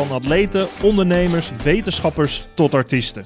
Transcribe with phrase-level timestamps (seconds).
[0.00, 3.24] Van atleten, ondernemers, wetenschappers tot artiesten.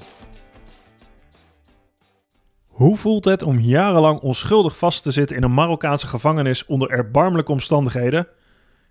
[2.67, 7.51] Hoe voelt het om jarenlang onschuldig vast te zitten in een Marokkaanse gevangenis onder erbarmelijke
[7.51, 8.27] omstandigheden?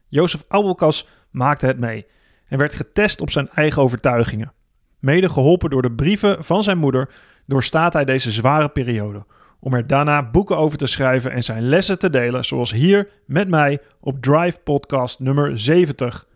[0.08, 2.06] Jozef Abelkas maakte het mee
[2.48, 4.52] en werd getest op zijn eigen overtuigingen.
[4.98, 7.10] Mede geholpen door de brieven van zijn moeder
[7.46, 9.24] doorstaat hij deze zware periode
[9.60, 13.48] om er daarna boeken over te schrijven en zijn lessen te delen, zoals hier met
[13.48, 16.26] mij op Drive Podcast nummer 70.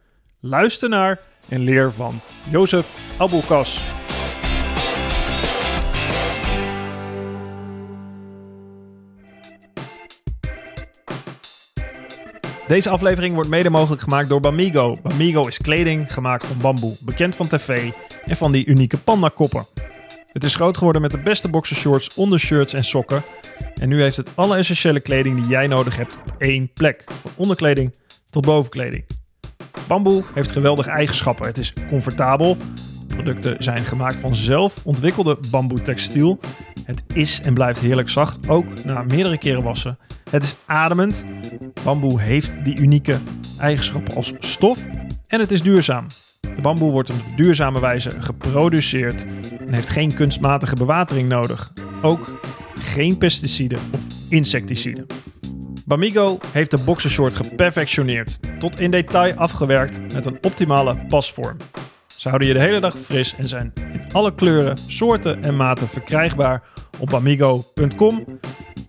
[0.40, 2.20] Luister naar en leer van
[2.50, 3.82] Jozef Abulkas.
[12.68, 14.96] Deze aflevering wordt mede mogelijk gemaakt door Bamigo.
[15.02, 17.90] Bamigo is kleding gemaakt van bamboe, bekend van tv
[18.24, 19.66] en van die unieke pandakoppen.
[20.32, 23.22] Het is groot geworden met de beste boxershorts, ondershirts en sokken.
[23.74, 27.04] En nu heeft het alle essentiële kleding die jij nodig hebt op één plek.
[27.20, 27.94] Van onderkleding
[28.30, 29.17] tot bovenkleding.
[29.86, 31.46] Bamboe heeft geweldige eigenschappen.
[31.46, 32.56] Het is comfortabel.
[33.06, 36.40] Producten zijn gemaakt van zelf ontwikkelde bamboe textiel.
[36.84, 39.98] Het is en blijft heerlijk zacht, ook na meerdere keren wassen.
[40.30, 41.24] Het is ademend.
[41.84, 43.18] Bamboe heeft die unieke
[43.58, 44.86] eigenschappen als stof.
[45.26, 46.06] En het is duurzaam.
[46.40, 49.26] De bamboe wordt op duurzame wijze geproduceerd
[49.66, 51.72] en heeft geen kunstmatige bewatering nodig.
[52.02, 52.40] Ook
[52.80, 55.06] geen pesticiden of insecticiden.
[55.88, 61.56] Bamigo heeft de boxershort geperfectioneerd, tot in detail afgewerkt met een optimale pasvorm.
[62.16, 65.88] Ze houden je de hele dag fris en zijn in alle kleuren, soorten en maten
[65.88, 66.62] verkrijgbaar
[66.98, 68.24] op bamigo.com.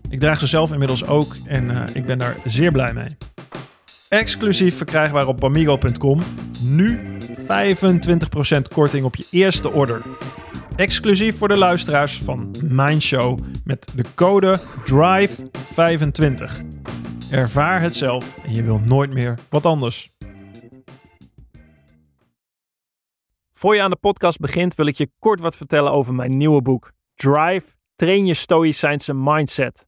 [0.10, 3.18] Ik draag ze zelf inmiddels ook en uh, ik ben daar zeer blij mee.
[4.10, 6.20] Exclusief verkrijgbaar op bamigo.com.
[6.62, 7.00] Nu
[7.38, 10.02] 25% korting op je eerste order.
[10.80, 16.66] Exclusief voor de luisteraars van mijn show met de code DRIVE25.
[17.32, 20.12] Ervaar het zelf en je wilt nooit meer wat anders.
[23.52, 26.62] Voor je aan de podcast begint wil ik je kort wat vertellen over mijn nieuwe
[26.62, 29.88] boek Drive, train je stoïcijnse mindset.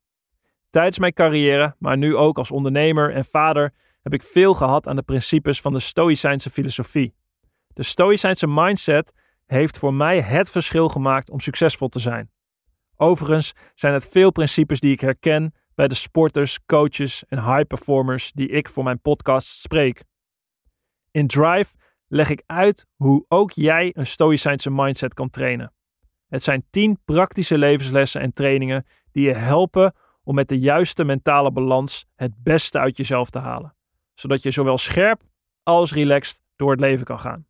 [0.69, 4.95] Tijdens mijn carrière, maar nu ook als ondernemer en vader, heb ik veel gehad aan
[4.95, 7.13] de principes van de stoïcijnse filosofie.
[7.73, 9.11] De stoïcijnse mindset
[9.51, 12.31] heeft voor mij het verschil gemaakt om succesvol te zijn.
[12.95, 18.31] Overigens zijn het veel principes die ik herken bij de sporters, coaches en high performers
[18.31, 20.03] die ik voor mijn podcast spreek.
[21.11, 21.73] In Drive
[22.07, 25.73] leg ik uit hoe ook jij een stoïcijnse mindset kan trainen.
[26.27, 31.51] Het zijn 10 praktische levenslessen en trainingen die je helpen om met de juiste mentale
[31.51, 33.75] balans het beste uit jezelf te halen,
[34.13, 35.21] zodat je zowel scherp
[35.63, 37.49] als relaxed door het leven kan gaan.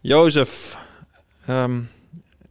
[0.00, 0.76] Jozef,
[1.48, 1.88] um,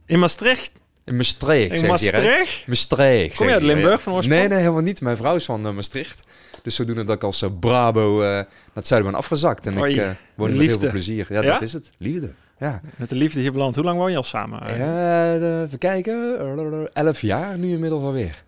[0.06, 0.70] in Maastricht
[1.10, 1.82] in Maastricht.
[1.82, 2.66] In Maastricht?
[2.66, 3.36] Maastricht.
[3.36, 4.40] Kom je uit Limburg van oorsprong?
[4.40, 5.00] Nee, nee, helemaal niet.
[5.00, 6.20] Mijn vrouw is van uh, Maastricht.
[6.62, 9.66] Dus zodoende dat ik als uh, Brabo uh, naar het zuiden ben afgezakt.
[9.66, 11.26] En Oei, ik woon met heel veel plezier.
[11.28, 11.90] Ja, ja, dat is het.
[11.98, 12.32] Liefde.
[12.58, 12.80] Ja.
[12.96, 13.74] Met de liefde hier beland.
[13.74, 14.78] Hoe lang woon je al samen?
[14.78, 15.34] Ja,
[15.64, 16.88] even kijken.
[16.92, 18.42] Elf jaar nu inmiddels alweer.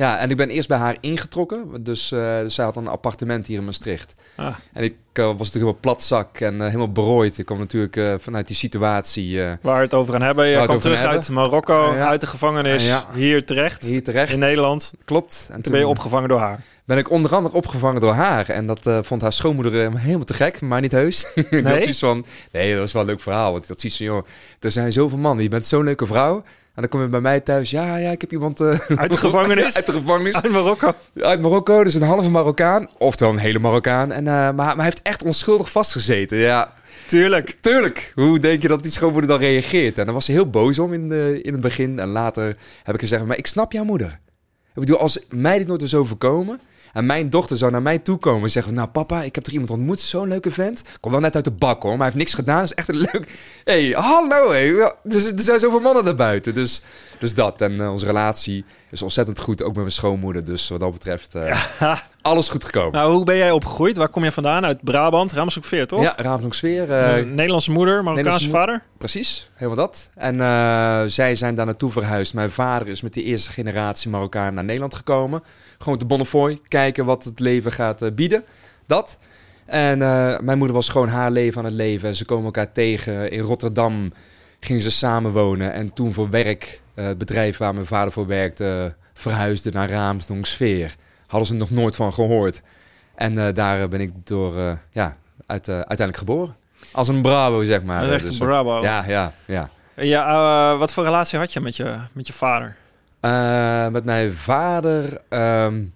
[0.00, 1.82] Ja, en ik ben eerst bij haar ingetrokken.
[1.82, 4.14] Dus, uh, dus zij had een appartement hier in Maastricht.
[4.36, 4.54] Ah.
[4.72, 7.38] En ik uh, was natuurlijk helemaal platzak en uh, helemaal berooid.
[7.38, 9.38] Ik kwam natuurlijk vanuit die situatie...
[9.60, 10.46] Waar we het over gaan hebben.
[10.46, 12.08] Je kwam terug uit Marokko, ja.
[12.08, 13.06] uit de gevangenis, ja.
[13.12, 13.84] hier terecht.
[13.84, 14.32] Hier terecht.
[14.32, 14.92] In Nederland.
[15.04, 15.46] Klopt.
[15.46, 16.60] En toen, toen ben je opgevangen door haar.
[16.84, 18.48] Ben ik onder andere opgevangen door haar.
[18.48, 21.26] En dat vond haar schoonmoeder helemaal te gek, maar niet heus.
[21.50, 21.62] Nee?
[21.62, 23.52] dat is van, nee, dat was wel een leuk verhaal.
[23.52, 24.26] Want dat ziet ze, joh,
[24.60, 25.44] er zijn zoveel mannen.
[25.44, 26.42] Je bent zo'n leuke vrouw.
[26.74, 27.70] En dan kom je bij mij thuis.
[27.70, 28.60] Ja, ja, ik heb iemand...
[28.60, 29.76] Uh, uit de gevangenis?
[29.76, 30.34] uit de gevangenis.
[30.42, 30.92] Uit Marokko?
[31.14, 32.88] Uit Marokko, dus een halve Marokkaan.
[32.98, 34.12] Oftewel een hele Marokkaan.
[34.12, 36.38] En, uh, maar, maar hij heeft echt onschuldig vastgezeten.
[36.38, 36.72] Ja,
[37.06, 37.56] Tuurlijk.
[37.60, 38.12] Tuurlijk.
[38.14, 39.98] Hoe denk je dat die schoonmoeder dan reageert?
[39.98, 41.98] En dan was ze heel boos om in, de, in het begin.
[41.98, 44.20] En later heb ik gezegd, maar ik snap jouw moeder.
[44.74, 46.60] Ik bedoel, als mij dit nooit was overkomen...
[46.92, 48.74] En mijn dochter zou naar mij toe komen en zeggen...
[48.74, 50.82] Nou papa, ik heb er iemand ontmoet, zo'n leuke vent.
[51.00, 52.62] Kom wel net uit de bak hoor, maar hij heeft niks gedaan.
[52.62, 53.38] is echt een leuk...
[53.64, 54.50] hey, hallo.
[54.50, 54.92] Hey.
[55.02, 56.54] Dus, er zijn zoveel mannen daarbuiten.
[56.54, 56.82] Dus,
[57.18, 57.60] dus dat.
[57.60, 60.44] En uh, onze relatie is ontzettend goed, ook met mijn schoonmoeder.
[60.44, 61.58] Dus wat dat betreft, ja.
[62.22, 62.92] alles goed gekomen.
[62.92, 63.96] Nou, hoe ben jij opgegroeid?
[63.96, 64.64] Waar kom je vandaan?
[64.64, 66.02] Uit Brabant, Raamsdonksveer, toch?
[66.02, 66.88] Ja, Raamsdonksveer.
[66.88, 68.82] Uh, Nederlandse moeder, Marokkaanse vader?
[68.98, 70.10] Precies, helemaal dat.
[70.14, 70.36] En
[71.10, 72.34] zij zijn daar naartoe verhuisd.
[72.34, 75.42] Mijn vader is met de eerste generatie Marokkaan naar Nederland gekomen.
[75.78, 78.44] Gewoon te Bonnefoy, kijken wat het leven gaat bieden.
[78.86, 79.18] Dat.
[79.66, 79.98] En
[80.44, 82.08] mijn moeder was gewoon haar leven aan het leven.
[82.08, 84.12] En ze komen elkaar tegen in Rotterdam
[84.60, 85.72] gingen ze samen wonen.
[85.72, 90.94] En toen voor werk, uh, het bedrijf waar mijn vader voor werkte, verhuisde naar Raamsdonksveer.
[91.30, 92.62] Hadden ze nog nooit van gehoord.
[93.14, 95.16] En uh, daar ben ik door, uh, ja,
[95.46, 96.56] uit, uiteindelijk geboren.
[96.92, 98.02] Als een bravo, zeg maar.
[98.04, 98.82] Een echte dus, bravo.
[98.82, 99.70] Ja, ja, ja.
[99.96, 102.76] Ja, wat voor relatie had je met je, met je vader?
[103.92, 105.94] met mijn vader um,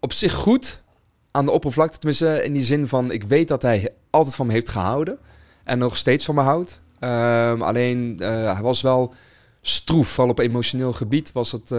[0.00, 0.82] op zich goed.
[1.30, 3.10] Aan de oppervlakte, tenminste in die zin van...
[3.10, 5.18] ik weet dat hij altijd van me heeft gehouden.
[5.64, 6.80] En nog steeds van me houdt.
[7.00, 9.14] Um, alleen, hij was wel
[9.60, 10.08] stroef.
[10.08, 11.70] Vooral op emotioneel gebied was het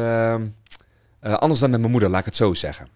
[1.23, 2.87] uh, uh, anders dan met mijn moeder, laat ik het zo zeggen.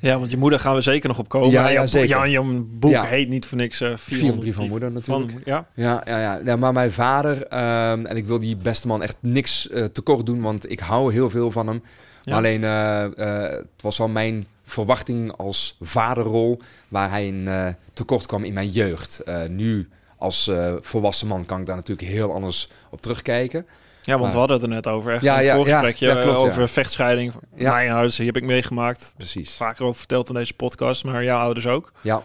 [0.00, 1.50] Ja, want je moeder gaan we zeker nog op komen.
[1.50, 2.08] Ja, ja zeker.
[2.08, 3.04] Jan, je boek ja.
[3.04, 5.30] heet niet voor niks uh, 400 brief van moeder natuurlijk.
[5.30, 5.66] Van, ja?
[5.74, 6.40] Ja, ja, ja.
[6.44, 6.56] ja.
[6.56, 10.80] Maar mijn vader, en ik wil die beste man echt niks tekort doen, want ik
[10.80, 11.82] hou heel veel van hem.
[12.22, 12.36] Ja.
[12.36, 17.48] Alleen, het was al mijn verwachting als vaderrol waar hij in
[17.92, 19.22] tekort kwam in mijn jeugd.
[19.50, 20.50] nu als
[20.80, 23.66] volwassen man kan ik daar natuurlijk heel anders op terugkijken.
[24.08, 25.12] Ja, want maar, we hadden het er net over.
[25.12, 27.34] Echt ja, een ja, voorgesprekje ja, klopt, over vechtscheiding.
[27.54, 27.72] Ja.
[27.72, 29.12] Mijn ouders, die heb ik meegemaakt.
[29.16, 29.50] Precies.
[29.54, 31.92] Vaker over verteld in deze podcast, maar jouw ouders ook.
[32.00, 32.22] Ja,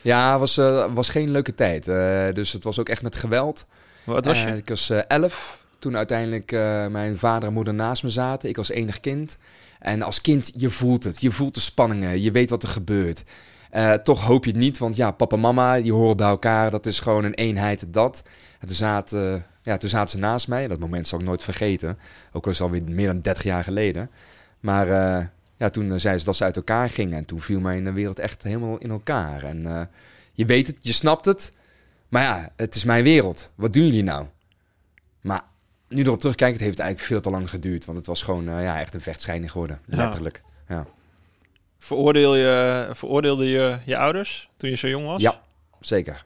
[0.00, 1.86] ja was, uh, was geen leuke tijd.
[1.86, 3.64] Uh, dus het was ook echt met geweld.
[4.04, 4.56] Wat was je?
[4.56, 5.60] ik was elf.
[5.78, 6.50] Toen uiteindelijk
[6.90, 8.48] mijn vader en moeder naast me zaten.
[8.48, 9.36] Ik als enig kind.
[9.78, 11.20] En als kind, je voelt het.
[11.20, 12.20] Je voelt de spanningen.
[12.20, 13.22] Je weet wat er gebeurt.
[13.72, 16.70] Uh, toch hoop je het niet, want ja, papa en mama, die horen bij elkaar.
[16.70, 18.22] Dat is gewoon een eenheid, dat.
[18.60, 20.66] En toen zaten, ja, toen zaten ze naast mij.
[20.66, 21.98] Dat moment zal ik nooit vergeten.
[22.32, 24.10] Ook al is het alweer meer dan 30 jaar geleden.
[24.60, 25.26] Maar uh,
[25.56, 27.18] ja, toen zei ze dat ze uit elkaar gingen.
[27.18, 29.42] En toen viel mijn wereld echt helemaal in elkaar.
[29.42, 29.80] En uh,
[30.32, 31.52] je weet het, je snapt het.
[32.08, 33.50] Maar ja, het is mijn wereld.
[33.54, 34.26] Wat doen jullie nou?
[35.20, 35.42] Maar
[35.88, 37.84] nu erop terugkijken, het heeft eigenlijk veel te lang geduurd.
[37.84, 40.42] Want het was gewoon ja, echt een vechtscheiding geworden, letterlijk.
[40.68, 40.86] ja.
[41.78, 45.22] Veroordeel je, veroordeelde je je ouders toen je zo jong was?
[45.22, 45.40] Ja,
[45.80, 46.24] zeker.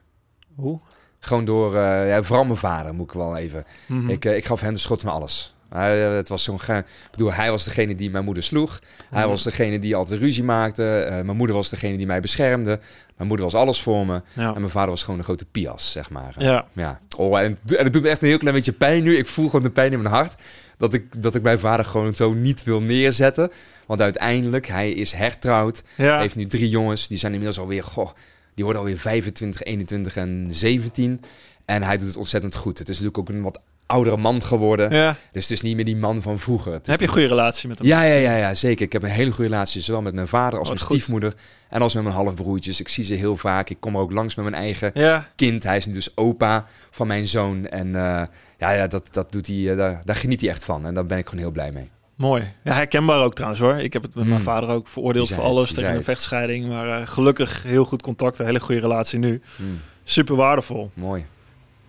[0.55, 0.79] Hoe?
[1.19, 3.65] Gewoon door, uh, ja, vooral mijn vader moet ik wel even.
[3.87, 4.09] Mm -hmm.
[4.09, 5.55] ik, uh, ik gaf hem de schot van alles.
[5.73, 8.79] Uh, het was zo'n Ik bedoel, hij was degene die mijn moeder sloeg.
[9.09, 9.29] Hij mhm.
[9.29, 11.07] was degene die altijd ruzie maakte.
[11.23, 12.79] mijn moeder was degene die mij beschermde.
[13.15, 14.21] Mijn moeder was alles voor me.
[14.33, 14.53] Ja.
[14.53, 16.35] En mijn vader was gewoon een grote pias, zeg maar.
[16.37, 16.65] Ja.
[16.73, 16.99] ja.
[17.17, 19.17] Oh, en, en het doet me echt een heel klein beetje pijn nu.
[19.17, 20.35] Ik voel gewoon de pijn in mijn hart.
[20.77, 23.51] Dat ik, dat ik mijn vader gewoon zo niet wil neerzetten.
[23.85, 25.83] Want uiteindelijk, hij is hertrouwd.
[25.95, 26.19] Ja.
[26.19, 27.07] heeft nu drie jongens.
[27.07, 28.09] Die zijn inmiddels alweer, goh,
[28.57, 31.21] die worden alweer 25, 21 en 17.
[31.65, 32.77] En hij doet het ontzettend goed.
[32.77, 34.93] Het is natuurlijk ook een wat oudere man geworden.
[34.93, 35.15] Ja.
[35.31, 36.73] Dus het is niet meer die man van vroeger.
[36.73, 37.87] Heb je een goede relatie met hem?
[37.87, 38.85] Ja, ja, ja, ja, zeker.
[38.85, 41.33] Ik heb een hele goede relatie, zowel met mijn vader als oh, mijn stiefmoeder.
[41.69, 42.79] En als met mijn halfbroertjes.
[42.79, 43.69] Ik zie ze heel vaak.
[43.69, 45.29] Ik kom ook langs met mijn eigen ja.
[45.35, 45.63] kind.
[45.63, 47.65] Hij is nu dus opa van mijn zoon.
[47.65, 48.21] En uh,
[48.57, 50.85] ja, ja dat, dat doet hij, uh, daar, daar geniet hij echt van.
[50.85, 51.89] En daar ben ik gewoon heel blij mee.
[52.17, 52.53] Mooi.
[52.63, 53.75] Ja, herkenbaar ook trouwens hoor.
[53.75, 54.29] Ik heb het met mm.
[54.29, 56.67] mijn vader ook veroordeeld voor alles tegen een vechtscheiding.
[56.67, 59.41] Maar uh, gelukkig heel goed contact, een hele goede relatie nu.
[59.55, 59.79] Mm.
[60.03, 60.91] Super waardevol.
[60.93, 61.25] Mooi.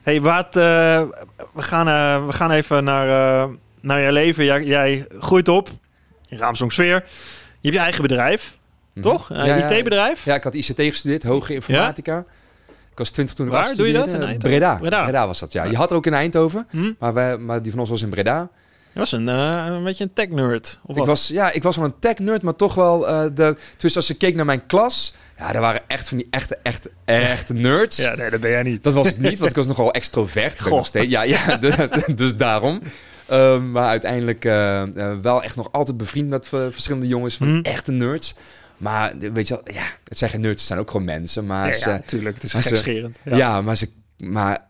[0.02, 0.62] Hey, wat, uh,
[1.52, 3.49] we, gaan, uh, we gaan even naar,
[3.80, 4.44] naar je leven.
[4.44, 5.68] Jij, jij groeit op
[6.28, 7.04] in Raamsdonksfeer.
[7.61, 9.02] Je hebt je eigen bedrijf, mm -hmm.
[9.02, 9.30] toch?
[9.30, 10.25] Een ja, IT-bedrijf?
[10.25, 12.14] Ja, ik had ICT gestudeerd, hoge informatica.
[12.14, 12.25] Ja?
[12.90, 14.12] Ik was 20 toen Waar doe je dat?
[14.12, 14.75] In Breda.
[14.75, 15.02] Breda.
[15.02, 15.26] Breda.
[15.26, 15.64] was dat, ja.
[15.64, 16.92] Je had er ook in Eindhoven, hm?
[16.99, 18.50] maar, wij, maar die van ons was in Breda.
[18.92, 21.85] Je was een, uh, een beetje een tech-nerd, of ik Was, ja, ik was wel
[21.85, 23.09] een tech-nerd, maar toch wel...
[23.09, 25.14] Uh, de, dus als je keek naar mijn klas...
[25.38, 27.97] Ja, daar waren echt van die echte, echt, echte nerds.
[28.07, 28.83] Ja, nee, dat ben jij niet.
[28.83, 30.68] Dat was ik niet, want ik was nogal extrovert.
[30.71, 31.11] Nog steeds.
[31.11, 31.57] Ja, ja
[32.14, 32.80] dus daarom.
[33.30, 34.83] Um, maar uiteindelijk uh,
[35.23, 37.62] wel echt nog altijd bevriend met verschillende jongens van mm.
[37.62, 38.35] echte nerds.
[38.76, 41.47] Maar weet je wel, ja, het zijn geen nerds, het zijn ook gewoon mensen.
[41.47, 43.18] Maar ja, ze, ja, tuurlijk, het is gekscherend.
[43.25, 43.37] Ja.
[43.37, 43.88] ja, maar ze...
[44.18, 44.67] Maar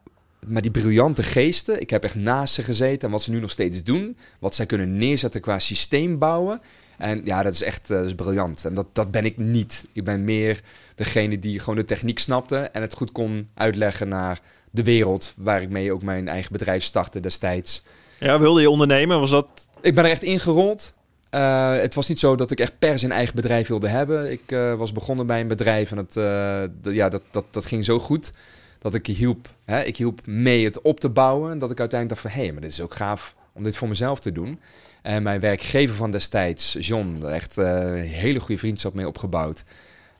[0.49, 3.51] maar die briljante geesten, ik heb echt naast ze gezeten en wat ze nu nog
[3.51, 6.61] steeds doen, wat zij kunnen neerzetten qua systeem bouwen.
[6.99, 8.65] En ja, dat is echt dat is briljant.
[8.65, 9.87] En dat, dat ben ik niet.
[9.93, 10.61] Ik ben meer
[10.95, 14.41] degene die gewoon de techniek snapte en het goed kon uitleggen naar
[14.71, 17.83] de wereld, waar ik mee ook mijn eigen bedrijf startte destijds.
[18.19, 19.21] Ja, wilde je ondernemen?
[19.21, 19.67] Was dat...
[19.81, 20.95] Ik ben er echt ingerold.
[21.31, 24.31] Uh, het was niet zo dat ik echt per se een eigen bedrijf wilde hebben.
[24.31, 27.85] Ik uh, was begonnen bij een bedrijf en het, uh, ja, dat, dat, dat ging
[27.85, 28.33] zo goed
[28.79, 31.51] dat ik hielp, hè, ik hielp mee het op te bouwen.
[31.51, 33.77] En dat ik uiteindelijk dacht van, hé, hey, maar dit is ook gaaf om dit
[33.77, 34.61] voor mezelf te doen.
[35.03, 39.65] En mijn werkgever van destijds, John, echt een hele goede vriendschap mee opgebouwd.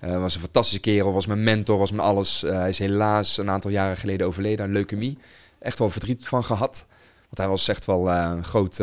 [0.05, 2.41] Uh, was een fantastische kerel, was mijn mentor, was mijn alles.
[2.41, 5.19] hij is helaas een aantal jaren geleden overleden aan leukemie.
[5.59, 6.87] Echt wel verdriet van gehad.
[7.23, 8.77] Want hij was echt wel een groot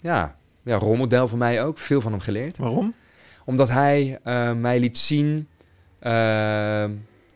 [0.00, 1.78] ja, ja, rolmodel voor mij ook.
[1.78, 2.56] Veel van hem geleerd.
[2.56, 2.94] Waarom?
[3.44, 4.18] Omdat hij
[4.56, 5.48] mij liet zien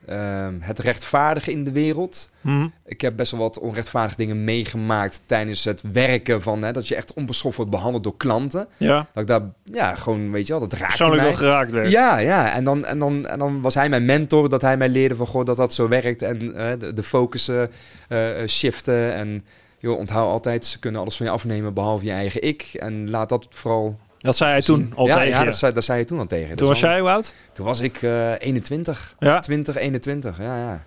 [0.08, 2.30] uh, het rechtvaardige in de wereld.
[2.40, 2.68] Mhm.
[2.84, 6.94] Ik heb best wel wat onrechtvaardige dingen meegemaakt tijdens het werken van hè, dat je
[6.94, 8.68] echt onbeschoft wordt behandeld door klanten.
[8.76, 9.06] Ja.
[9.12, 11.90] Dat ik daar ja, gewoon weet je wel, dat raakte Persoonlijk wel geraakt werd.
[11.90, 12.52] Ja, ja.
[12.52, 15.26] En dan, en, dan, en dan was hij mijn mentor, dat hij mij leerde van
[15.26, 17.70] goh, dat dat zo werkt en eh, de, de focussen
[18.08, 19.44] uh, shiften en
[19.78, 23.28] joh, onthoud altijd, ze kunnen alles van je afnemen behalve je eigen ik en laat
[23.28, 25.44] dat vooral Dat zei hij toen al ja, tegen ja je.
[25.44, 26.48] dat, zei, dat zei je toen al tegen.
[26.48, 27.34] Toen Dus was dan- jij hoe oud?
[27.52, 29.14] Toen was ik eh 21.
[29.18, 29.40] Ja.
[29.40, 30.38] 20, 21.
[30.38, 30.82] Ja, ja.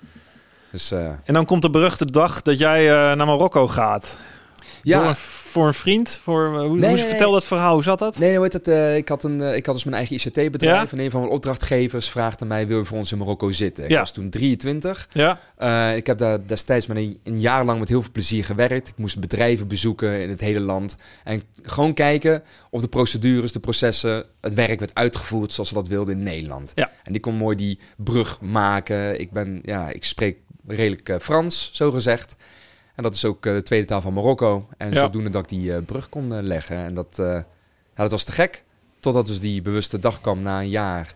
[0.71, 4.17] Dus eh, En dan komt de beruchte dag dat jij eh, naar Marokko gaat.
[4.83, 5.07] Door ja.
[5.07, 5.15] een-
[5.57, 6.19] voor een vriend?
[6.23, 7.39] Voor, eh, hoe, Nee, hoe, nee, vertel nee.
[7.39, 8.19] dat verhaal, hoe zat dat?
[8.19, 8.67] Nee, hoe heet het?
[8.67, 10.91] eh, ik, had een, eh, ik had dus mijn eigen ICT-bedrijf.
[10.91, 10.97] Ja?
[10.97, 13.83] En een van mijn opdrachtgevers vraagde mij: wil je voor ons in Marokko zitten?
[13.83, 13.99] Ik Ja.
[13.99, 15.07] was toen 23.
[15.11, 15.39] Ja,
[15.91, 18.87] ik heb daar destijds met een, een jaar lang met heel veel plezier gewerkt.
[18.87, 20.95] Ik moest bedrijven bezoeken in het hele land.
[21.23, 25.87] En gewoon kijken of de procedures, de processen, het werk werd uitgevoerd zoals we dat
[25.87, 26.71] wilden in Nederland.
[26.75, 26.91] Ja.
[27.03, 29.19] En die kon mooi die brug maken.
[29.19, 30.37] Ik, ben, ja, ik spreek
[30.67, 32.35] redelijk Frans, zo gezegd.
[32.97, 34.67] En dat is ook eh, de tweede taal van Marokko.
[34.77, 34.99] En Ja.
[34.99, 36.77] zodoende dat ik die eh, brug kon eh, leggen.
[36.77, 37.45] En dat, ja,
[37.95, 38.63] dat was te gek.
[38.99, 41.15] Totdat dus die bewuste dag kwam na een jaar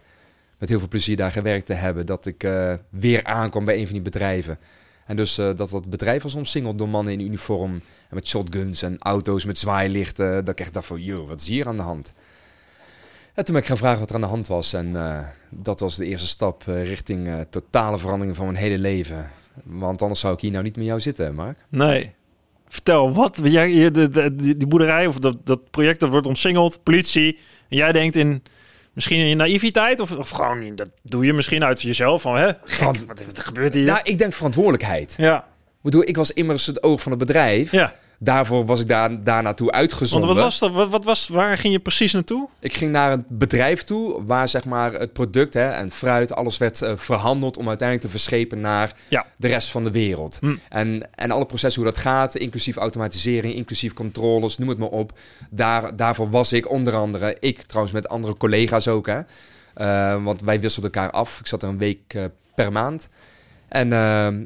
[0.57, 2.49] met heel veel plezier daar gewerkt te hebben, dat ik
[2.89, 4.59] weer aankwam bij een van die bedrijven.
[5.05, 8.97] En dus dat dat bedrijf was omsingeld door mannen in uniform en met shotguns en
[8.99, 10.45] auto's met zwaailichten.
[10.45, 12.11] Dat ik echt dacht van, joh, wat is hier aan de hand?
[13.33, 14.73] En toen ben ik gaan vragen wat er aan de hand was.
[14.73, 14.95] En
[15.49, 19.29] dat was de eerste stap richting totale verandering van mijn hele leven.
[19.63, 21.57] Want anders zou ik hier nou niet met jou zitten, Mark.
[21.69, 22.11] nee.
[22.67, 23.39] Vertel, wat?
[23.43, 27.37] Jij, je- de, de, die, die boerderij of dat, dat project dat wordt omsingeld, politie.
[27.69, 28.43] En jij denkt in,
[28.93, 32.47] misschien in je naïviteit of, of gewoon, dat doe je misschien uit jezelf van, hè?
[32.63, 33.85] Gek, wat, wat gebeurt hier?
[33.85, 35.13] Nou, ik denk verantwoordelijkheid.
[35.17, 35.43] ja, Ik
[35.81, 37.71] bedoel, ik was immers het oog van het bedrijf.
[37.71, 37.95] ja.
[38.23, 40.29] Daarvoor was ik daar, daar naartoe Want uitgezonden.
[40.29, 40.71] wat was dat?
[40.71, 42.47] Wat, wat was, waar ging je precies naartoe?
[42.59, 46.57] Ik ging naar een bedrijf toe waar zeg maar het product hè, en fruit, alles
[46.57, 49.25] werd eh, verhandeld om uiteindelijk te verschepen naar Ja.
[49.37, 50.37] de rest van de wereld.
[50.41, 50.55] Hm.
[50.69, 55.11] En, en alle processen hoe dat gaat, inclusief automatisering, inclusief controles, noem het maar op.
[55.49, 59.19] Daar, daarvoor was ik onder andere, ik trouwens met andere collega's ook, hè,
[59.73, 61.39] Eh, want wij wisselden elkaar af.
[61.39, 62.23] Ik zat er een week eh,
[62.55, 63.09] per maand.
[63.67, 63.93] En,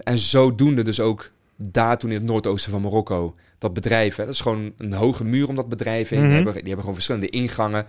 [0.04, 4.34] en zodoende dus ook daar toen in het noordoosten van Marokko, dat bedrijf, hè, dat
[4.34, 6.20] is gewoon een hoge muur om dat bedrijf heen.
[6.20, 6.28] Mhm.
[6.28, 7.86] Die, hebben, die hebben gewoon verschillende ingangen.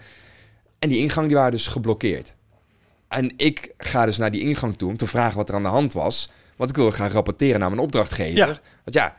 [0.79, 2.35] En die ingangen die waren dus geblokkeerd.
[3.09, 5.69] En ik ga dus naar die ingang toe om te vragen wat er aan de
[5.69, 6.31] hand was.
[6.57, 8.37] Want ik wilde gaan rapporteren naar mijn opdrachtgever.
[8.37, 8.61] Ja.
[8.85, 9.17] Want ja,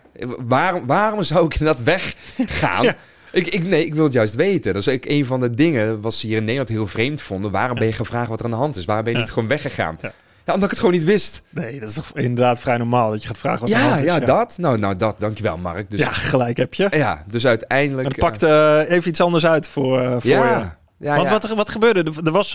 [0.48, 2.84] waarom, waarom zou ik inderdaad weggaan?
[2.86, 2.96] Ja.
[3.32, 4.74] Ik, ik, nee, ik wil het juist weten.
[4.74, 7.52] Dat is ook een van de dingen wat ze hier in Nederland heel vreemd vonden.
[7.52, 8.86] Waarom ben je gevraagd wat er aan de hand is?
[8.86, 10.00] Waarom ben je niet gewoon weggegaan?
[10.48, 10.54] Ja.
[10.54, 10.54] Ja.
[10.54, 11.42] omdat ik het gewoon niet wist.
[11.50, 14.04] Nee, dat is toch inderdaad vrij normaal dat je gaat vragen wat Ja, is.
[14.04, 14.58] ja, dat.
[14.58, 15.20] Nou, nou, dat.
[15.20, 15.92] Dankjewel, Mark.
[15.92, 16.88] Dus, Ja, gelijk heb je.
[16.90, 18.08] ja, dus uiteindelijk...
[18.08, 21.06] En het pakt eh, even iets anders uit voor, eh, voor ja, je.
[21.06, 21.32] ja, Want ja.
[21.32, 22.04] Wat, er, wat gebeurde?
[22.04, 22.54] Er, er was,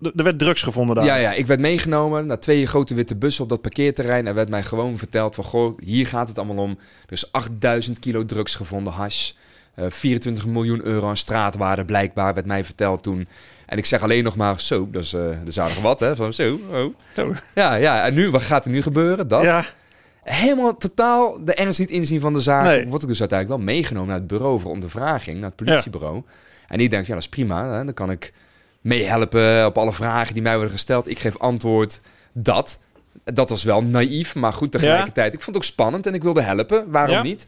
[0.00, 1.04] er er werd drugs gevonden daar.
[1.04, 4.26] Ja, ja, ik werd meegenomen naar twee grote witte bussen op dat parkeerterrein.
[4.26, 6.70] En werd mij gewoon verteld van, goh, hier gaat het allemaal om.
[7.06, 9.30] Er is 8000 kilo drugs gevonden, hash.
[9.74, 13.28] Eh 24 miljoen euro aan straatwaarde blijkbaar, werd mij verteld toen.
[13.68, 16.16] En ik zeg alleen nog maar, zo, dat is, eh is aardig wat, hè.
[16.16, 16.94] Van, zo, oh.
[17.14, 17.34] Zo.
[17.54, 19.28] Ja, ja, en nu, wat gaat er nu gebeuren?
[19.28, 19.42] Dat.
[19.42, 19.64] Ja,
[20.22, 22.64] Helemaal totaal de ernst niet inzien van de zaak.
[22.64, 22.86] Nee.
[22.86, 26.22] Word ik dus uiteindelijk wel meegenomen naar het bureau voor ondervraging, naar het politiebureau.
[26.68, 27.72] En ik denk, ja, dat is prima.
[27.72, 27.84] Hè?
[27.84, 28.32] Dan kan ik
[28.80, 31.08] meehelpen op alle vragen die mij worden gesteld.
[31.08, 32.00] Ik geef antwoord
[32.32, 32.78] dat.
[33.24, 35.34] Dat was wel naïef, maar goed tegelijkertijd.
[35.34, 36.90] Ik vond het ook spannend en ik wilde helpen.
[36.90, 37.22] Waarom Ja.
[37.22, 37.46] niet?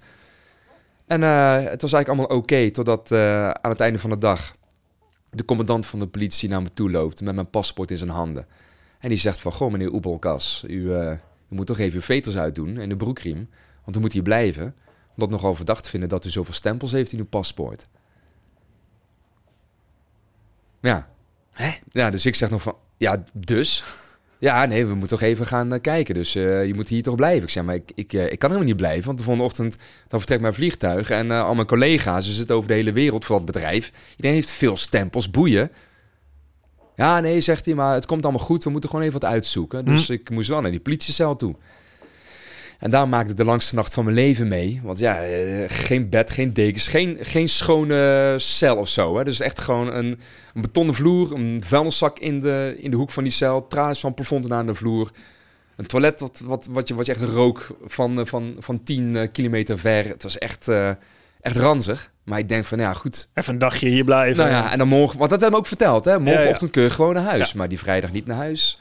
[1.07, 4.55] En eh, het was eigenlijk allemaal oké, totdat eh, aan het einde van de dag
[5.31, 8.47] de commandant van de politie naar me toe loopt met mijn paspoort in zijn handen.
[8.99, 11.11] En die zegt van, goh meneer Oebelkas, u, eh,
[11.49, 13.49] u moet toch even uw veters uitdoen en de broekriem.
[13.85, 14.77] Want u moet hier blijven,
[15.15, 17.87] omdat nogal verdacht vinden dat u zoveel stempels heeft in uw paspoort.
[20.81, 21.09] Ja.
[21.53, 21.71] Hè?
[21.93, 23.85] Ja, dus ik zeg nog van, ja, dus?
[24.41, 26.15] Ja, nee, we moeten toch even gaan eh, kijken.
[26.15, 27.43] Dus eh, je moet hier toch blijven.
[27.43, 29.05] Ik zeg, maar ik, ik, eh, ik kan helemaal niet blijven.
[29.05, 29.77] Want de volgende ochtend
[30.09, 31.11] dan vertrekt mijn vliegtuig.
[31.11, 33.93] En al mijn collega's, ze zitten over de hele wereld voor dat bedrijf.
[34.11, 35.71] Iedereen heeft veel stempels, boeien.
[36.97, 38.65] Ja, nee, zegt hij, maar het komt allemaal goed.
[38.65, 39.85] We moeten gewoon even wat uitzoeken.
[39.85, 41.55] Dus ik moest wel naar die politiecel toe.
[42.81, 44.81] En daar maakte ik de langste nacht van mijn leven mee.
[44.83, 49.17] Want ja, eh, geen bed, geen dekens, geen, geen schone cel of zo.
[49.17, 49.25] Hè.
[49.25, 50.21] Dus echt gewoon een,
[50.55, 54.15] een betonnen vloer, een vuilniszak in de, in de hoek van die cel, tralies van
[54.15, 55.11] plafond aan de vloer.
[55.81, 59.17] Een toilet wat, wat, wat, je, wat je echt rook van, eh, van, van 10
[59.17, 60.09] eh, kilometer ver.
[60.09, 60.89] Het was echt, eh,
[61.41, 62.13] echt ranzig.
[62.25, 63.29] Maar ik denk van, ja, goed.
[63.35, 64.45] Even een dagje hier blijven.
[64.45, 65.19] Nou ja, en dan morgen...
[65.19, 66.19] Want dat hebben we ook verteld, hè.
[66.19, 66.73] Morgenochtend Ja, ja.
[66.73, 67.51] kun je gewoon naar huis.
[67.51, 67.59] Ja.
[67.59, 68.79] Maar die vrijdag niet naar huis.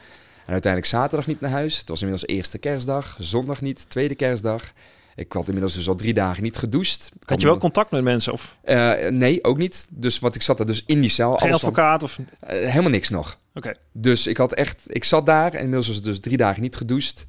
[0.50, 1.78] En uiteindelijk zaterdag niet naar huis.
[1.78, 3.18] Het was inmiddels eerste kerstdag.
[3.20, 4.64] Zondag niet, tweede kerstdag.
[5.16, 7.10] Ik had inmiddels dus al drie dagen niet gedoucht.
[7.26, 8.34] Had je wel contact met mensen?
[8.34, 9.88] Of Eh, nee, ook niet.
[9.92, 11.30] Dus wat ik zat er dus in die cel.
[11.32, 12.04] geen van- advocaat?
[12.04, 12.20] Of...
[12.40, 13.40] eh, helemaal niks nog.
[13.54, 13.74] Oké.
[13.92, 16.76] Dus ik had echt, ik zat daar en inmiddels was het dus drie dagen niet
[16.76, 17.26] gedoucht,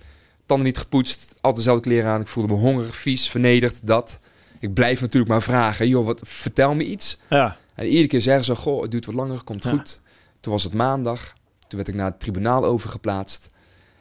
[0.46, 2.20] tanden niet gepoetst, altijd dezelfde kleren aan.
[2.20, 4.18] Ik voelde me hongerig, vies, vernederd, dat.
[4.58, 7.18] Ik blijf natuurlijk maar vragen, joh, wat, vertel me iets.
[7.30, 7.56] Ja.
[7.74, 9.70] En iedere keer zeggen ze, goh, het duurt wat langer, komt Ja.
[9.70, 10.00] goed.
[10.40, 11.32] Toen was het maandag,
[11.70, 13.50] toen werd ik naar het tribunaal overgeplaatst.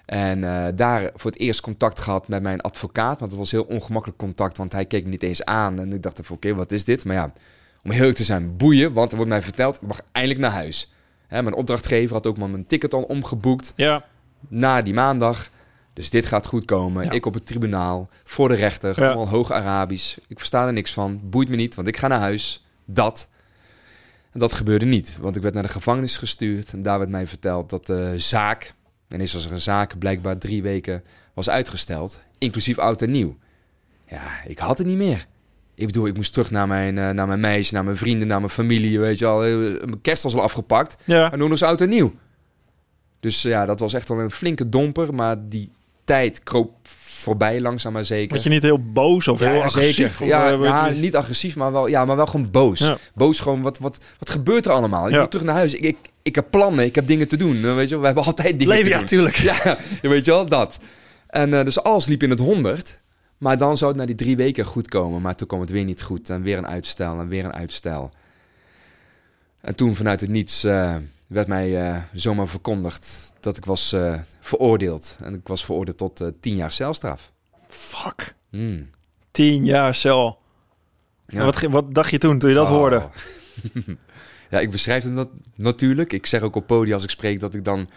[0.06, 3.20] En eh, daar voor het eerst contact gehad met mijn advocaat.
[3.20, 5.80] Want het was heel ongemakkelijk contact, want hij keek me niet eens aan.
[5.80, 7.06] En ik dacht even, oké, wat is dit?
[7.06, 7.34] Maar ja,
[7.84, 8.94] om heel te zijn, boeien.
[8.94, 10.92] Want er wordt mij verteld, ik mag eindelijk naar huis.
[11.28, 14.04] Hè, mijn opdrachtgever had ook maar mijn ticket al omgeboekt Ja.
[14.48, 15.50] na die maandag.
[15.94, 17.04] Dus dit gaat goed komen.
[17.04, 17.12] Ja.
[17.12, 19.06] Ik op het tribunaal, voor de rechter, Ja.
[19.08, 20.18] allemaal hoog Arabisch.
[20.28, 22.66] Ik versta er niks van, boeit me niet, want ik ga naar huis.
[22.86, 23.28] Dat.
[24.31, 26.71] En dat gebeurde niet, want ik werd naar de gevangenis gestuurd.
[26.74, 28.74] En daar werd mij verteld dat de zaak,
[29.07, 33.38] en is als er een zaak blijkbaar drie weken was uitgesteld, inclusief oud en nieuw.
[34.07, 35.25] Ja, ik had het niet meer.
[35.75, 38.39] Ik bedoel, ik moest terug naar mijn, eh, naar mijn meisje, naar mijn vrienden, naar
[38.39, 39.45] mijn familie, weet je al.
[39.45, 39.51] Eh,
[39.86, 40.95] Mijn kerst was al afgepakt.
[41.05, 41.31] Ja.
[41.31, 42.13] En toen eens oud en nieuw.
[43.19, 45.13] Dus ja, dat was echt wel een flinke domper.
[45.13, 45.71] Maar die
[46.03, 46.88] tijd kroop
[47.20, 48.30] voorbij, langzaam maar zeker.
[48.30, 50.20] Word je niet heel boos of heel agressief?
[50.20, 52.80] Ja, eh, ja, niet agressief, maar wel, ja, maar wel gewoon boos.
[52.80, 52.98] Ja.
[53.14, 55.06] Boos gewoon, wat, wat, wat gebeurt er allemaal?
[55.08, 55.20] Ik Ja.
[55.20, 55.74] moet terug naar huis.
[55.74, 57.56] Ik, ik, ik heb plannen, ik heb dingen te doen.
[57.66, 58.00] Eh, Weet je, wel.
[58.00, 59.08] we hebben altijd dingen Leven, te ja, doen.
[59.08, 59.36] tuurlijk.
[59.64, 60.78] Ja, je weet je wel, dat.
[61.28, 63.00] En eh, dus alles liep in het honderd.
[63.38, 65.22] Maar dan zou het na die drie weken goed komen.
[65.22, 66.30] Maar toen kwam het weer niet goed.
[66.30, 68.12] En weer een uitstel en weer een uitstel.
[69.62, 70.64] En toen vanuit het niets
[71.29, 75.17] werd mij eh, zomaar verkondigd dat ik was eh, veroordeeld.
[75.21, 77.31] En ik was veroordeeld tot eh, tien jaar celstraf.
[77.67, 78.36] Fuck.
[78.50, 78.89] Hmm.
[79.31, 80.39] Tien jaar cel.
[81.27, 81.45] Ja.
[81.45, 82.71] Wat, wat dacht je toen, toen je dat Oh.
[82.74, 83.07] hoorde?
[84.51, 86.13] ja, ik beschrijf het nat- natuurlijk.
[86.13, 87.89] Ik zeg ook op podium als ik spreek dat ik dan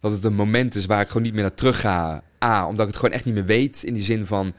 [0.00, 2.22] dat het een moment is waar ik gewoon niet meer naar terug ga.
[2.44, 3.82] A, omdat ik het gewoon echt niet meer weet.
[3.82, 4.54] In die zin van,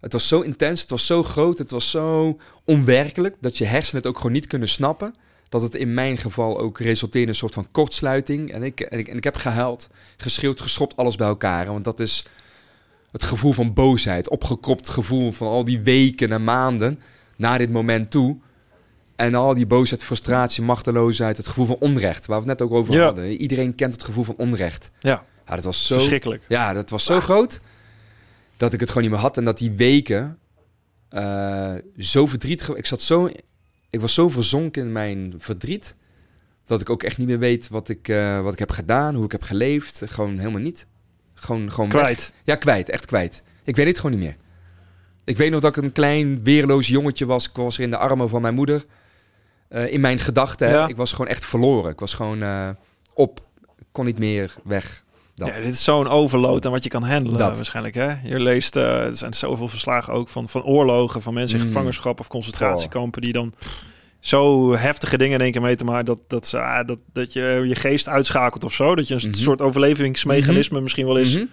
[0.00, 3.96] het was zo intens, het was zo groot, het was zo onwerkelijk dat je hersenen
[4.02, 5.14] het ook gewoon niet kunnen snappen.
[5.48, 8.52] Dat het in mijn geval ook resulteerde in een soort van kortsluiting.
[8.52, 11.66] En ik, en ik, en ik heb gehuild, geschreeuwd, geschopt, alles bij elkaar.
[11.66, 12.24] Want dat is
[13.12, 17.00] het gevoel van boosheid, opgekropt gevoel van al die weken en maanden
[17.36, 18.36] naar dit moment toe.
[19.16, 22.74] En al die boosheid, frustratie, machteloosheid, het gevoel van onrecht, waar we het net ook
[22.76, 23.04] over Ja.
[23.04, 23.28] hadden.
[23.36, 24.90] Iedereen kent het gevoel van onrecht.
[25.00, 26.44] Ja, Ja, dat was zo, verschrikkelijk.
[26.48, 27.60] ja, dat was zo groot
[28.56, 29.36] dat ik het gewoon niet meer had.
[29.36, 30.38] En dat die weken
[31.08, 32.68] eh, zo verdrietig...
[32.74, 33.30] Ik zat zo...
[33.90, 35.94] Ik was zo verzonken in mijn verdriet...
[36.64, 39.24] dat ik ook echt niet meer weet wat ik, eh, wat ik heb gedaan, hoe
[39.24, 40.02] ik heb geleefd.
[40.06, 40.86] Gewoon helemaal niet.
[41.34, 42.00] Gewoon, gewoon weg.
[42.00, 42.32] Kwijt.
[42.44, 42.88] Ja, kwijt.
[42.88, 43.42] Echt kwijt.
[43.64, 44.36] Ik weet het gewoon niet meer.
[45.24, 47.48] Ik weet nog dat ik een klein, weerloos jongetje was.
[47.48, 48.84] Ik was er in de armen van mijn moeder.
[49.68, 50.68] Eh, in mijn gedachten.
[50.68, 50.88] Ja.
[50.88, 51.90] Ik was gewoon echt verloren.
[51.90, 52.68] Ik was gewoon eh,
[53.14, 53.40] op.
[53.78, 55.04] Ik kon niet meer weg.
[55.38, 55.48] Dat.
[55.48, 57.56] Ja, dit is zo'n overload aan wat je kan handelen Dat.
[57.56, 57.94] waarschijnlijk.
[57.94, 58.06] Hè?
[58.24, 61.70] Je leest, eh, er zijn zoveel verslagen ook van, van oorlogen, van mensen in Mm.
[61.70, 63.52] gevangenschap of concentratiekampen die dan
[64.20, 67.32] zo heftige dingen in één keer mee te maken dat, dat, ze, ah, dat, dat
[67.32, 68.94] je je geest uitschakelt of zo.
[68.94, 69.32] Dat je een Mhm.
[69.32, 71.44] soort overlevingsmechanisme misschien wel is Mhm.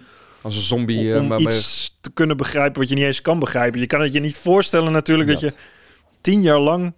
[0.42, 1.12] Als een zombie.
[1.12, 3.80] eh, om maar- maar- iets te kunnen begrijpen wat je niet eens kan begrijpen.
[3.80, 5.50] Je kan het je niet voorstellen natuurlijk dat, Dat.
[5.50, 5.56] je
[6.20, 6.94] tien jaar lang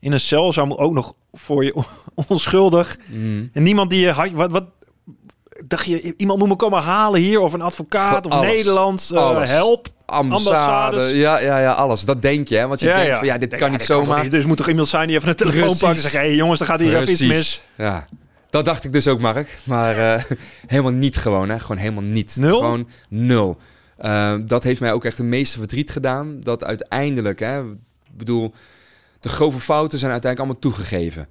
[0.00, 1.74] in een cel zou ook nog voor je
[2.28, 3.46] onschuldig Mhm.
[3.52, 4.30] en niemand die je had.
[4.30, 4.64] Wat, wat
[5.64, 6.14] dacht je?
[6.16, 8.46] Iemand moet me komen halen hier of een advocaat of alles.
[8.46, 9.50] Nederland eh, Alles.
[9.50, 9.88] help.
[10.06, 10.56] Ambassade.
[10.56, 11.10] Ambassades.
[11.10, 12.04] Ja, ja, ja, alles.
[12.04, 12.66] Dat denk je, hè?
[12.66, 14.22] Want je denkt van ja, dit kan niet zomaar.
[14.22, 14.30] niet.
[14.32, 15.80] Dus moet toch iemand zijn die even een telefoon Precies.
[15.80, 17.64] pakt en zegt: hé hey, jongens, er gaat hier even iets mis.
[17.76, 18.06] Ja.
[18.50, 19.58] Dat dacht ik dus ook, Mark.
[19.64, 20.24] Maar eh,
[20.66, 21.58] helemaal niet gewoon, hè.
[21.58, 22.36] Gewoon helemaal niet.
[22.36, 22.58] Nul?
[22.58, 23.58] Gewoon nul.
[23.96, 26.40] Eh, dat heeft mij ook echt het meeste verdriet gedaan.
[26.40, 27.60] Dat uiteindelijk, hè.
[27.60, 28.54] Ik bedoel,
[29.20, 31.28] de grove fouten zijn uiteindelijk allemaal toegegeven.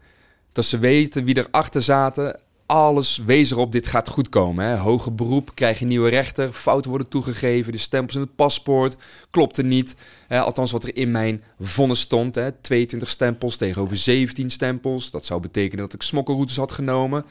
[0.52, 2.40] Dat ze weten wie erachter zaten.
[2.72, 4.66] Alles wees erop, dit gaat goed komen.
[4.66, 4.76] Hè.
[4.78, 6.54] Hoger beroep, krijg je nieuwe rechter.
[6.54, 7.72] Fouten worden toegegeven.
[7.72, 8.96] De stempels in het paspoort
[9.32, 9.96] klopte niet.
[10.28, 12.36] Hè, althans, wat er in mijn vonnis stond.
[12.36, 12.52] Hè.
[12.52, 15.12] 22 stempels tegenover 17 stempels.
[15.12, 17.26] Dat zou betekenen dat ik smokkelroutes had genomen.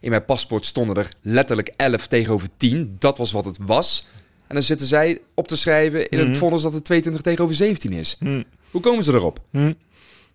[0.00, 2.96] In mijn paspoort stonden er letterlijk 11 tegenover 10.
[2.98, 4.06] Dat was wat het was.
[4.46, 6.28] En dan zitten zij op te schrijven in Mhm.
[6.28, 8.16] het vonnis dat het 22 tegenover 17 is.
[8.18, 8.42] Hm.
[8.70, 9.40] Hoe komen ze erop?
[9.50, 9.72] Hm.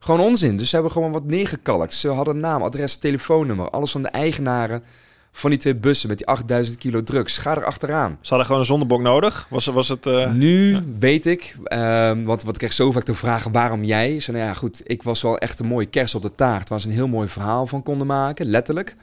[0.03, 0.57] Gewoon onzin.
[0.57, 1.93] Dus ze hebben gewoon wat neergekalkt.
[1.93, 3.69] Ze hadden naam, adres, telefoonnummer.
[3.69, 4.83] Alles van de eigenaren
[5.31, 7.37] van die twee bussen met die 8000 kilo drugs.
[7.37, 8.17] Ga er achteraan.
[8.21, 9.47] Ze hadden gewoon een zondebok nodig.
[9.49, 10.05] Was, was het.
[10.05, 14.19] eh, Nu weet ik, ehm, want wat ik krijg zo vaak te vragen, waarom jij?
[14.19, 16.79] Zei, nou ja, goed, ik was wel echt een mooie kerst op de taart, waar
[16.81, 18.95] ze een heel mooi verhaal van konden maken, letterlijk.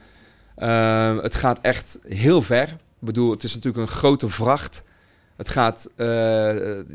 [0.55, 2.63] Ehm, het gaat echt heel ver.
[2.69, 4.83] Ik bedoel, het is natuurlijk een grote vracht
[5.41, 6.07] Het gaat, eh,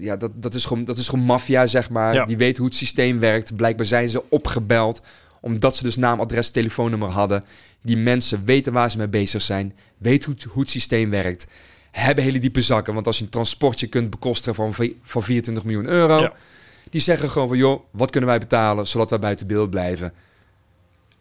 [0.03, 2.15] ja, dat, dat is gewoon, dat is gewoon maffia, zeg maar.
[2.15, 2.25] Ja.
[2.25, 3.57] Die weet hoe het systeem werkt.
[3.57, 5.01] Blijkbaar zijn ze opgebeld,
[5.41, 7.45] omdat ze dus naam, adres, telefoonnummer hadden.
[7.83, 11.47] Die mensen weten waar ze mee bezig zijn, weten hoe, het- hoe het systeem werkt.
[11.91, 15.87] Hebben hele diepe zakken, want als je een transportje kunt bekostigen van, van 24 miljoen
[15.87, 16.21] euro...
[16.21, 16.33] Ja.
[16.91, 20.13] Die zeggen gewoon van, joh, wat kunnen wij betalen, zodat wij buiten beeld blijven?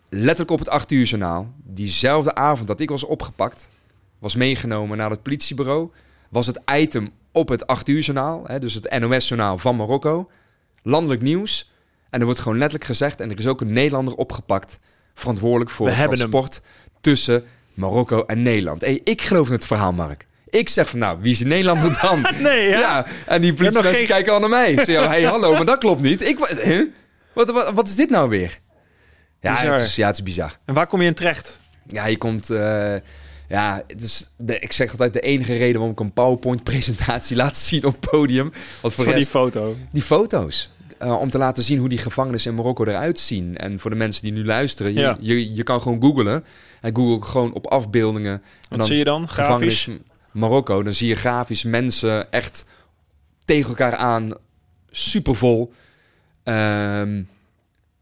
[0.10, 3.70] Letterlijk op het 8 uur journaal, diezelfde avond dat ik was opgepakt,
[4.20, 5.90] was meegenomen naar het politiebureau,
[6.30, 10.30] was het item op het 8 uur journaal, hè, dus het NOS-journaal van Marokko,
[10.84, 11.72] landelijk nieuws.
[12.10, 14.80] En er wordt gewoon letterlijk gezegd, en er is ook een Nederlander opgepakt,
[15.14, 16.08] verantwoordelijk voor het hem.
[16.14, 16.62] transport
[17.02, 18.82] tussen Marokko en Nederland.
[18.82, 20.28] Hey, ik geloof in het verhaal, Mark.
[20.50, 22.26] Ik zeg van, nou, wie is de Nederlander dan?
[22.40, 22.80] Nee, ja.
[22.80, 24.78] Ja, en die politiemensen geen- kijken al naar mij.
[24.78, 26.22] Ze zeggen, hey, hallo, maar dat klopt niet.
[26.22, 26.88] Ik, huh?
[27.34, 28.60] wat, wat, wat is dit nou weer?
[29.40, 30.58] Ja, het is, ja, het is bizar.
[30.66, 31.60] En waar kom je in terecht?
[31.86, 32.50] Ja, je komt...
[32.50, 32.96] eh,
[33.48, 37.58] ja, het is de, ik zeg altijd de enige reden waarom ik een PowerPoint-presentatie laat
[37.58, 38.52] zien op het podium.
[38.82, 39.76] Want voor die foto.
[39.92, 40.74] die foto's.
[40.98, 43.58] Eh, om te laten zien hoe die gevangenissen in Marokko eruit zien.
[43.58, 45.18] En voor de mensen die nu luisteren, je, Ja.
[45.20, 46.46] je, je kan gewoon googlen.
[46.82, 48.34] En google gewoon op afbeeldingen.
[48.34, 49.28] En Wat dan zie je dan?
[49.28, 49.90] Grafisch?
[50.32, 50.84] Marokko.
[50.84, 52.66] Dan zie je grafisch mensen echt
[53.46, 54.34] tegen elkaar aan,
[54.90, 55.74] supervol.
[56.44, 57.22] Ehm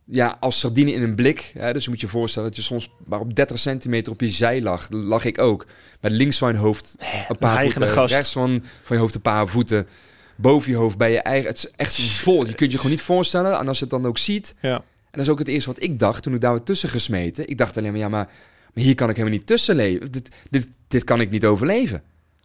[0.06, 1.52] ja, als sardine in een blik.
[1.58, 4.30] Hè, dus je moet je voorstellen dat je soms maar op 30 centimeter op je
[4.30, 4.88] zij lag.
[4.90, 5.66] Lag ik ook.
[6.02, 6.96] Met links van je hoofd
[7.28, 7.90] een paar voeten.
[7.90, 8.14] gast.
[8.14, 9.88] Rechts van, van je hoofd een paar voeten.
[10.36, 11.50] Boven je hoofd bij je eigen...
[11.50, 12.46] Het is echt vol.
[12.46, 13.60] Je kunt je gewoon niet voorstellen.
[13.60, 14.56] En als je het dan ook ziet...
[14.62, 14.76] Ja.
[14.76, 17.50] En dat is ook het eerste wat ik dacht toen ik daar werd tussen gesmeten.
[17.50, 18.30] Ik dacht alleen maar, ja, maar,
[18.74, 20.12] maar hier kan ik helemaal niet tussen leven.
[20.12, 22.04] Dit, dit, dit kan ik niet overleven.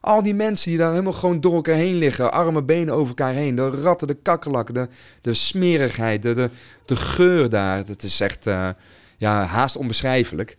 [0.08, 2.32] Al die mensen die daar helemaal gewoon door elkaar heen liggen.
[2.32, 3.54] Armen, benen over elkaar heen.
[3.54, 4.88] De ratten, de kakkerlakken, de,
[5.20, 6.50] de smerigheid, de, de,
[6.84, 7.84] de geur daar.
[7.84, 8.68] Dat is echt eh,
[9.16, 10.56] ja, haast onbeschrijfelijk.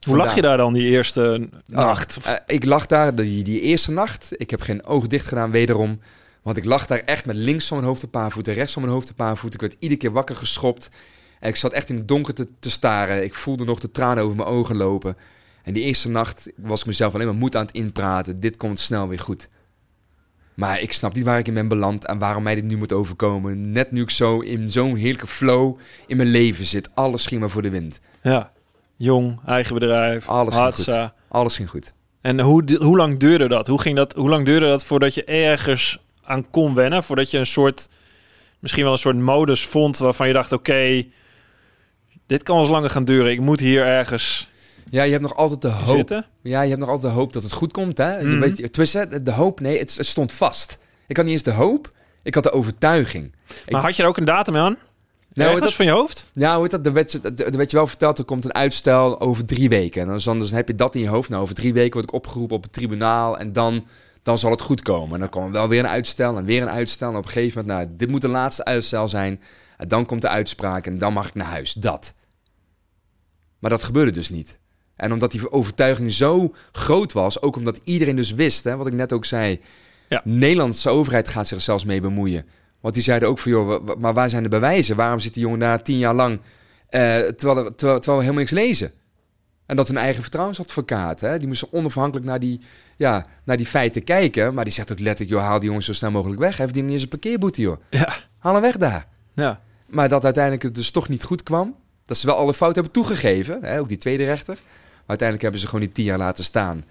[0.00, 2.18] Hoe lag je daar dan die eerste nacht?
[2.22, 4.28] Eh, ik lag daar die, die eerste nacht.
[4.36, 6.00] Ik heb geen oog dicht gedaan, wederom.
[6.42, 8.82] Want ik lag daar echt met links van mijn hoofd een paar voeten, rechts van
[8.82, 9.60] mijn hoofd een paar voeten.
[9.60, 10.90] Ik werd iedere keer wakker geschopt.
[11.38, 13.24] En ik zat echt in het donker te, te staren.
[13.24, 15.16] Ik voelde nog de tranen over mijn ogen lopen.
[15.62, 18.40] En die eerste nacht was ik mezelf alleen maar moed aan het inpraten.
[18.40, 19.48] Dit komt snel weer goed.
[20.54, 22.92] Maar ik snap niet waar ik in ben beland en waarom mij dit nu moet
[22.92, 23.72] overkomen.
[23.72, 26.94] Net nu ik zo in zo'n heerlijke flow in mijn leven zit.
[26.94, 28.00] Alles ging maar voor de wind.
[28.22, 28.52] Ja.
[28.96, 30.28] Jong, eigen bedrijf.
[30.28, 31.14] Alles ging Hatsa.
[31.28, 31.92] Alles ging goed.
[32.20, 33.66] En hoe, hoe lang duurde dat?
[33.66, 34.12] Hoe, ging dat?
[34.12, 37.02] hoe lang duurde dat voordat je ergens aan kon wennen?
[37.02, 37.88] Voordat je een soort,
[38.58, 41.06] misschien wel een soort modus vond waarvan je dacht, oké,
[42.26, 43.30] dit kan wel eens langer gaan duren.
[43.30, 44.48] Ik moet hier ergens
[44.90, 45.96] Ja, je hebt nog altijd de hoop.
[45.96, 46.26] zitten.
[46.42, 48.18] Ja, je hebt nog altijd de hoop dat het goed komt, hè?
[48.18, 48.40] Je Mhm.
[48.40, 48.56] weet,
[49.24, 50.78] de- hoop, nee, het, het stond vast.
[51.06, 53.34] Ik had niet eens de hoop, ik had de overtuiging.
[53.64, 54.76] Ik- Maar had je er ook een datum aan?
[55.32, 56.26] Nou, heet van je hoofd?
[56.32, 59.20] nou, hoe dat, er werd, er er werd je wel verteld, er komt een uitstel
[59.20, 60.00] over drie weken.
[60.02, 61.28] En dan, dan, dan heb je dat in je hoofd.
[61.28, 63.86] Nou, over drie weken word ik opgeroepen op het tribunaal en dan,
[64.22, 65.14] dan zal het goed komen.
[65.14, 67.10] En dan komt wel weer een uitstel en weer een uitstel.
[67.10, 69.40] En op een gegeven moment, nou, dit moet de laatste uitstel zijn.
[69.76, 71.72] En dan komt de uitspraak en dan mag ik naar huis.
[71.72, 72.12] Dat.
[73.58, 74.58] Maar dat gebeurde dus niet.
[75.00, 78.92] En omdat die overtuiging zo groot was, ook omdat iedereen dus wist, hè, wat ik
[78.92, 79.60] net ook zei,
[80.08, 80.20] Ja.
[80.24, 82.44] de Nederlandse overheid gaat zich zelfs mee bemoeien.
[82.80, 84.96] Want die zeiden ook van, joh, maar waar zijn de bewijzen?
[84.96, 86.38] Waarom zit die jongen daar tien jaar lang,
[86.88, 88.92] eh, terwijl, er, terwijl, terwijl we helemaal niks lezen?
[89.66, 92.60] En dat hun eigen vertrouwensadvocaat, hè, die moest onafhankelijk naar die,
[92.96, 94.54] ja, naar die feiten kijken.
[94.54, 96.56] Maar die zegt ook letterlijk, joh, haal die jongens zo snel mogelijk weg.
[96.56, 97.76] Hij verdient niet eens een parkeerboete, joh.
[97.90, 98.16] Ja.
[98.38, 99.06] Haal hem weg daar.
[99.32, 99.60] Ja.
[99.86, 101.74] Maar dat uiteindelijk het dus toch niet goed kwam.
[102.06, 103.58] Dat ze wel alle fouten hebben toegegeven.
[103.62, 104.58] Hè, ook die tweede rechter.
[105.06, 106.84] Maar uiteindelijk hebben ze gewoon die tien jaar laten staan.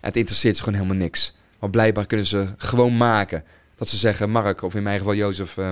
[0.00, 1.36] Het interesseert ze gewoon helemaal niks.
[1.58, 3.44] Want blijkbaar kunnen ze gewoon maken.
[3.76, 5.56] Dat ze zeggen, Mark, of in mijn geval Jozef...
[5.56, 5.68] eh,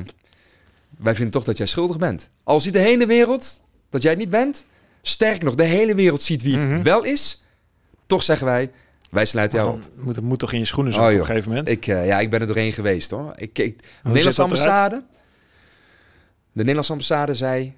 [0.99, 2.29] wij vinden toch dat jij schuldig bent.
[2.45, 4.67] Al ziet de hele wereld dat jij het niet bent.
[5.03, 6.83] Sterk nog, de hele wereld ziet wie het Mhm.
[6.83, 7.43] wel is.
[8.07, 8.71] Toch zeggen wij,
[9.11, 9.83] wij sluiten jou op.
[9.95, 11.69] Moet, het moet toch in je schoenen Oh, zijn op een gegeven moment?
[11.69, 13.33] Ik, eh, ja, ik ben er doorheen geweest hoor.
[13.37, 15.03] Ik, Nederlandse ambassade.
[16.53, 17.77] De Nederlandse ambassade zei.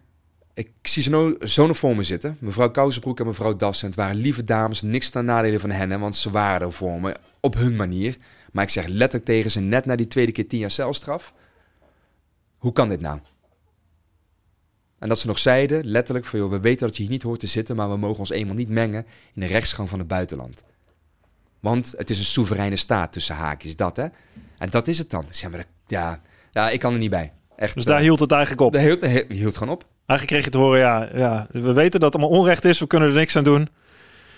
[0.54, 2.36] Ik zie ze zo nog voor me zitten.
[2.40, 3.86] Mevrouw Kousenbroek en mevrouw Dassen.
[3.86, 7.16] Het waren lieve dames, niks ten nadele van hen, want ze waren er voor me
[7.40, 8.16] op hun manier.
[8.52, 11.34] Maar ik zeg letterlijk tegen ze, net na die tweede keer tien jaar celstraf.
[12.56, 13.20] Hoe kan dit nou?
[14.98, 17.40] En dat ze nog zeiden, letterlijk van, joh, we weten dat je hier niet hoort
[17.40, 20.62] te zitten, maar we mogen ons eenmaal niet mengen in de rechtsgang van het buitenland.
[21.60, 24.06] Want het is een soevereine staat tussen haakjes, dat hè.
[24.58, 25.22] En dat is het dan.
[25.22, 27.32] Ik zeg maar, ja, ja, ik kan er niet bij.
[27.56, 27.74] Echt.
[27.74, 28.72] Dus daar eh, hield het eigenlijk op.
[28.72, 29.86] daar hield, hield gewoon op.
[30.12, 32.78] Eigenlijk kreeg je te horen, ja, ja, we weten dat het allemaal onrecht is.
[32.78, 33.68] We kunnen er niks aan doen.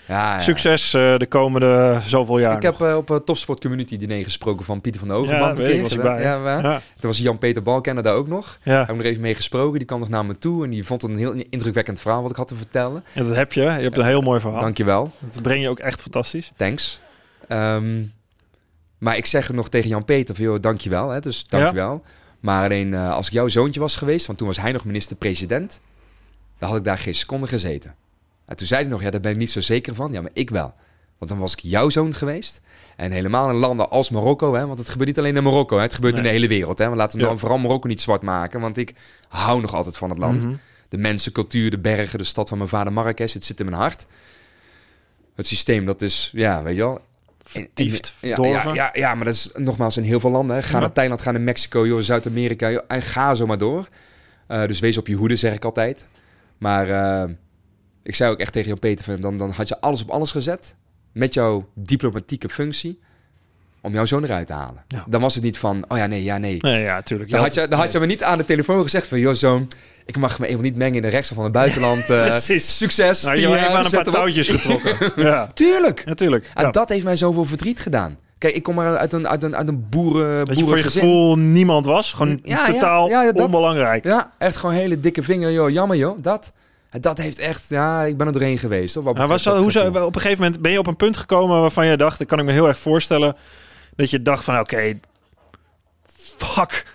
[0.09, 0.41] Ja, ja.
[0.41, 2.57] Succes eh, de komende zoveel jaar.
[2.57, 5.15] Ik heb eh, op een Topsport Community diner gesproken van Pieter van de.
[5.15, 6.23] Hogeband ja, was ik bij.
[6.23, 6.61] Ja,
[7.01, 8.59] Toen was Jan-Peter Balkenner daar ook nog.
[8.65, 8.81] Daar ja.
[8.81, 9.79] heb ik nog even mee gesproken.
[9.79, 12.31] Die kwam nog naar me toe en die vond het een heel indrukwekkend verhaal wat
[12.31, 13.05] ik had te vertellen.
[13.13, 13.61] Ja, dat heb je.
[13.61, 14.61] Je hebt een heel mooi verhaal.
[14.61, 15.13] Dankjewel.
[15.19, 16.53] Dat breng je ook echt fantastisch.
[16.57, 17.01] Thanks.
[17.49, 18.03] Ehm,
[18.99, 21.11] Maar ik zeg het nog tegen Jan-Peter van, joh, dankjewel.
[21.11, 22.03] Hè, dus dankjewel.
[22.45, 25.81] Maar alleen eh, als ik jouw zoontje was geweest, want toen was hij nog minister-president,
[26.59, 27.95] dan had ik daar geen seconde gezeten.
[28.47, 30.13] En toen zei hij nog, ja, daar ben ik niet zo zeker van.
[30.13, 30.75] Ja, maar ik wel.
[31.19, 32.61] Want dan was ik jouw zoon geweest.
[32.97, 35.83] En helemaal in landen als Marokko, hè, want het gebeurt niet alleen in Marokko, hè,
[35.83, 36.79] het gebeurt in de hele wereld.
[36.79, 36.95] Hè.
[36.95, 37.29] Laten we Ja.
[37.29, 38.95] dan vooral Marokko niet zwart maken, want ik
[39.29, 40.45] hou nog altijd van het land.
[40.45, 40.55] Mhm.
[40.89, 43.79] De mensen, cultuur, de bergen, de stad van mijn vader Marrakesh, het zit in mijn
[43.79, 44.07] hart.
[45.35, 47.01] Het systeem, dat is, ja, weet je wel...
[47.45, 50.57] Vertiefd, ja, ja, ja, ja, maar dat is nogmaals in heel veel landen.
[50.57, 50.63] Hè.
[50.63, 50.79] Ga Ja.
[50.81, 53.89] naar Thailand, ga naar Mexico, joh, Zuid-Amerika, joh, en ga zo maar door.
[54.47, 56.07] Eh, dus wees op je hoede, zeg ik altijd.
[56.59, 57.31] Maar eh,
[58.03, 60.75] ik zei ook echt tegen Jan-Peter, van, dan, dan had je alles op alles gezet...
[61.13, 63.01] met jouw diplomatieke functie...
[63.81, 64.85] om jouw zoon eruit te halen.
[64.89, 65.05] Ja.
[65.09, 66.57] Dan was het niet van, oh ja, nee, ja, nee.
[66.61, 67.31] Nee, ja, tuurlijk.
[67.31, 69.19] Dan had, je, dan had je me niet aan de telefoon gezegd van...
[69.19, 69.69] joh, zoon,
[70.07, 72.11] ik mag me even niet mengen in de rechtszaak van het buitenland.
[72.11, 72.35] eh.
[72.59, 73.23] Succes.
[73.23, 75.13] nou, je hebt even aan een paar touwtjes getrokken.
[75.27, 76.05] ja, Tuurlijk.
[76.05, 76.51] natuurlijk.
[76.55, 76.71] En Ja.
[76.71, 78.19] dat heeft mij zoveel verdriet gedaan.
[78.39, 80.83] Kijk, ik kom maar uit een, uit een, uit een boeren, Dat je voor je
[80.83, 82.13] gevoel niemand was.
[82.13, 84.05] Gewoon Ja, totaal ja, ja, dat- onbelangrijk.
[84.05, 85.71] Ja, echt gewoon hele dikke vinger, joh.
[85.71, 86.19] Jammer, joh.
[86.21, 86.53] Dat.
[87.01, 87.65] Dat heeft echt...
[87.69, 89.15] Ja, ik ben er doorheen geweest, hoor.
[89.15, 91.87] was dat, hoe zou, op een gegeven moment ben je op een punt gekomen waarvan
[91.87, 93.37] je dacht, dat kan ik me heel erg voorstellen,
[93.97, 94.99] dat je dacht van oké,
[96.17, 96.87] fuck,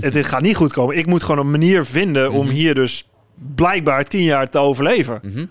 [0.00, 0.96] het, dit gaat niet goed komen.
[0.96, 2.54] Ik moet gewoon een manier vinden om Mhm.
[2.54, 3.08] hier dus
[3.54, 5.20] blijkbaar tien jaar te overleven.
[5.22, 5.46] Mhm.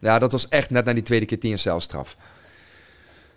[0.00, 2.16] Ja, dat was echt net na die tweede keer tien jaar celstraf.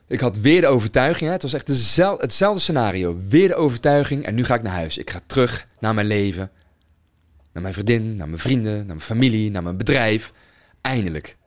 [0.07, 1.31] Ik had weer de overtuiging, hè.
[1.31, 3.17] het was echt dezel- hetzelfde scenario.
[3.29, 4.97] Weer de overtuiging en nu ga ik naar huis.
[4.97, 6.51] Ik ga terug naar mijn leven.
[7.53, 10.31] Naar mijn vriendin, naar mijn vrienden, naar mijn familie, naar mijn bedrijf.
[10.81, 11.37] Eindelijk.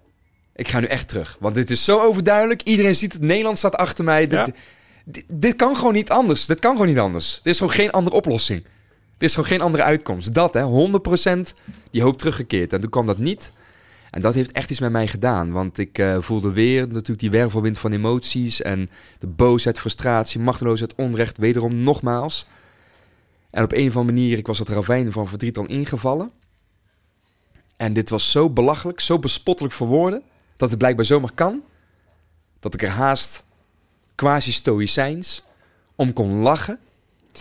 [0.55, 1.37] Ik ga nu echt terug.
[1.41, 2.63] Want dit is zo overduidelijk.
[2.63, 3.23] Iedereen ziet het.
[3.23, 4.27] Nederland staat achter mij.
[4.27, 4.53] Dit, Ja.
[5.05, 6.47] dit, dit kan gewoon niet anders.
[6.47, 7.41] Dit kan gewoon niet anders.
[7.43, 8.65] Er is gewoon geen andere oplossing.
[9.25, 10.35] Is gewoon geen andere uitkomst.
[10.35, 10.63] Dat, hè.
[10.63, 11.55] 100%
[11.91, 12.73] die hoop teruggekeerd.
[12.73, 13.53] En toen kwam dat niet.
[14.11, 15.53] En dat heeft echt iets met mij gedaan.
[15.53, 18.63] Want ik eh, voelde weer natuurlijk die wervelwind van emoties.
[18.63, 21.39] En de boosheid, frustratie, machteloosheid, onrecht.
[21.39, 22.47] Wederom nogmaals.
[23.51, 26.31] En op een of andere manier, ik was het ravijn van verdriet al ingevallen.
[27.77, 30.23] En dit was zo belachelijk, zo bespottelijk voor woorden.
[30.57, 31.63] Dat het blijkbaar zomaar kan.
[32.61, 33.45] Dat ik er haast
[34.15, 35.43] quasi-stoïcijns
[35.95, 36.79] om kon lachen.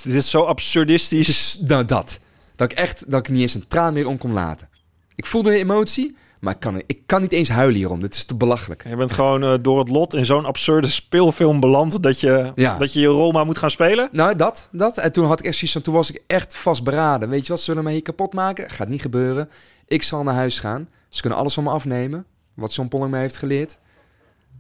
[0.02, 1.26] Dit is zo absurdistisch.
[1.28, 2.20] Dus, nou dat.
[2.56, 4.70] Dat ik echt, dat ik niet eens een traan meer om kon laten.
[5.16, 8.02] Ik voelde de emotie, maar ik kan, ik kan niet eens huilen hierom.
[8.02, 8.84] Dit is te belachelijk.
[8.90, 12.78] Je bent gewoon eh, door het lot in zo'n absurde speelfilm beland dat je, Ja.
[12.78, 14.10] dat je je rol maar moet gaan spelen.
[14.12, 14.98] Nou, dat, dat.
[14.98, 17.30] En toen had ik echt zoiets van, toen was ik echt vastberaden.
[17.30, 18.70] Weet je wat, zullen mij hier kapot maken?
[18.70, 19.50] Gaat niet gebeuren.
[19.88, 20.90] Ik zal naar huis gaan.
[21.10, 22.26] Ze kunnen alles van me afnemen.
[22.54, 23.78] Wat John Polling mij heeft geleerd.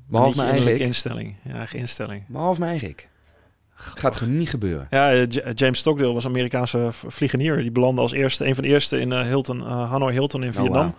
[0.08, 0.80] Behalve mijn eigen ik.
[0.80, 1.36] instelling.
[1.43, 2.24] Ja, eigen instelling.
[2.28, 3.10] Behalve mijn eigen ik.
[3.96, 4.88] Gaat gewoon niet gebeuren.
[4.89, 5.24] Ja, eh,
[5.56, 7.62] James Stockdale was Amerikaanse vliegenier.
[7.62, 10.50] Die belandde als eerste, een van de eerste in eh, Hilton, eh, Hanoi Hilton in
[10.50, 10.96] Oh, Vietnam.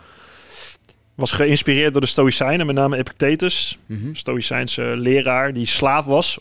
[1.15, 4.15] Was geïnspireerd door de Stoïcijnen, met name Epictetus, Mhm.
[4.15, 6.39] Stoïcijnse leraar die slaaf was,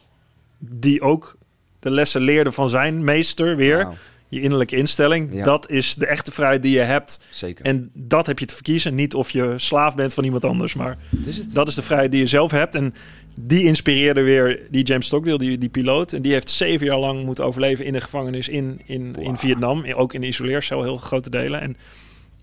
[0.60, 1.38] die ook
[1.80, 3.88] de lessen leerde van zijn meester weer.
[4.28, 5.44] Je innerlijke instelling, Ja.
[5.44, 7.20] dat is de echte vrijheid die je hebt.
[7.30, 7.66] zeker.
[7.66, 8.96] En dat heb je te verkiezen.
[8.96, 11.54] Niet of je slaaf bent van iemand anders, maar Dat is het.
[11.54, 12.76] dat is de vrijheid die je zelf hebt.
[12.76, 12.94] En
[13.36, 16.14] die inspireerde weer die James Stockdale, die, die piloot.
[16.14, 19.38] En die heeft zeven jaar lang moeten overleven in de gevangenis in, in, in.
[19.38, 19.86] Vietnam.
[19.94, 21.62] Ook in de isoleercel, heel grote delen.
[21.62, 21.78] En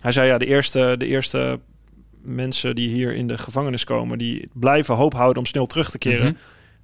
[0.01, 1.61] hij zei ja, de eerste, de eerste
[2.23, 4.19] mensen die hier in de gevangenis komen...
[4.19, 6.27] die blijven hoop houden om snel terug te keren.
[6.27, 6.35] Mhm.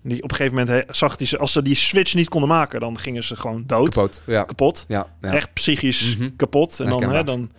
[0.03, 1.39] Die op een gegeven moment he- zag hij ze...
[1.39, 3.89] als ze die switch niet konden maken, dan gingen ze gewoon dood.
[3.95, 4.23] Kapot.
[4.27, 4.43] Ja.
[4.45, 4.85] Kapot.
[4.89, 5.07] Ja.
[5.21, 5.33] ja.
[5.33, 6.29] Echt psychisch Mhm.
[6.37, 6.81] kapot.
[6.81, 7.51] En dan, hè, dan,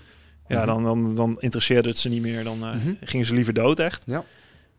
[0.48, 0.66] ja, Mhm.
[0.68, 2.44] dan, dan, dan interesseerde het ze niet meer.
[2.44, 2.70] Dan eh,
[3.02, 4.04] gingen ze liever dood, echt.
[4.08, 4.24] Ja.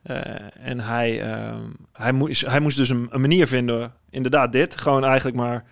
[0.08, 4.80] Eh, en hij, ehm, hij, moest, hij moest dus een, een manier vinden, inderdaad dit.
[4.80, 5.64] Gewoon eigenlijk maar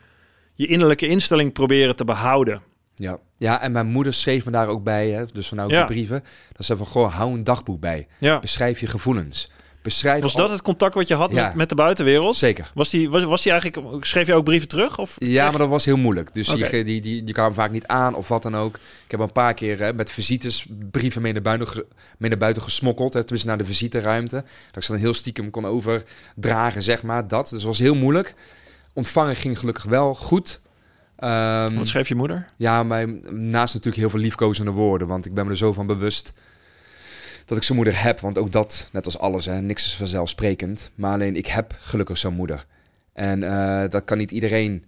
[0.55, 2.62] je innerlijke instelling proberen te behouden.
[2.94, 3.18] Ja.
[3.37, 5.81] ja, en mijn moeder schreef me daar ook bij, hè, dus vanuit Ja.
[5.81, 6.25] de brieven.
[6.53, 8.07] Dat ze van, goh, hou een dagboek bij.
[8.18, 8.38] Ja.
[8.38, 9.51] Beschrijf je gevoelens.
[9.87, 11.46] Beschrijf Was dat het contact wat je had Ja.
[11.46, 12.37] met, met de buitenwereld?
[12.37, 12.70] Zeker.
[12.75, 14.99] Was die, was, was die eigenlijk, schreef je ook brieven terug?
[14.99, 16.35] Of Ja, maar dat was heel moeilijk.
[16.35, 18.75] Dus die, die, die, die kwamen vaak niet aan of wat dan ook.
[18.77, 21.87] Ik heb een paar keer hè, met visites brieven mee naar buiten, ge-
[22.18, 23.12] mee naar buiten gesmokkeld.
[23.12, 24.37] Hè, tenminste naar de visiteruimte.
[24.37, 27.29] Dat ik ze dan heel stiekem kon overdragen, zeg maar.
[27.29, 27.49] Dat.
[27.49, 28.35] Dus was heel moeilijk.
[28.94, 30.61] Ontvangen ging gelukkig wel goed.
[31.16, 32.44] Ehm, Wat schreef je moeder?
[32.57, 35.09] ja, maar naast natuurlijk heel veel liefkozende woorden.
[35.09, 36.33] Want ik ben me er zo van bewust
[37.47, 38.21] dat ik zo'n moeder heb.
[38.21, 40.91] Want ook dat, net als alles, hè, niks is vanzelfsprekend.
[40.95, 42.67] Maar alleen ik heb gelukkig zo'n moeder.
[43.13, 44.85] En eh, dat kan niet iedereen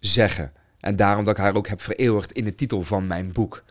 [0.00, 0.52] zeggen.
[0.80, 3.62] En daarom dat ik haar ook heb vereeuwigd in de titel van mijn boek.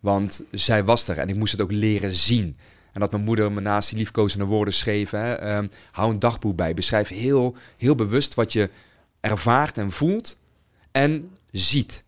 [0.00, 2.56] Want zij was er en ik moest het ook leren zien.
[2.92, 5.10] En dat mijn moeder me naast die liefkozende woorden schreef.
[5.10, 6.74] Hè, ehm, hou een dagboek bij.
[6.74, 8.70] Beschrijf heel, heel bewust wat je
[9.20, 10.36] ervaart en voelt
[10.90, 12.02] en ziet.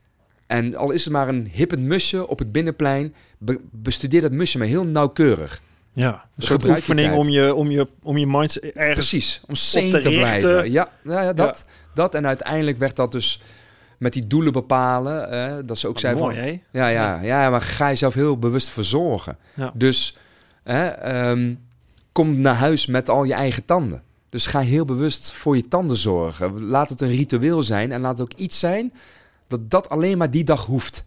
[0.47, 4.59] En al is het maar een hippend musje op het binnenplein, be- bestudeer dat musje
[4.59, 5.63] maar heel nauwkeurig.
[5.93, 9.09] Ja, een soort gebruik je oefening om je, om je, om je mind ergens...
[9.09, 10.73] Precies, om sane te blijven.
[10.73, 12.15] Ja, nou ja, dat, dat.
[12.15, 13.41] En uiteindelijk werd dat dus
[13.99, 15.31] met die doelen bepalen.
[15.31, 16.45] eh, dat ze ook zei Mooi, van...
[16.45, 16.61] hè?
[16.73, 19.37] Ja, ja, ja, maar ga jezelf heel bewust verzorgen.
[19.55, 19.73] Ja.
[19.75, 20.17] Dus
[20.65, 21.55] ehm,
[22.13, 24.03] kom naar huis met al je eigen tanden.
[24.29, 26.63] Dus ga heel bewust voor je tanden zorgen.
[26.63, 28.93] Laat het een ritueel zijn en laat het ook iets zijn
[29.49, 31.05] dat dat alleen maar die dag hoeft.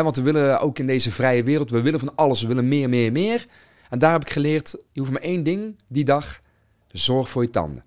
[0.00, 2.88] Want we willen ook in deze vrije wereld, we willen van alles, we willen meer,
[2.88, 3.46] meer, meer.
[3.90, 6.40] En daar heb ik geleerd, je hoeft maar één ding die dag,
[6.88, 7.84] zorg voor je tanden.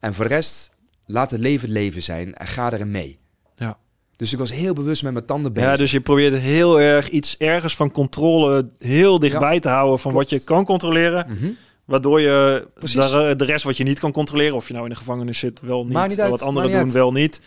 [0.00, 0.70] En voor de rest,
[1.06, 3.18] laat het leven het leven zijn en ga erin mee.
[3.56, 3.78] Ja.
[4.16, 5.70] Dus ik was heel bewust met mijn tanden bezig.
[5.70, 10.12] Ja, dus je probeert heel erg iets ergens van controle heel dichtbij te houden van
[10.12, 11.26] wat je kan controleren.
[11.28, 11.50] Mhm.
[11.84, 14.96] Waardoor je de, de rest wat je niet kan controleren, of je nou in de
[14.96, 17.40] gevangenis zit, wel niet, Maakt niet uit, wat anderen doen, wel niet.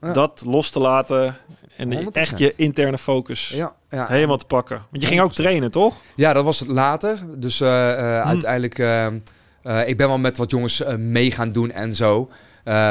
[0.00, 0.12] Ja.
[0.12, 1.36] Dat los te laten
[1.80, 2.12] en 100%.
[2.12, 4.06] echt je interne focus Ja, ja.
[4.06, 4.82] helemaal te pakken.
[4.90, 6.00] Want je ging ook trainen, toch?
[6.14, 7.18] Ja, dat was het later.
[7.38, 8.28] Dus eh, eh, Hm.
[8.28, 12.30] uiteindelijk, eh, ik ben wel met wat jongens mee gaan doen en zo.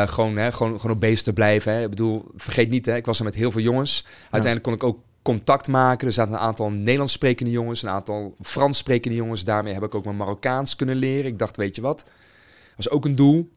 [0.06, 1.74] Gewoon, hè, gewoon, gewoon op bezig te blijven.
[1.74, 1.84] Hè.
[1.84, 4.06] Ik bedoel, vergeet niet, hè, ik was er met heel veel jongens.
[4.22, 6.08] Uiteindelijk kon ik ook contact maken.
[6.08, 9.44] Er zaten een aantal Nederlands sprekende jongens, een aantal Frans sprekende jongens.
[9.44, 11.32] Daarmee heb ik ook mijn Marokkaans kunnen leren.
[11.32, 13.50] Ik dacht, weet je wat, dat was ook een doel.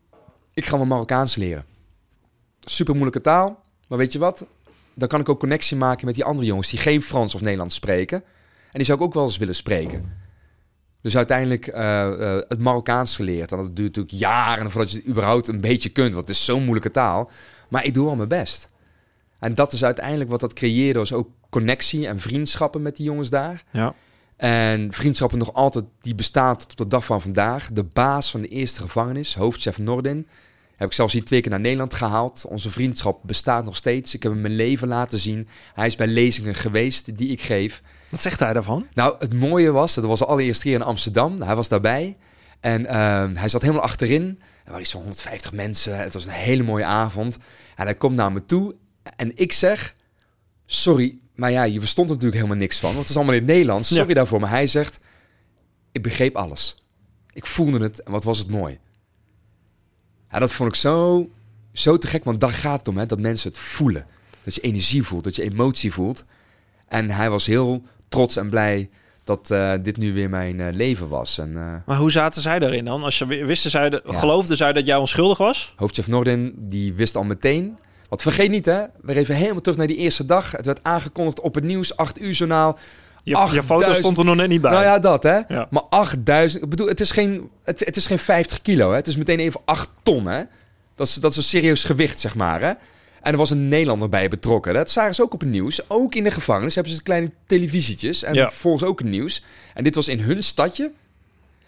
[0.54, 1.64] Ik ga mijn Marokkaans leren.
[2.60, 4.44] Super moeilijke taal, maar weet je wat?
[4.94, 7.74] Dan kan ik ook connectie maken met die andere jongens die geen Frans of Nederlands
[7.74, 8.22] spreken.
[8.72, 10.20] En die zou ik ook wel eens willen spreken.
[11.02, 13.52] Dus uiteindelijk eh, eh, het Marokkaans geleerd.
[13.52, 16.14] En dat duurt natuurlijk jaren voordat je het überhaupt een beetje kunt.
[16.14, 17.30] Want het is zo'n moeilijke taal.
[17.68, 18.68] Maar ik doe wel mijn best.
[19.38, 20.98] En dat is uiteindelijk wat dat creëerde.
[20.98, 23.64] Was ook connectie en vriendschappen met die jongens daar.
[23.70, 23.94] Ja.
[24.36, 27.72] En vriendschappen nog altijd, die bestaan tot op de dag van vandaag.
[27.72, 30.26] De baas van de eerste gevangenis, hoofdchef Nordin,
[30.82, 32.44] heb ik zelfs hier twee keer naar Nederland gehaald.
[32.48, 34.14] Onze vriendschap bestaat nog steeds.
[34.14, 35.48] Ik heb hem mijn leven laten zien.
[35.74, 37.82] Hij is bij lezingen geweest die ik geef.
[38.10, 38.86] Wat zegt hij daarvan?
[38.94, 41.40] Nou, het mooie was, dat was de allereerste keer in Amsterdam.
[41.42, 42.16] Hij was daarbij.
[42.60, 44.38] En ehm, hij zat helemaal achterin.
[44.64, 45.96] Er waren van 150 mensen.
[45.96, 47.36] Het was een hele mooie avond.
[47.76, 48.74] En hij komt naar me toe.
[49.16, 49.94] En ik zeg,
[50.66, 52.88] sorry, maar ja, je verstond er natuurlijk helemaal niks van.
[52.88, 53.88] Want het is allemaal in het Nederlands.
[53.88, 54.14] Sorry Ja.
[54.14, 54.40] daarvoor.
[54.40, 54.98] Maar hij zegt,
[55.92, 56.84] ik begreep alles.
[57.32, 58.78] Ik voelde het en wat was het mooi.
[60.32, 61.28] Ja, dat vond ik zo,
[61.72, 62.24] zo te gek.
[62.24, 64.06] Want daar gaat het om, hè, dat mensen het voelen.
[64.44, 66.24] Dat je energie voelt, dat je emotie voelt.
[66.88, 68.90] En hij was heel trots en blij
[69.24, 71.38] dat eh, dit nu weer mijn eh, leven was.
[71.38, 73.02] En eh, Maar hoe zaten zij daarin dan?
[73.02, 74.18] Als je wisten zij, de, Ja.
[74.18, 75.72] geloofden zij dat jij onschuldig was?
[75.76, 77.78] hoofdchef Nordin, die wist al meteen.
[78.08, 80.50] Want vergeet niet, hè, we even helemaal terug naar die eerste dag.
[80.50, 82.78] Het werd aangekondigd op het nieuws, 8 uur journaal.
[83.24, 84.70] Je, je 8000 foto stond er nog net niet bij.
[84.70, 85.38] Nou ja, dat hè.
[85.48, 85.66] Ja.
[85.70, 88.96] Maar 8000, ik bedoel, het is geen, het, het is geen 50 kilo, hè.
[88.96, 90.42] Het is meteen even 8 ton, hè.
[90.94, 92.72] Dat is, dat is een serieus gewicht, zeg maar, hè.
[93.22, 94.74] En er was een Nederlander bij betrokken.
[94.74, 95.80] Dat zagen ze ook op het nieuws.
[95.90, 98.22] Ook in de gevangenis hebben ze kleine televisietjes.
[98.22, 98.50] En Ja.
[98.50, 99.42] volgens ook het nieuws.
[99.74, 100.90] En dit was in hun stadje.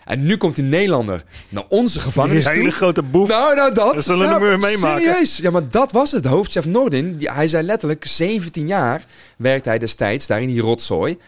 [0.04, 2.70] En nu komt die Nederlander naar onze Die gevangenis hele toe.
[2.70, 3.28] grote boef.
[3.28, 3.94] Nou, nou dat.
[3.94, 5.00] Dat zullen we nou, meemaken.
[5.02, 5.36] Serieus.
[5.36, 6.24] Ja, maar dat was het.
[6.24, 9.04] Hoofdchef Nordin, die, hij zei letterlijk, 17 jaar
[9.36, 11.18] werkte hij destijds daar in die rotzooi.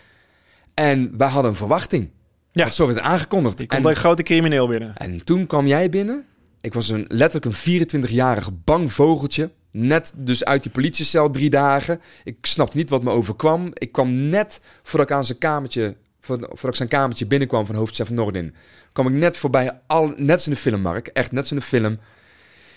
[0.77, 2.11] En wij hadden een verwachting.
[2.53, 2.63] Ja.
[2.63, 3.59] Want zo werd aangekondigd.
[3.59, 4.97] Die komt en, een grote crimineel binnen.
[4.97, 6.27] en toen kwam jij binnen.
[6.61, 9.51] Ik was een, letterlijk een 24-jarig bang vogeltje.
[9.71, 12.01] Net dus uit die politiecel drie dagen.
[12.25, 13.71] Ik snapte niet wat me overkwam.
[13.73, 18.11] Ik kwam net voordat ik aan zijn kamertje, voordat ik zijn kamertje binnenkwam van hoofdchef
[18.11, 18.55] Nordin.
[18.93, 21.07] kwam ik net voorbij, al, net in de film, Mark.
[21.07, 21.99] Echt net in de film.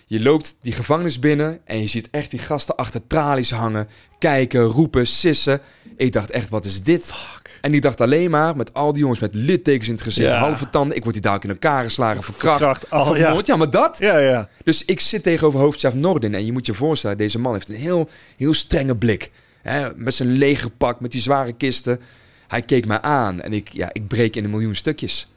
[0.06, 3.88] Je loopt die gevangenis binnen en je ziet echt die gasten achter tralies hangen.
[4.20, 5.62] Kijken, roepen, sissen.
[5.98, 7.12] Ik dacht echt, wat is dit?
[7.62, 10.38] En ik dacht alleen maar, met al die jongens met littekens in het gezicht, Ja.
[10.38, 10.96] halve tanden.
[10.98, 13.22] Ik word die daar in elkaar geslagen, verkracht, Verkracht, al, ja.
[13.24, 13.48] vermoord.
[13.48, 13.98] Ja, maar dat.
[14.00, 14.50] Ja, ja.
[14.64, 17.76] Dus ik zit tegenover hoofdchef Nordin en je moet je voorstellen, deze man heeft een
[17.76, 19.32] heel, heel strenge blik.
[19.62, 22.00] Hè, met zijn legerpak, met die zware kisten.
[22.48, 25.32] Hij keek mij aan en ik, ja, ik breek in een miljoen stukjes.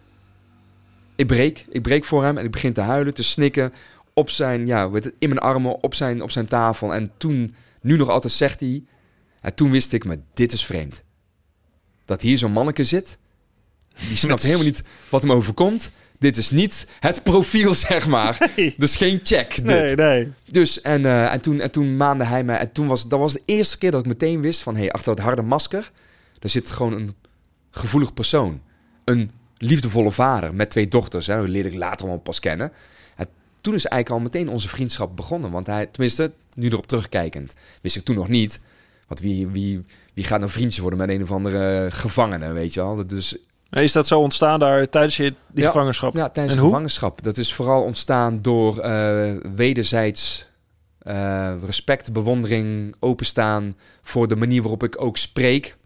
[1.16, 3.72] Ik breek, ik breek voor hem en ik begin te huilen, te snikken
[4.14, 6.94] op zijn, ja, in mijn armen, op zijn, op zijn tafel.
[6.94, 8.84] En toen, nu nog altijd zegt hij,
[9.40, 11.02] en toen wist ik, maar dit is vreemd.
[12.04, 13.18] Dat hier zo'n manneke zit,
[14.08, 15.90] die snapt helemaal niet wat hem overkomt.
[16.18, 18.50] Dit is niet het profiel, zeg maar.
[18.56, 18.74] Nee.
[18.78, 19.54] Dus geen check.
[19.54, 19.64] Dit.
[19.64, 20.32] Nee, nee.
[20.50, 22.58] Dus en, eh, en, toen, en toen maande hij mij.
[22.58, 24.92] En toen was dat was de eerste keer dat ik meteen wist van hé, hey,
[24.92, 25.90] achter dat harde masker,
[26.38, 27.14] daar zit gewoon een
[27.70, 28.60] gevoelig persoon.
[29.04, 31.26] Een liefdevolle vader met twee dochters.
[31.26, 32.72] Hè, dat leerde ik later allemaal pas kennen.
[33.16, 33.26] En
[33.60, 35.50] toen is eigenlijk al meteen onze vriendschap begonnen.
[35.50, 38.60] Want hij, tenminste, nu erop terugkijkend, wist ik toen nog niet.
[39.06, 39.84] Want wie, wie,
[40.14, 43.06] wie gaat nou vriendjes worden met een of andere gevangene, weet je wel?
[43.06, 43.36] Dus
[43.70, 45.70] Is dat zo ontstaan daar tijdens je die Ja.
[45.70, 46.14] gevangenschap?
[46.14, 47.22] Ja, tijdens En de gevangenschap.
[47.22, 50.46] Dat is vooral ontstaan door eh, wederzijds
[50.98, 55.76] eh, respect, bewondering, openstaan voor de manier waarop ik ook spreek.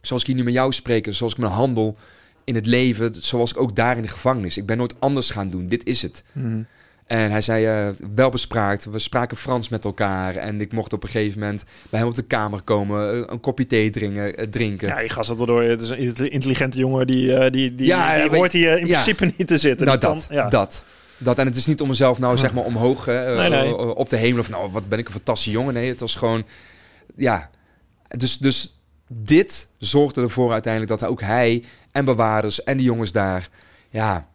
[0.00, 1.96] Zoals ik hier nu met jou spreek, zoals ik mijn handel.
[2.44, 4.56] in het leven zoals ik ook daar in de gevangenis.
[4.56, 5.68] Ik ben nooit anders gaan doen.
[5.68, 6.22] Dit is het.
[6.32, 6.62] Mhm.
[7.10, 8.84] En hij zei, eh, wel bespraakt.
[8.84, 10.36] We spraken Frans met elkaar.
[10.36, 13.12] En ik mocht op een gegeven moment bij hem op de kamer komen.
[13.12, 14.36] eh, Een kopje thee drinken.
[14.36, 14.88] eh, drinken.
[14.88, 15.62] Ja, je gast dat wel door.
[15.62, 18.92] Het is een intelligente jongen die, die, die, Ja, die hoort hier in ja.
[18.92, 19.86] principe niet te zitten.
[19.86, 20.48] nou, kan- dat, ja.
[20.48, 20.84] dat.
[21.18, 21.38] Dat.
[21.38, 23.76] En het is niet om mezelf nou zeg maar omhoog Nee, nee.
[23.96, 24.40] op de hemel.
[24.40, 25.74] Of nou, wat ben ik een fantastische jongen.
[25.74, 26.44] Nee, het was gewoon...
[27.16, 27.50] Ja.
[28.08, 33.48] Dus, dus dit zorgde ervoor uiteindelijk dat ook hij en bewaarders en die jongens daar...
[33.90, 34.28] Ja,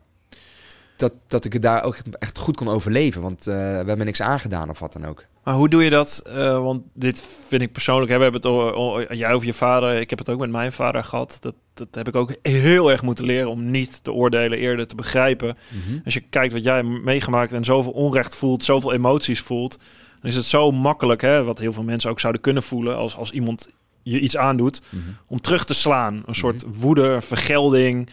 [0.96, 3.22] dat, dat ik het daar ook echt goed kon overleven.
[3.22, 5.26] Want eh, we hebben niks aangedaan of wat dan ook.
[5.44, 6.22] Maar hoe doe je dat?
[6.28, 8.12] Eh, want dit vind ik persoonlijk.
[8.12, 10.00] Hè, we hebben het al- jij over je vader.
[10.00, 11.38] Ik heb het ook met mijn vader gehad.
[11.40, 14.96] Dat, dat heb ik ook heel erg moeten leren om niet te oordelen, eerder te
[14.96, 15.58] begrijpen.
[16.06, 19.80] Als je kijkt wat jij meegemaakt en zoveel onrecht voelt, zoveel emoties voelt,
[20.22, 23.16] dan is het zo makkelijk, hè, wat heel veel mensen ook zouden kunnen voelen als,
[23.18, 23.70] als iemand
[24.04, 24.82] je iets aandoet,
[25.28, 26.24] om terug te slaan.
[26.26, 28.10] Een soort woede, vergelding,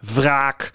[0.00, 0.72] wraak.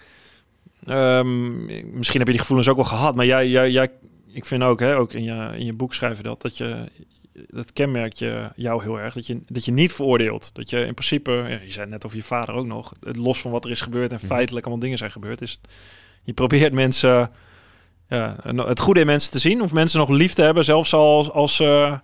[0.86, 1.64] Ehm,
[1.96, 3.90] misschien heb je die gevoelens ook wel gehad, maar jij, jij, jij
[4.32, 6.88] ik vind ook, hè, ook in je, in je boek schrijven dat, dat je
[7.48, 9.14] dat kenmerkt je jou heel erg.
[9.14, 10.54] Dat je, dat je niet veroordeelt.
[10.54, 13.40] Dat je in principe, ja, je zei net over je vader ook nog, het los
[13.40, 14.26] van wat er is gebeurd en Mhm.
[14.26, 15.60] feitelijk allemaal dingen zijn gebeurd, is
[16.24, 17.30] je probeert mensen,
[18.08, 21.30] ja, het goede in mensen te zien of mensen nog lief te hebben, zelfs als,
[21.30, 21.98] als ze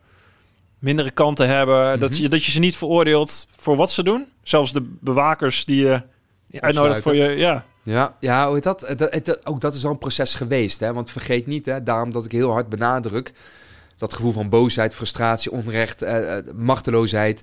[0.79, 2.01] mindere kanten hebben.
[2.01, 2.23] dat, Mhm.
[2.23, 4.27] je, dat je ze niet veroordeelt voor wat ze doen.
[4.43, 6.03] Zelfs de bewakers die je
[6.61, 7.65] uitnodigt voor je, ja.
[7.89, 8.95] Ja, ja hoe heet dat?
[8.97, 10.81] Dat, het- ook dat is al een proces geweest.
[10.81, 10.93] Hè?
[10.93, 13.33] Want vergeet niet, hè, daarom dat ik heel hard benadruk...
[13.97, 17.43] dat gevoel van boosheid, frustratie, onrecht, eh, eh, machteloosheid...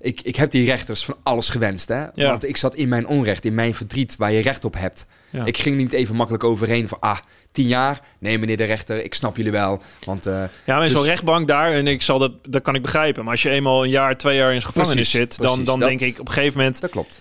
[0.00, 1.88] Ik, ik heb die rechters van alles gewenst.
[1.88, 2.04] Hè?
[2.14, 2.30] Ja.
[2.30, 4.16] Want ik zat in mijn onrecht, in mijn verdriet...
[4.16, 5.06] waar je recht op hebt.
[5.30, 5.44] Ja.
[5.44, 6.98] Ik ging niet even makkelijk overheen van...
[7.00, 7.18] ah,
[7.52, 8.00] tien jaar?
[8.18, 9.82] Nee, meneer de rechter, ik snap jullie wel.
[10.04, 10.32] Want eh,
[10.64, 13.22] Ja, maar in zo'n Dus- rechtbank daar, en ik zal dat, dat kan ik begrijpen.
[13.22, 15.66] Maar als je eenmaal een jaar, twee jaar in zijn gevangenis Precies, zit, dan, precies,
[15.66, 17.20] dan dat- denk ik op een gegeven moment dat klopt.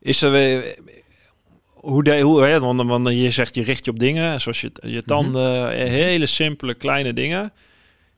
[0.00, 0.76] is er weer.
[1.80, 4.70] Hoe, de, hoe hè, want, want je zegt je richt je op dingen, zoals je,
[4.80, 7.52] je tanden, eh, hele simpele kleine dingen.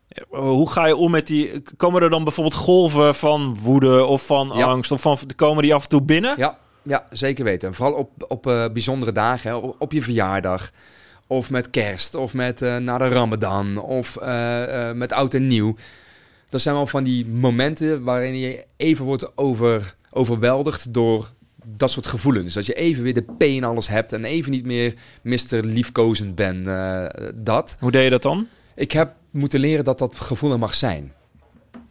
[0.09, 1.63] Eh, Hoe ga je om met die?
[1.77, 4.65] Komen er dan bijvoorbeeld golven van woede of van Ja.
[4.67, 6.35] angst of van komen die af en toe binnen?
[6.37, 7.69] Ja, ja, zeker weten.
[7.69, 10.71] En vooral op, op eh, bijzondere dagen, hè, op, op je verjaardag.
[11.27, 14.19] Of met kerst, of met eh na de ramadan, of
[14.95, 15.75] met oud en nieuw.
[16.49, 21.29] Dat zijn wel van die momenten waarin je even wordt over, overweldigd door
[21.65, 22.55] dat soort gevoelens.
[22.55, 25.61] Dat je even weer de P in alles hebt en even niet meer Mr.
[25.63, 26.67] Liefkozend bent.
[26.67, 27.77] eh, dat.
[27.79, 28.47] Hoe deed je dat dan?
[28.75, 31.13] Ik heb moeten leren dat dat gevoel er mag zijn.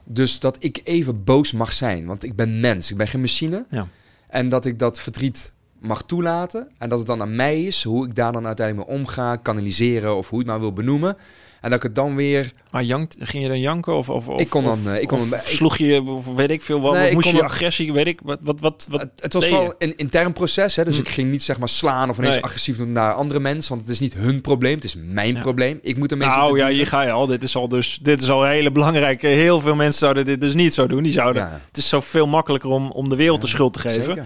[0.04, 2.06] Dus dat ik even boos mag zijn.
[2.06, 3.66] Want ik ben mens, ik ben geen machine.
[3.70, 3.88] Ja.
[4.28, 6.68] En dat ik dat verdriet mag toelaten.
[6.78, 10.16] En dat het dan aan mij is hoe ik daar dan uiteindelijk mee omga, kanaliseren
[10.16, 11.18] of hoe je het maar wil benoemen.
[11.62, 12.52] En dat ik het dan weer.
[12.72, 15.18] Maar jankt, ging je dan janken of, of, of Ik kon dan, eh, ik kon
[15.18, 16.94] dan- ik- sloeg je of weet ik veel wat?
[16.94, 19.10] Nee, ik moest je kon je dan- agressie, weet ik wat wat wat, wat het,
[19.16, 19.76] het was wel je?
[19.78, 20.76] een intern proces.
[20.76, 20.84] Hè?
[20.86, 21.02] Dus Hm.
[21.02, 22.44] ik ging niet zeg maar slaan of ineens Nee.
[22.44, 23.70] agressief doen naar andere mensen.
[23.70, 25.42] Want het is niet hun probleem, het is mijn Ja.
[25.42, 25.80] probleem.
[25.82, 27.26] Ik moet ermee Nou zitten ja, hier ga je al.
[27.26, 29.28] Dit is al dus dit is al hele belangrijke.
[29.28, 31.04] Heel veel mensen zouden dit dus niet zo doen.
[31.04, 31.42] Die zouden.
[31.44, 31.60] Ja.
[31.68, 34.04] Het is zoveel makkelijker om, om de wereld de schuld te geven.
[34.04, 34.26] Zeker.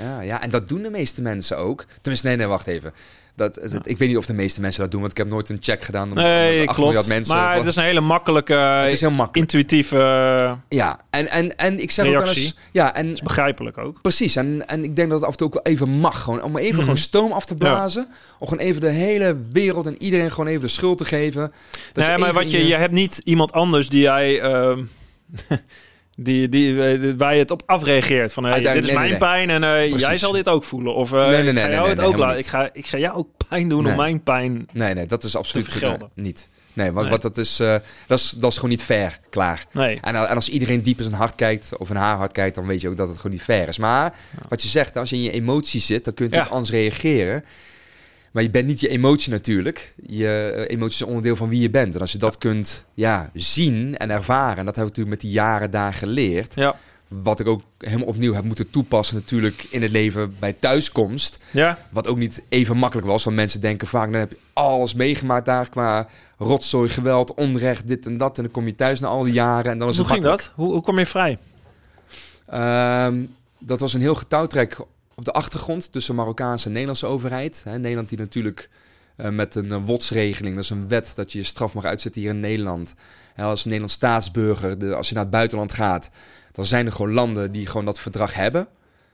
[0.00, 1.84] Ja, ja, en dat doen de meeste mensen ook.
[2.00, 2.92] Tenminste, nee, nee, wacht even.
[3.36, 5.48] Dat, dat- Ik weet niet of de meeste mensen dat doen, want ik heb nooit
[5.48, 6.08] een check gedaan.
[6.08, 7.14] om- Nee, om 8 miljard klopt.
[7.14, 7.36] mensen.
[7.36, 9.36] maar het is een hele makkelijke, het is heel makkelijk.
[9.52, 9.96] intuïtieve,
[10.68, 12.44] Ja, en, en, en ik zeg ook wel Reactie.
[12.44, 12.56] eens...
[12.72, 14.00] Ja, en begrijpelijk ook.
[14.02, 14.36] precies.
[14.36, 16.22] En, en ik denk dat het af en toe ook wel even mag.
[16.22, 16.80] Gewoon, om even Mhm.
[16.80, 18.06] gewoon stoom af te blazen.
[18.38, 21.52] Om gewoon even de hele wereld en iedereen gewoon even de schuld te geven.
[21.92, 24.40] Dat nee, maar wat je, je hebt niet iemand anders die jij.
[24.40, 24.84] ehm,
[26.16, 28.32] Die, die, eh, waar je het op afreageert.
[28.32, 30.94] Van, hey, dit is mijn nee, pijn en eh, jij zal dit ook voelen.
[30.94, 32.38] Of eh, Nee, ik ga jou het ook laten.
[32.38, 34.68] Ik ga, ik ga jou ook pijn doen om mijn pijn.
[34.72, 36.48] Nee, nee, dat is absoluut nee, niet.
[36.72, 37.08] Nee, want.
[37.08, 39.18] Wat dat, is, eh, dat is, dat is gewoon niet fair.
[39.30, 39.64] Klaar.
[39.72, 42.66] En, en als iedereen diep in zijn hart kijkt, of in haar hart kijkt, dan
[42.66, 43.78] weet je ook dat het gewoon niet fair is.
[43.78, 44.14] Maar
[44.48, 46.42] wat je zegt, als je in je emotie zit, dan kun je Ja.
[46.42, 47.44] anders reageren.
[48.32, 49.94] Maar je bent niet je emotie natuurlijk.
[50.06, 51.94] Je eh, emotie is een onderdeel van wie je bent.
[51.94, 55.30] En als je dat kunt ja, zien en ervaren, en dat heb ik natuurlijk met
[55.30, 56.54] die jaren daar geleerd.
[56.54, 56.74] Ja.
[57.08, 61.38] Wat ik ook helemaal opnieuw heb moeten toepassen natuurlijk in het leven bij thuiskomst.
[61.50, 61.78] Ja.
[61.90, 63.24] Wat ook niet even makkelijk was.
[63.24, 66.08] Want mensen denken vaak, dan heb je alles meegemaakt daar qua
[66.38, 68.36] rotzooi, geweld, onrecht, dit en dat.
[68.36, 70.24] En dan kom je thuis na al die jaren en dan is Hoe het ging
[70.24, 70.54] makkelijk.
[70.56, 70.64] dat?
[70.64, 71.38] Hoe, hoe kom je vrij?
[72.46, 73.24] Ehm,
[73.58, 74.76] dat was een heel getouwtrek
[75.14, 77.62] op de achtergrond tussen Marokkaanse en Nederlandse overheid.
[77.64, 78.68] Hè, Nederland die natuurlijk
[79.16, 82.20] eh, met een uh, WOTS-regeling, dat is een wet dat je je straf mag uitzetten
[82.20, 82.94] hier in Nederland.
[83.34, 86.10] Hè, als Nederlands staatsburger, de, als je naar het buitenland gaat,
[86.52, 88.68] dan zijn er gewoon landen die gewoon dat verdrag hebben.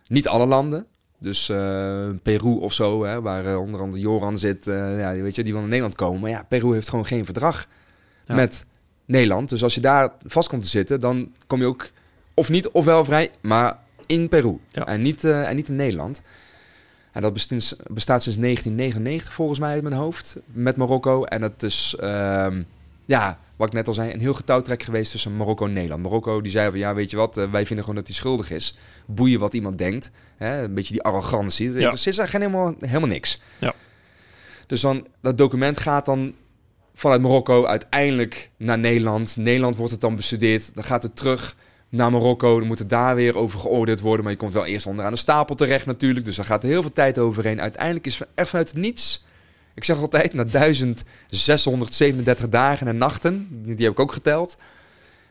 [0.06, 0.86] Niet alle landen.
[1.20, 5.34] Dus eh, Peru of zo, hè, waar eh, onder andere Joran zit, eh, ja, weet
[5.34, 6.20] je, die wil naar Nederland komen.
[6.20, 7.66] Maar ja, Peru heeft gewoon geen verdrag
[8.24, 8.34] Ja.
[8.34, 8.64] met
[9.04, 9.48] Nederland.
[9.48, 11.90] Dus als je daar vast komt te zitten, dan kom je ook
[12.34, 13.78] of niet of wel vrij, maar
[14.08, 14.86] in Peru Ja.
[14.86, 16.22] en, niet, eh, en niet in Nederland.
[17.12, 21.24] En dat bestaat, bestaat sinds 1999 volgens mij in mijn hoofd met Marokko.
[21.24, 22.62] En dat is, ehm,
[23.04, 26.02] ja, wat ik net al zei, een heel getouwtrek geweest tussen Marokko en Nederland.
[26.02, 28.50] Marokko die zei van, ja, weet je wat, eh, wij vinden gewoon dat hij schuldig
[28.50, 28.74] is.
[29.06, 30.10] Boeien wat iemand denkt.
[30.36, 30.62] Hè?
[30.62, 31.72] Een beetje die arrogantie.
[31.72, 31.86] Ja.
[31.86, 33.40] Er is eigenlijk helemaal, helemaal niks.
[33.58, 33.74] Ja.
[34.66, 36.34] Dus dan, dat document gaat dan
[36.94, 39.36] vanuit Marokko uiteindelijk naar Nederland.
[39.36, 40.74] Nederland wordt het dan bestudeerd.
[40.74, 41.56] Dan gaat het terug
[41.88, 42.58] naar Marokko.
[42.58, 44.22] Dan moet het daar weer over geoordeeld worden.
[44.22, 46.24] Maar je komt wel eerst onderaan de stapel terecht natuurlijk.
[46.24, 47.60] Dus daar gaat er heel veel tijd overheen.
[47.60, 49.24] Uiteindelijk is echt vanuit het niets...
[49.74, 54.56] Ik zeg altijd, na 1637 dagen en nachten, die heb ik ook geteld,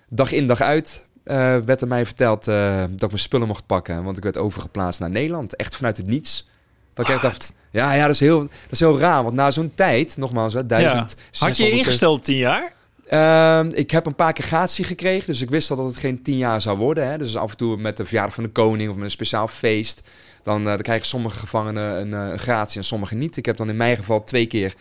[0.09, 1.35] dag in dag uit, eh,
[1.65, 4.03] werd er mij verteld eh, dat ik mijn spullen mocht pakken.
[4.03, 5.55] Want ik werd overgeplaatst naar Nederland.
[5.55, 6.49] Echt vanuit het niets.
[6.93, 9.23] Dat ik echt dacht, ja, ja dat, is heel, dat is heel raar.
[9.23, 10.65] Want na zo'n tijd, nogmaals, hè, Ja.
[10.65, 12.73] 1000, Had je je ingesteld op tien jaar?
[13.07, 16.21] Ehm, ik heb een paar keer gratie gekregen, dus ik wist al dat het geen
[16.21, 17.07] tien jaar zou worden.
[17.07, 17.17] Hè.
[17.17, 20.01] Dus af en toe met de verjaardag van de koning of met een speciaal feest,
[20.43, 23.37] dan, eh, dan krijgen sommige gevangenen een, eh, een gratie en sommige niet.
[23.37, 24.73] Ik heb dan in mijn geval twee keer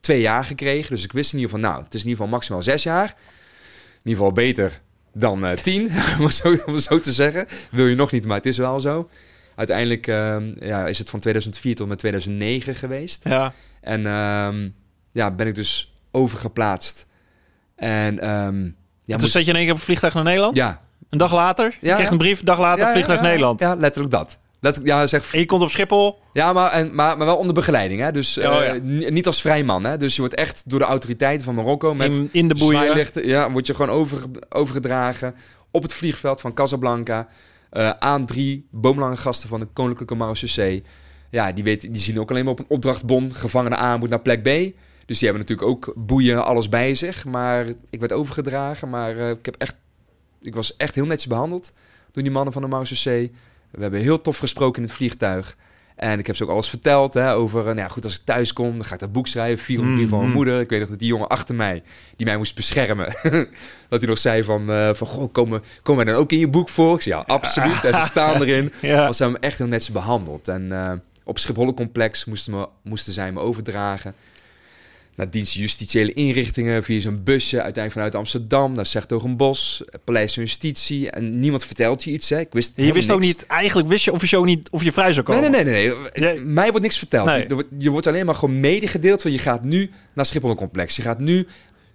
[0.00, 0.90] twee jaar gekregen.
[0.90, 3.14] Dus ik wist in ieder geval, nou, het is in ieder geval maximaal zes jaar.
[3.92, 4.80] In ieder geval beter
[5.12, 7.46] dan eh, tien, om het zo, om het zo te zeggen.
[7.70, 9.08] Wil je nog niet, maar het is wel zo.
[9.54, 13.24] Uiteindelijk ehm, ja, is het van 2004 tot met 2009 geweest.
[13.24, 13.52] Ja.
[13.80, 14.68] En ehm,
[15.12, 17.06] ja, ben ik dus overgeplaatst.
[17.80, 18.70] En ehm, ja,
[19.06, 20.56] Toen moest- zat je in één keer op een vliegtuig naar Nederland?
[20.56, 21.76] ja, Een dag later?
[21.80, 22.12] Je Ja, kreeg ja.
[22.12, 23.60] een brief, een dag later ja, vliegtuig ja, Nederland.
[23.60, 24.38] Ja, letterlijk dat.
[24.60, 26.18] Letterlijk, ja, zeg, En je komt op Schiphol?
[26.32, 28.00] ja maar, en, maar, maar wel onder begeleiding.
[28.00, 28.12] Hè?
[28.12, 29.10] Dus Oh, eh, ja.
[29.10, 29.84] niet als vrijman.
[29.84, 29.96] Hè?
[29.96, 33.06] Dus je wordt echt door de autoriteiten van Marokko met in, in de boeien?
[33.26, 34.18] Ja, word je gewoon over,
[34.48, 35.34] overgedragen
[35.70, 37.28] op het vliegveld van Casablanca...
[37.70, 40.84] eh, aan drie boomlange gasten van de Koninklijke Marechaussee.
[41.30, 43.34] Ja, die, weten, die zien ook alleen maar op een opdrachtbon...
[43.34, 44.76] gevangene A moet naar plek B...
[45.10, 47.24] Dus die hebben natuurlijk ook boeien, alles bij zich.
[47.24, 48.88] Maar ik werd overgedragen.
[48.90, 49.74] Maar eh, ik, heb echt,
[50.40, 51.72] ik was echt heel netjes behandeld
[52.12, 53.32] door die mannen van de Marechaussee.
[53.70, 55.56] We hebben heel tof gesproken in het vliegtuig.
[55.96, 57.58] En ik heb ze ook alles verteld hè, over...
[57.60, 59.64] eh, nou ja, goed, als ik thuis kom, dan ga ik dat boek schrijven.
[59.64, 60.36] Vier brief van mijn Mhm.
[60.36, 60.60] moeder.
[60.60, 61.82] Ik weet nog dat die jongen achter mij,
[62.16, 63.06] die mij moest beschermen...
[63.88, 64.70] dat hij nog zei van...
[64.70, 66.94] eh, van goh, komen, komen wij dan ook in je boek voor?
[66.94, 67.84] Ik zei, ja, absoluut.
[67.84, 68.72] En ze staan erin.
[68.80, 69.02] Ja.
[69.02, 70.48] Want ze hebben me echt heel netjes behandeld.
[70.48, 70.92] En eh,
[71.24, 74.14] op Schiphollencomplex moesten, me, moesten zij me overdragen.
[75.20, 77.54] Naar dienst justitiële inrichtingen via zo'n busje.
[77.62, 81.10] Uiteindelijk vanuit Amsterdam naar Sertogenbos, Paleis van Justitie.
[81.10, 82.30] En niemand vertelt je iets.
[82.30, 82.38] Hè.
[82.40, 83.32] Ik wist Je wist ook niks.
[83.32, 85.50] niet, eigenlijk wist je officieel niet of je vrij zou komen.
[85.50, 85.88] nee, nee.
[85.88, 85.94] nee,
[86.34, 86.40] nee.
[86.44, 87.26] Mij wordt niks verteld.
[87.26, 87.44] Nee.
[87.48, 90.96] Je, wordt- je wordt alleen maar gewoon medegedeeld van je gaat nu naar Schiphollencomplex.
[90.96, 91.46] Je gaat nu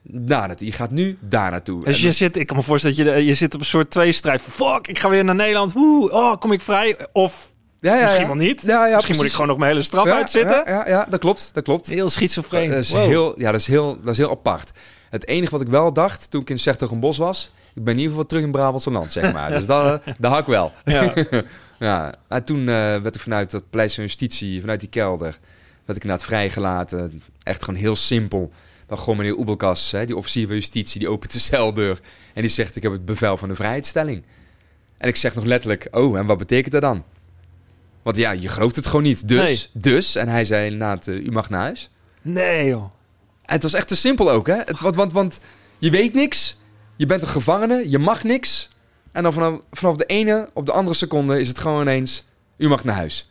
[0.04, 0.68] daar naartoe.
[0.68, 1.84] Je gaat nu daar naartoe.
[1.84, 4.42] Dus je zit, ik kan me voorstellen dat je, je zit op een soort tweestrijd.
[4.42, 5.74] Fuck, ik ga weer naar Nederland.
[5.74, 6.98] Woe, oh, kom ik vrij?
[7.14, 7.54] Of
[7.86, 8.28] ja, ja, misschien ja.
[8.28, 8.62] wel niet.
[8.62, 10.64] Ja, ja, misschien moet ik gewoon nog mijn hele straf Ja, uitzitten.
[10.66, 11.54] Ja, ja, ja, dat klopt.
[11.54, 11.88] Dat klopt.
[11.88, 12.70] Heel schizofreen.
[12.70, 13.06] Dat is, Wow.
[13.06, 14.72] heel, ja, dat, is heel, dat is heel apart.
[15.10, 17.52] Het enige wat ik wel dacht toen ik in Zertogenbos was...
[17.74, 19.50] ik ben in ieder geval terug in Brabantse land, zeg maar.
[19.50, 20.72] dus dat, eh, dat had ik wel.
[20.84, 21.14] Ja.
[21.80, 25.40] ja, en toen eh, werd ik vanuit dat Paleis van Justitie, vanuit die kelder...
[25.86, 27.24] werd ik inderdaad vrijgelaten.
[27.44, 28.52] Echt gewoon heel simpel.
[28.88, 31.00] Dan gewoon meneer Oebelkas, hè, die officier van Justitie...
[31.00, 32.00] die opent de celdeur
[32.34, 32.76] en die zegt...
[32.76, 34.24] ik heb het bevel van de vrijheidstelling.
[34.98, 35.88] En ik zeg nog letterlijk...
[35.92, 37.04] oh, en wat betekent dat dan?
[38.06, 39.28] Want ja, je gelooft het gewoon niet.
[39.28, 40.16] Dus, dus...
[40.16, 41.90] en hij zei inderdaad, eh, u mag naar huis.
[42.22, 42.84] Nee, joh.
[43.42, 44.56] En het was echt te simpel ook, hè?
[44.56, 45.40] Het, want, want, want
[45.78, 46.60] je weet niks,
[46.96, 48.70] je bent een gevangene, je mag niks.
[49.12, 52.26] En dan vanaf, vanaf de ene op de andere seconde is het gewoon ineens...
[52.58, 53.30] U mag naar huis.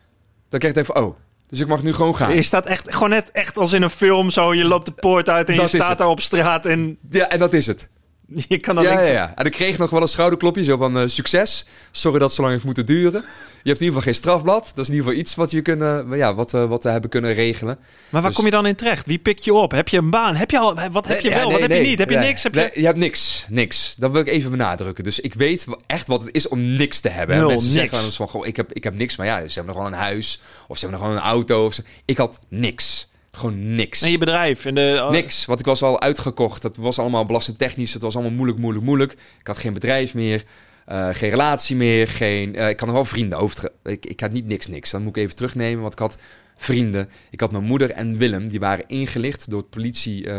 [0.49, 1.03] Dan krijg je het even...
[1.03, 1.17] Oh,
[1.49, 2.35] dus ik mag nu gewoon gaan.
[2.35, 4.55] Je staat echt, gewoon net echt als in een film zo.
[4.55, 5.99] Je loopt de poort uit en Dat je staat het.
[5.99, 7.89] daar op straat en Ja, en dat is het.
[8.49, 9.07] je kan dan Ja, niks...
[9.07, 9.33] ja, ja.
[9.37, 11.65] En ik kreeg nog wel een schouderklopje, zo van eh, succes.
[11.91, 13.21] Sorry dat het zo lang heeft moeten duren.
[13.63, 14.71] Je hebt in ieder geval geen strafblad.
[14.75, 17.11] Dat is in ieder geval iets wat, je kunnen, ja, wat, we- wat we hebben
[17.11, 17.79] kunnen regelen.
[17.79, 19.07] Maar waar Dus- kom je dan in terecht?
[19.07, 19.71] Wie pikt je op?
[19.71, 20.37] Heb je een baan?
[20.37, 21.51] Heb je al, wat heb je Nee, wel?
[21.51, 21.99] wat nee, heb je niet?
[21.99, 22.43] Heb je niks?
[22.43, 22.71] Heb je...
[22.75, 23.47] Je hebt niks.
[23.49, 23.95] Niks.
[23.99, 25.05] Dat wil ik even benadrukken.
[25.05, 27.37] Dus ik weet echt wat het is om niks te hebben.
[27.37, 27.79] Nul, Mensen niks.
[27.79, 29.17] zeggen wel eens van, goh, ik heb, ik heb niks.
[29.17, 30.41] Maar ja, ze hebben nog wel een huis.
[30.69, 31.65] Of ze hebben nog wel een auto.
[31.67, 31.83] Of ze...
[32.05, 33.09] Ik had niks.
[33.35, 34.01] Gewoon niks.
[34.01, 34.65] Nee, je bedrijf.
[34.65, 35.45] En de, oh, Niks.
[35.45, 36.63] Want ik was al uitgekocht.
[36.63, 37.93] Dat was allemaal belastingtechnisch.
[37.93, 39.13] Het was allemaal moeilijk, moeilijk, moeilijk.
[39.41, 40.45] Ik had geen bedrijf meer.
[40.87, 42.09] eh, geen relatie meer.
[42.09, 43.39] Geen, eh, ik had nog wel vrienden.
[43.39, 44.91] Over ik, ik had niet niks, niks.
[44.91, 45.81] Dan moet ik even terugnemen.
[45.81, 46.17] Want ik had
[46.57, 47.09] vrienden.
[47.31, 48.49] Ik had mijn moeder en Willem.
[48.49, 50.39] Die waren ingelicht door, het politie, eh,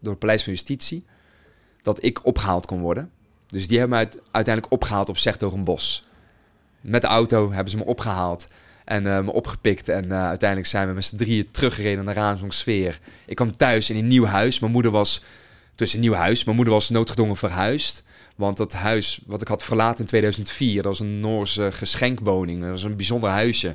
[0.00, 1.04] door het Paleis van Justitie.
[1.82, 3.10] Dat ik opgehaald kon worden.
[3.46, 6.04] Dus die hebben me uit- uiteindelijk opgehaald op Zegtogenbos.
[6.80, 8.46] Met de auto hebben ze me opgehaald.
[8.86, 9.88] En eh, me opgepikt.
[9.88, 12.98] En eh, uiteindelijk zijn we met z'n drieën teruggereden naar Raamsdonksfeer.
[13.26, 14.58] Ik kwam thuis in een nieuw huis.
[14.58, 15.22] Mijn moeder was...
[15.74, 16.44] Dus een nieuw huis.
[16.44, 18.02] Mijn moeder was noodgedwongen verhuisd.
[18.36, 20.74] Want dat huis wat ik had verlaten in 2004...
[20.74, 22.60] dat was een Noorse geschenkwoning.
[22.60, 23.74] Dat was een bijzonder huisje.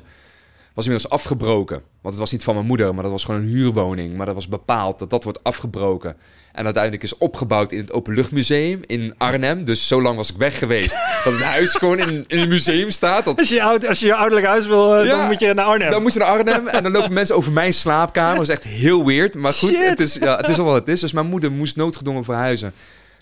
[0.74, 1.76] Was inmiddels afgebroken.
[1.76, 4.16] Want het was niet van mijn moeder, maar dat was gewoon een huurwoning.
[4.16, 6.16] Maar dat was bepaald dat dat wordt afgebroken.
[6.52, 9.64] En uiteindelijk is opgebouwd in het Openluchtmuseum in Arnhem.
[9.64, 10.98] Dus zo lang was ik weg geweest.
[11.24, 13.24] dat het huis gewoon in, in een museum staat.
[13.24, 13.38] Dat...
[13.38, 15.64] Als, je oud, als je je ouderlijk huis wil, uh, Ja, dan moet je naar
[15.64, 15.90] Arnhem.
[15.90, 18.34] Dan moet je naar Arnhem en dan lopen mensen over mijn slaapkamer.
[18.34, 19.34] Dat is echt heel weird.
[19.34, 19.88] Maar goed, Shit.
[19.88, 21.00] het is, ja, het is al wat het is.
[21.00, 22.72] Dus mijn moeder moest noodgedwongen verhuizen.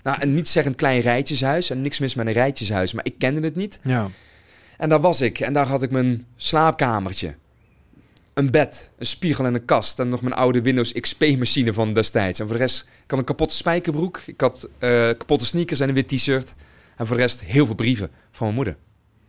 [0.03, 1.70] Nou, een niet zeggend klein rijtjeshuis.
[1.70, 2.92] En niks mis met een rijtjeshuis.
[2.92, 3.78] Maar ik kende het niet.
[3.82, 4.09] Ja.
[4.81, 5.41] En daar was ik.
[5.41, 7.35] En daar had ik mijn slaapkamertje.
[8.35, 9.99] Een bed, een spiegel en een kast.
[9.99, 12.39] En nog mijn oude Windows XP-machine van destijds.
[12.41, 14.20] En voor de rest, ik had een kapotte spijkerbroek.
[14.26, 16.55] Ik had eh, kapotte sneakers en een wit t-shirt.
[16.97, 18.76] En voor de rest heel veel brieven van mijn moeder.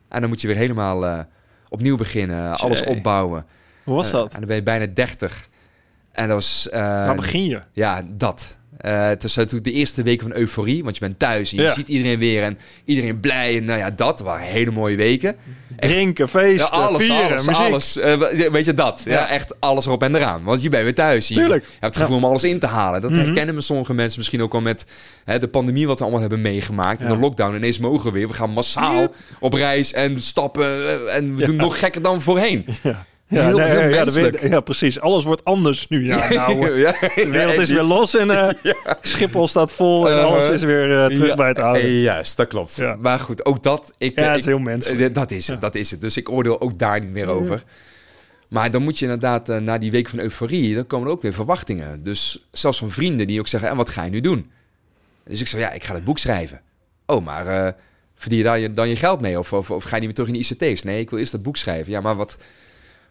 [0.08, 1.20] En dan moet je weer helemaal eh,
[1.70, 2.58] opnieuw beginnen.
[2.58, 2.88] Alles Jee.
[2.88, 3.45] opbouwen.
[3.84, 4.34] Hoe was Eh, dat?
[4.34, 5.47] en dan ben je bijna 30.
[6.12, 6.70] En dat was...
[6.70, 7.60] eh, Waar begin je?
[7.72, 8.58] ja, dat.
[8.82, 11.64] Eh, het is natuurlijk de eerste weken van euforie, want je bent thuis en je
[11.64, 11.74] Ja.
[11.74, 13.58] ziet iedereen weer en iedereen blij.
[13.58, 15.36] En nou ja, dat waren hele mooie weken.
[15.80, 17.62] Drinken, Ja, feesten, alles, vieren, alles, muziek.
[17.62, 17.98] alles.
[17.98, 19.02] Eh, weet je dat?
[19.06, 19.12] Ja.
[19.12, 19.28] Ja.
[19.28, 20.44] echt alles erop en eraan.
[20.44, 21.28] Want je bent weer thuis.
[21.28, 21.64] Je, Tuurlijk.
[21.64, 23.02] je hebt het gevoel om alles in te halen.
[23.02, 23.20] Dat Mhm.
[23.20, 24.86] herkennen me sommige mensen misschien ook al met
[25.26, 27.02] hè, de pandemie wat we allemaal hebben meegemaakt.
[27.02, 27.56] En de lockdown.
[27.56, 28.28] Ineens mogen we weer.
[28.28, 29.08] We gaan massaal
[29.40, 30.66] op reis en stappen.
[30.66, 32.66] eh, En we doen nog gekker dan voorheen.
[32.84, 33.06] Ja.
[33.32, 35.00] Heel- Ja, nee, heel ja, de ja, precies.
[35.00, 36.06] Alles wordt anders nu.
[36.06, 40.24] Ja, nou, eh, ja, de wereld is weer los en eh, Schiphol staat vol en
[40.24, 42.02] alles is weer eh, terug bij het oude.
[42.02, 42.76] Juist, dat klopt.
[42.76, 42.96] Ja.
[43.00, 43.94] Maar goed, ook dat...
[43.98, 45.16] Ik, Ja, het is heel menselijk.
[45.16, 46.02] Dat is het, dat is het.
[46.02, 47.64] Dus ik oordeel ook daar niet meer over.
[48.48, 51.34] Maar dan moet je inderdaad, na die week van euforie, dan komen er ook weer
[51.34, 52.04] verwachtingen.
[52.04, 54.52] Dus zelfs van vrienden die ook zeggen, en wat ga je nu doen?
[55.26, 56.62] Dus ik zeg, ja, ik ga het boek schrijven.
[57.06, 57.76] Oh, maar
[58.16, 59.40] verdien je daar je, dan je geld mee?
[59.40, 60.84] Of, of, of ga je niet meer terug in de ICT's?
[60.84, 61.92] Nee, ik wil eerst dat boek schrijven.
[61.92, 62.38] Ja, maar wat...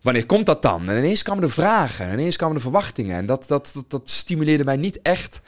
[0.03, 0.89] Wanneer komt dat dan?
[0.89, 3.17] En ineens kwamen de vragen, en ineens kwamen de verwachtingen.
[3.17, 5.41] En dat, dat, dat, dat stimuleerde mij niet echt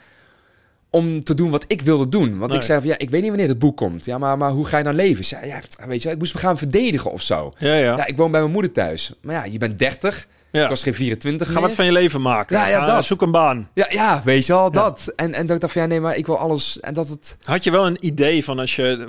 [0.89, 2.37] om te doen wat ik wilde doen.
[2.37, 2.59] Want Nee.
[2.59, 4.05] ik zei van, ja, ik weet niet wanneer het boek komt.
[4.05, 5.17] Ja, maar, maar hoe ga je dan leven?
[5.19, 7.53] Ik zei, ja, weet je, ik moest me gaan verdedigen of zo.
[7.57, 7.95] Ja, ja.
[7.97, 9.13] Ja, ik woon bij mijn moeder thuis.
[9.21, 10.27] Maar ja, je bent 30.
[10.59, 10.63] Ja.
[10.63, 11.61] Ik was geen 24 Ga meer.
[11.61, 12.57] wat van je leven maken.
[12.57, 13.05] Ja, ja, Ga- dat.
[13.05, 13.69] Zoek een baan.
[13.73, 15.13] Ja, ja, weet je wel, dat.
[15.15, 16.79] En, en dat ik dacht van, ja, nee, maar ik wil alles...
[16.79, 17.37] En dat het...
[17.43, 19.07] Had je wel een idee van als je...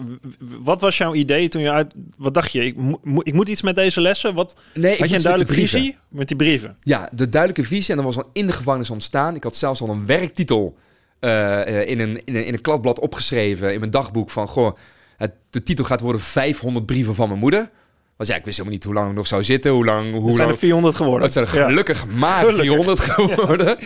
[0.62, 1.94] Wat was jouw idee toen je uit...
[2.18, 2.64] Wat dacht je?
[2.64, 4.34] Ik, mo- ik moet iets met deze lessen?
[4.34, 5.98] Wat, Nee, had ik je een duidelijke visie?
[6.08, 6.76] Met die brieven.
[6.82, 7.90] Ja, de duidelijke visie.
[7.90, 9.34] En dat was al in de gevangenis ontstaan.
[9.34, 10.76] Ik had zelfs al een werktitel
[11.20, 14.48] eh, eh, in, een, in, een, in een kladblad opgeschreven in mijn dagboek van...
[14.48, 14.76] Goh,
[15.16, 17.70] het, de titel gaat worden 500 brieven van mijn moeder.
[18.16, 19.72] Want ja, ik wist helemaal niet hoe lang ik nog zou zitten.
[19.72, 20.12] Hoe lang...
[20.12, 20.58] Hoe Het zijn er lang...
[20.58, 21.22] 400 geworden.
[21.22, 21.64] Het zijn er Ja.
[21.66, 22.64] gelukkig maar Gelukkig.
[22.64, 23.78] 400 geworden.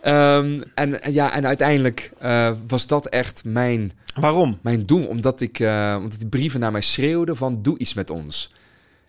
[0.00, 4.58] Ehm, en, en ja, en uiteindelijk eh, was dat echt mijn, Waarom?
[4.62, 5.06] mijn doel.
[5.06, 8.52] Omdat, ik, eh, omdat die brieven naar mij schreeuwden van doe iets met ons.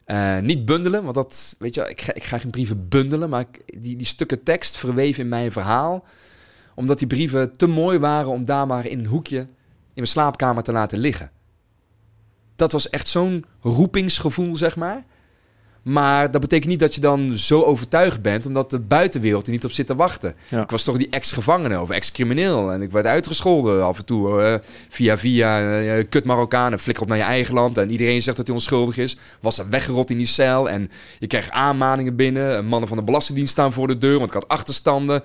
[0.06, 3.42] Eh, niet bundelen, want dat, weet je, ik ga, ik ga geen brieven bundelen, maar
[3.42, 6.06] ik, die, die stukken tekst verweven in mijn verhaal.
[6.76, 9.48] Omdat die brieven te mooi waren om daar maar in een hoekje in
[9.94, 11.32] mijn slaapkamer te laten liggen.
[12.62, 15.03] Dat was echt zo'n roepingsgevoel, zeg maar.
[15.82, 19.66] Maar dat betekent niet dat je dan zo overtuigd bent, omdat de buitenwereld er niet
[19.66, 20.36] op zit te wachten.
[20.47, 20.62] Ja.
[20.62, 22.72] Ik was toch die ex-gevangene of ex-crimineel.
[22.72, 24.62] En ik werd uitgescholden af en toe.
[24.89, 27.78] via via eh, kut Marokkaan en flikker op naar je eigen land.
[27.78, 29.18] En iedereen zegt dat hij onschuldig is.
[29.39, 30.70] Was er weggerot in die cel.
[30.70, 30.89] En
[31.20, 32.66] je kreeg aanmaningen binnen.
[32.66, 35.22] Mannen van de Belastingdienst staan voor de deur, want ik had achterstanden.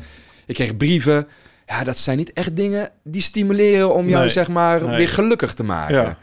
[0.47, 1.27] Ik kreeg brieven.
[1.67, 4.31] Ja, dat zijn niet echt dingen die stimuleren om jou, Nee.
[4.31, 4.97] zeg maar, Nee.
[4.97, 5.95] weer gelukkig te maken.
[5.97, 6.19] Ja.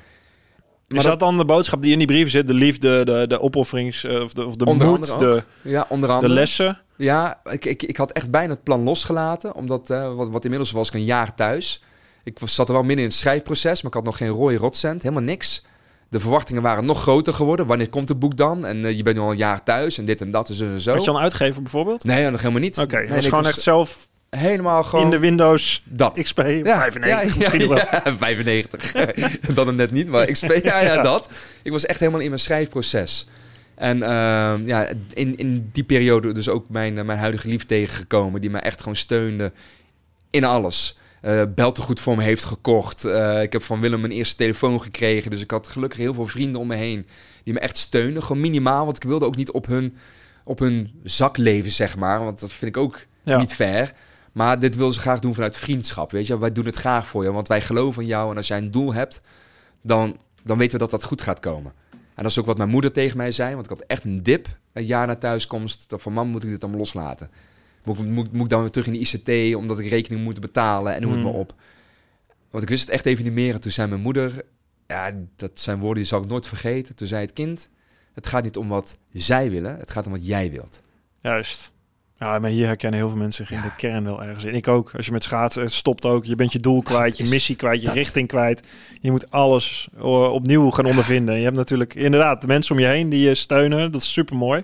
[0.94, 2.48] Maar is dat- dan de boodschap die in die brieven zit?
[2.48, 4.04] De liefde, de, de opofferings...
[4.04, 5.70] eh, Of de, of de Onder moed, andere de.
[5.70, 6.34] Ja, onder de andere.
[6.34, 6.82] lessen?
[6.98, 9.56] Ja, ik, ik, ik had echt bijna het plan losgelaten.
[9.56, 11.84] Omdat, eh, wat, wat inmiddels was ik een jaar thuis.
[12.24, 15.02] Ik zat er wel midden in het schrijfproces, maar ik had nog geen rode rotcent.
[15.02, 15.64] Helemaal niks.
[16.10, 17.66] De verwachtingen waren nog groter geworden.
[17.68, 18.66] Wanneer komt het boek dan?
[18.66, 20.66] En eh, je bent nu al een jaar thuis en dit en dat en zo
[20.66, 20.94] en zo.
[20.94, 22.04] Had je al een uitgever bijvoorbeeld?
[22.04, 22.78] Nee, nog helemaal niet.
[22.78, 26.22] Oké, nee, was ik gewoon echt zelf helemaal gewoon in de Windows dat.
[26.22, 27.78] XP 95 misschien ja, wel.
[27.78, 28.92] ja, 95.
[29.56, 31.30] dat hem net niet, maar XP, ja, ja, dat.
[31.64, 33.28] Ik was echt helemaal in mijn schrijfproces.
[33.76, 38.42] En ehm, ja, in, in die periode dus ook mijn, eh, mijn huidige lief tegengekomen...
[38.42, 39.52] die mij echt gewoon steunde
[40.30, 40.98] in alles.
[41.22, 43.06] Eh beltegoed voor me heeft gekocht.
[43.06, 45.32] Eh, ik heb van Willem mijn eerste telefoon gekregen.
[45.32, 47.08] Dus ik had gelukkig heel veel vrienden om me heen...
[47.44, 48.24] die me echt steunden.
[48.24, 49.98] Gewoon minimaal, want ik wilde ook niet op hun,
[50.44, 52.24] op hun zak leven, zeg maar.
[52.24, 53.38] Want dat vind ik ook Ja.
[53.38, 53.94] niet fair.
[54.34, 56.12] Maar dit willen ze graag doen vanuit vriendschap.
[56.12, 58.32] Weet je, wij doen het graag voor je, want wij geloven in jou.
[58.32, 59.22] En als jij een doel hebt,
[59.82, 61.74] dan, dan weten we dat dat goed gaat komen.
[61.92, 63.54] En dat is ook wat mijn moeder tegen mij zei.
[63.54, 65.90] Want ik had echt een dip een jaar na thuiskomst.
[65.90, 67.30] Dat van mam moet ik dit allemaal loslaten.
[67.84, 70.40] Moet, ik- moet, moet ik dan weer terug in de ICT, omdat ik rekening moet
[70.40, 71.30] betalen en noem het Hmm.
[71.32, 71.54] maar op.
[72.50, 73.54] Want ik wist het echt even niet meer.
[73.54, 74.42] En toen zei mijn moeder,
[74.88, 76.96] ja, dat zijn woorden die zal ik nooit vergeten.
[76.96, 77.70] Toen zei het kind,
[78.14, 80.82] het gaat niet om wat zij willen, het gaat om wat jij wilt.
[81.22, 81.72] Juist.
[82.24, 83.70] Ja, maar hier herkennen heel veel mensen zich in Ja.
[83.70, 84.56] de kern wel ergens in.
[84.56, 84.92] Ik ook.
[84.96, 86.26] Als je met schaatsen het stopt ook.
[86.26, 87.96] Je bent je doel kwijt, je is missie kwijt, je dat.
[87.96, 88.68] richting kwijt.
[89.02, 91.38] Je moet alles eh, opnieuw gaan ondervinden.
[91.38, 93.92] Je hebt natuurlijk inderdaad de mensen om je heen die je steunen.
[93.92, 94.64] Dat is super mooi.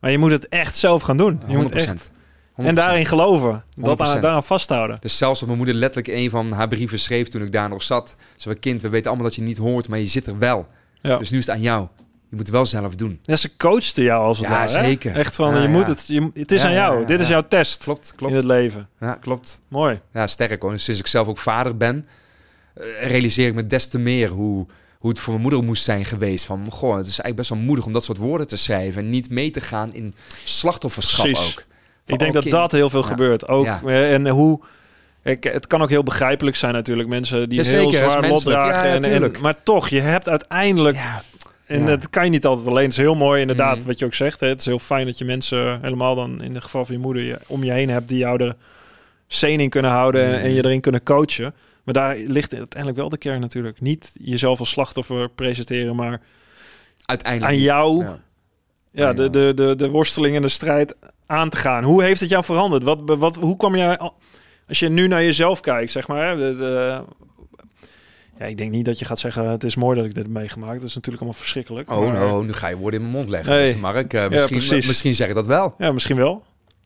[0.00, 1.40] Maar je moet het echt zelf gaan doen.
[1.46, 1.62] Je 100%.
[1.62, 2.10] moet echt,
[2.54, 2.66] 100%.
[2.66, 3.64] en daarin geloven.
[3.74, 4.20] Dat aan, 100%.
[4.20, 4.96] daaraan vasthouden.
[5.00, 7.82] Dus zelfs dat mijn moeder letterlijk een van haar brieven schreef toen ik daar nog
[7.82, 8.14] zat.
[8.18, 10.66] Ze zei, kind, we weten allemaal dat je niet hoort, maar je zit er wel.
[11.02, 11.16] Ja.
[11.16, 11.88] Dus nu is het aan jou.
[12.34, 13.18] Je moet het wel zelf doen.
[13.22, 14.96] Ja, ze coachte jou als het Ja, ware.
[15.00, 15.10] hè?
[15.10, 15.68] Echt van, Ja, je ja.
[15.68, 17.06] moet het, je, het is aan jou.
[17.06, 18.34] Dit is jouw test Klopt, in klopt.
[18.34, 18.88] het leven.
[18.98, 19.60] Ja, klopt.
[19.68, 20.00] Mooi.
[20.12, 20.78] Ja, sterk hoor.
[20.78, 22.06] Sinds ik zelf ook vader ben,
[22.74, 24.66] eh, realiseer ik me des te meer hoe,
[24.98, 26.44] hoe het voor mijn moeder moest zijn geweest.
[26.44, 29.02] Van, goh, het is eigenlijk best wel moedig om dat soort woorden te schrijven.
[29.02, 30.12] En niet mee te gaan in
[30.44, 31.52] slachtofferschap Precies.
[31.56, 31.64] ook.
[32.06, 32.54] Ik denk oh, dat kind.
[32.54, 33.48] dat heel veel gebeurt.
[33.48, 34.60] Ook, eh, En hoe...
[35.22, 37.08] Ik, het kan ook heel begrijpelijk zijn natuurlijk.
[37.08, 38.88] Mensen die Ja, heel zeker, zwaar lot dragen.
[38.88, 40.96] Ja, en, en, maar toch, je hebt uiteindelijk...
[40.96, 41.22] Ja,
[41.74, 41.86] En Ja.
[41.86, 42.82] dat kan je niet altijd alleen.
[42.82, 43.86] Het is heel mooi inderdaad Mhm.
[43.86, 44.40] wat je ook zegt.
[44.40, 44.48] Hè.
[44.48, 47.22] Het is heel fijn dat je mensen, helemaal dan in het geval van je moeder,
[47.22, 48.56] je, om je heen hebt die jou er
[49.26, 50.66] zen in kunnen houden en, en je Mhm.
[50.66, 51.54] erin kunnen coachen.
[51.84, 53.80] Maar daar ligt uiteindelijk wel de kern natuurlijk.
[53.80, 56.20] Niet jezelf als slachtoffer presenteren, maar
[57.04, 57.52] uiteindelijk.
[57.52, 58.04] aan jou
[58.90, 59.12] Ja.
[59.12, 60.94] de, de, de, de worsteling en de strijd
[61.26, 61.84] aan te gaan.
[61.84, 62.82] Hoe heeft het jou veranderd?
[62.82, 64.16] Wat, wat, hoe kwam jij, al-
[64.68, 66.26] als je nu naar jezelf kijkt, zeg maar.
[66.28, 67.02] Hè, de, de-
[68.38, 70.32] ja, ik denk niet dat je gaat zeggen, het is mooi dat ik dit heb
[70.32, 70.78] meegemaakt.
[70.80, 71.90] Dat is natuurlijk allemaal verschrikkelijk.
[71.90, 73.76] Oh, maar- nou, nu ga je woorden in mijn mond leggen, Nee.
[73.76, 74.12] Mark.
[74.14, 75.74] Eh, misschien, misschien zeg ik dat wel.
[75.78, 76.42] Ja, misschien wel.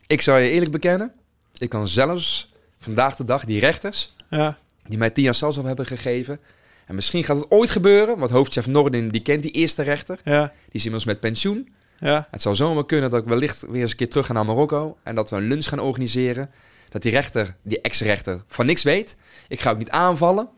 [0.06, 1.12] Ik zou je eerlijk bekennen,
[1.58, 5.86] ik kan zelfs vandaag de dag die rechters, Ja, die mij tien jaar zelfs hebben
[5.86, 6.40] gegeven,
[6.86, 10.40] en misschien gaat het ooit gebeuren, want hoofdchef Nordin, die kent die eerste rechter, ja,
[10.46, 11.68] die is inmiddels met pensioen.
[12.00, 12.28] ja.
[12.30, 14.96] Het zou zomaar kunnen dat ik wellicht weer eens een keer terug ga naar Marokko
[15.02, 16.50] en dat we een lunch gaan organiseren.
[16.88, 19.16] Dat die rechter, die ex-rechter, van niks weet.
[19.48, 20.48] Ik ga ook niet aanvallen.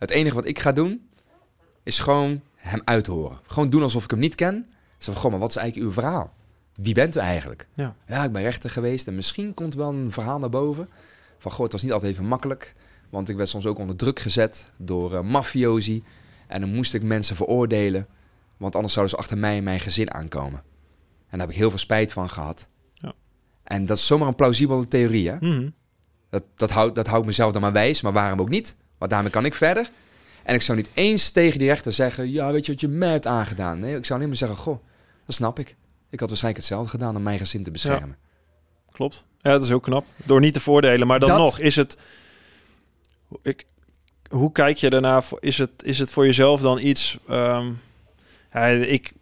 [0.00, 1.08] Het enige wat ik ga doen,
[1.82, 3.38] is gewoon hem uithoren.
[3.46, 4.66] Gewoon doen alsof ik hem niet ken.
[4.98, 6.34] Zeg van, goh, maar wat is eigenlijk uw verhaal?
[6.74, 7.68] Wie bent u eigenlijk?
[7.74, 7.94] Ja.
[8.06, 10.88] ja, ik ben rechter geweest en misschien komt wel een verhaal naar boven.
[11.38, 12.74] Van, goh, het was niet altijd even makkelijk.
[13.10, 16.04] Want ik werd soms ook onder druk gezet door eh, mafiosi.
[16.46, 18.06] En dan moest ik mensen veroordelen.
[18.56, 20.58] Want anders zouden ze achter mij en mijn gezin aankomen.
[20.58, 22.66] En daar heb ik heel veel spijt van gehad.
[22.94, 23.12] Ja.
[23.62, 25.36] En dat is zomaar een plausibele theorie, hè?
[25.40, 25.70] Mhm.
[26.30, 28.76] Dat, dat, houdt, dat houdt mezelf dan maar wijs, maar waarom ook niet?
[29.00, 29.90] Want daarmee kan ik verder.
[30.42, 32.30] En ik zou niet eens tegen die rechter zeggen...
[32.30, 33.80] ja, weet je wat je mij hebt aangedaan?
[33.80, 34.58] Nee, ik zou alleen maar zeggen...
[34.58, 34.84] goh,
[35.26, 35.76] dat snap ik.
[36.10, 38.16] Ik had waarschijnlijk hetzelfde gedaan om mijn gezin te beschermen.
[38.92, 39.26] Klopt.
[39.40, 40.06] Ja, dat is heel knap.
[40.16, 41.06] Door niet te voordelen.
[41.06, 41.96] Maar dan Dat- nog, is het...
[43.42, 43.64] Ik,
[44.28, 45.22] hoe kijk je daarna?
[45.38, 47.18] Is het, is het voor jezelf dan iets...
[48.52, 49.12] ja, ik...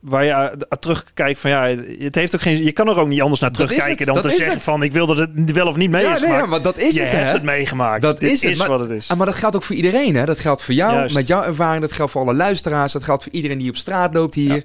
[0.00, 1.62] Waar je aan- aan terugkijkt van ja,
[1.98, 2.64] het heeft ook geen.
[2.64, 4.62] Je kan er ook niet anders naar Dat terugkijken dan dat te zeggen het.
[4.62, 6.02] van ik wilde het wel of niet mee.
[6.04, 6.48] Ja, is nee, gemaakt.
[6.48, 7.30] maar dat is je het, hebt hè?
[7.32, 8.02] het meegemaakt.
[8.02, 9.08] Dat Dit is het, is maar- wat het is.
[9.10, 10.24] Ah, maar dat geldt ook voor iedereen, hè?
[10.24, 11.14] Dat geldt voor jou, Juist.
[11.14, 11.80] met jouw ervaring.
[11.82, 12.92] Dat geldt voor alle luisteraars.
[12.92, 14.64] Dat geldt voor iedereen die op straat loopt hier.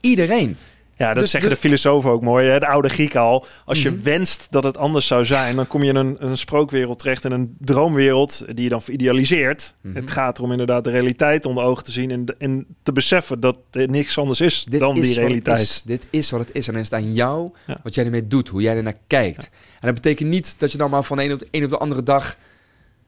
[0.00, 0.56] Iedereen.
[0.98, 2.48] Ja, dat Dus- zeggen dus- de filosofen ook mooi.
[2.48, 2.58] Hè?
[2.58, 3.46] De oude Grieken al.
[3.64, 4.02] Als je Mhm.
[4.02, 7.24] wenst dat het anders zou zijn, dan kom je in een, een sprookwereld terecht.
[7.24, 9.74] In een droomwereld die je dan veridealiseert.
[9.80, 9.94] Mhm.
[9.96, 12.10] Het gaat erom inderdaad de realiteit onder ogen te zien.
[12.10, 15.60] En, en te beseffen dat er niks anders is Dit dan is die realiteit.
[15.60, 15.82] is.
[15.84, 16.66] Dit is wat het is.
[16.66, 17.80] En dan is het aan jou Ja.
[17.82, 18.48] wat jij ermee doet.
[18.48, 19.50] Hoe jij ernaar kijkt.
[19.80, 21.70] En dat betekent niet dat je dan maar van de een op de, een op
[21.70, 22.36] de andere dag...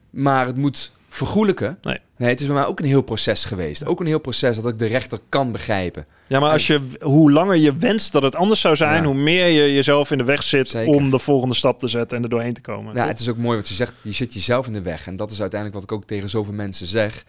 [0.09, 1.77] maar het moet vergoelijken.
[1.81, 1.99] Nee.
[2.17, 3.85] Nee, het is bij mij ook een heel proces geweest.
[3.85, 6.05] Ook een heel proces dat ik de rechter kan begrijpen.
[6.27, 9.07] Ja, maar als je, hoe langer je wenst dat het anders zou zijn, Ja.
[9.07, 10.93] hoe meer je jezelf in de weg zit Zeker.
[10.93, 12.95] om de volgende stap te zetten en er doorheen te komen.
[12.95, 13.93] Ja, het is ook mooi wat je zegt.
[14.01, 15.07] Je zit jezelf in de weg.
[15.07, 17.23] En dat is uiteindelijk wat ik ook tegen zoveel mensen zeg.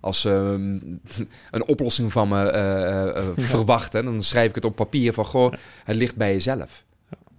[0.00, 1.24] Als ze ehm,
[1.56, 5.24] een oplossing van me eh, eh, eh, verwachten, dan schrijf ik het op papier van:
[5.24, 5.52] Goh,
[5.84, 6.84] het ligt bij jezelf.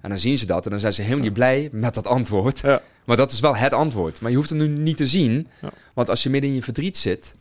[0.02, 2.62] En dan zien ze dat en dan zijn ze helemaal niet blij met dat antwoord.
[3.12, 4.22] Maar dat is wel het antwoord.
[4.22, 5.48] Maar je hoeft het nu niet te zien.
[5.62, 5.70] Ja.
[5.94, 7.36] Want als je midden in je verdriet zit,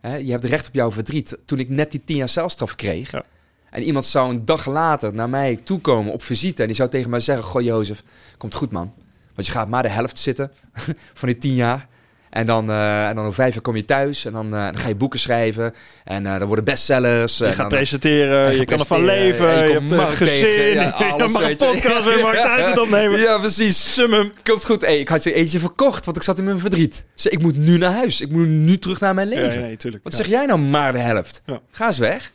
[0.00, 1.38] hè, je hebt recht op jouw verdriet.
[1.44, 3.10] Toen ik net die tien jaar celstraf kreeg.
[3.10, 3.24] Ja.
[3.70, 6.60] En iemand zou een dag later naar mij toekomen op visite.
[6.60, 8.02] En die zou tegen mij zeggen: Goh, Jozef,
[8.38, 8.92] komt goed man.
[9.34, 10.52] Want je gaat maar de helft zitten
[11.20, 11.88] van die tien jaar.
[12.32, 14.24] En dan, eh, en dan over vijf jaar kom je thuis.
[14.24, 15.74] En dan, eh, dan ga je boeken schrijven.
[16.04, 17.38] En eh dan worden bestsellers.
[17.38, 20.40] Je gaat dan, presenteren, en je gaat kan ervan leven, je je, hebt een gezin,
[20.44, 21.56] tegen, ja, je mag een je.
[21.56, 23.20] podcast Mark Tuit het opnemen.
[23.20, 23.94] Ja, precies.
[23.94, 24.32] Summum.
[24.42, 24.80] Komt goed.
[24.80, 27.04] Hey, ik had je eentje verkocht, want ik zat in mijn verdriet.
[27.14, 28.20] Zeg, ik moet nu naar huis.
[28.20, 29.52] Ik moet nu terug naar mijn leven.
[29.60, 30.04] Ja, nee, tuurlijk.
[30.04, 30.18] Wat Ja.
[30.18, 31.42] zeg jij nou maar de helft?
[31.70, 32.32] Ga eens weg.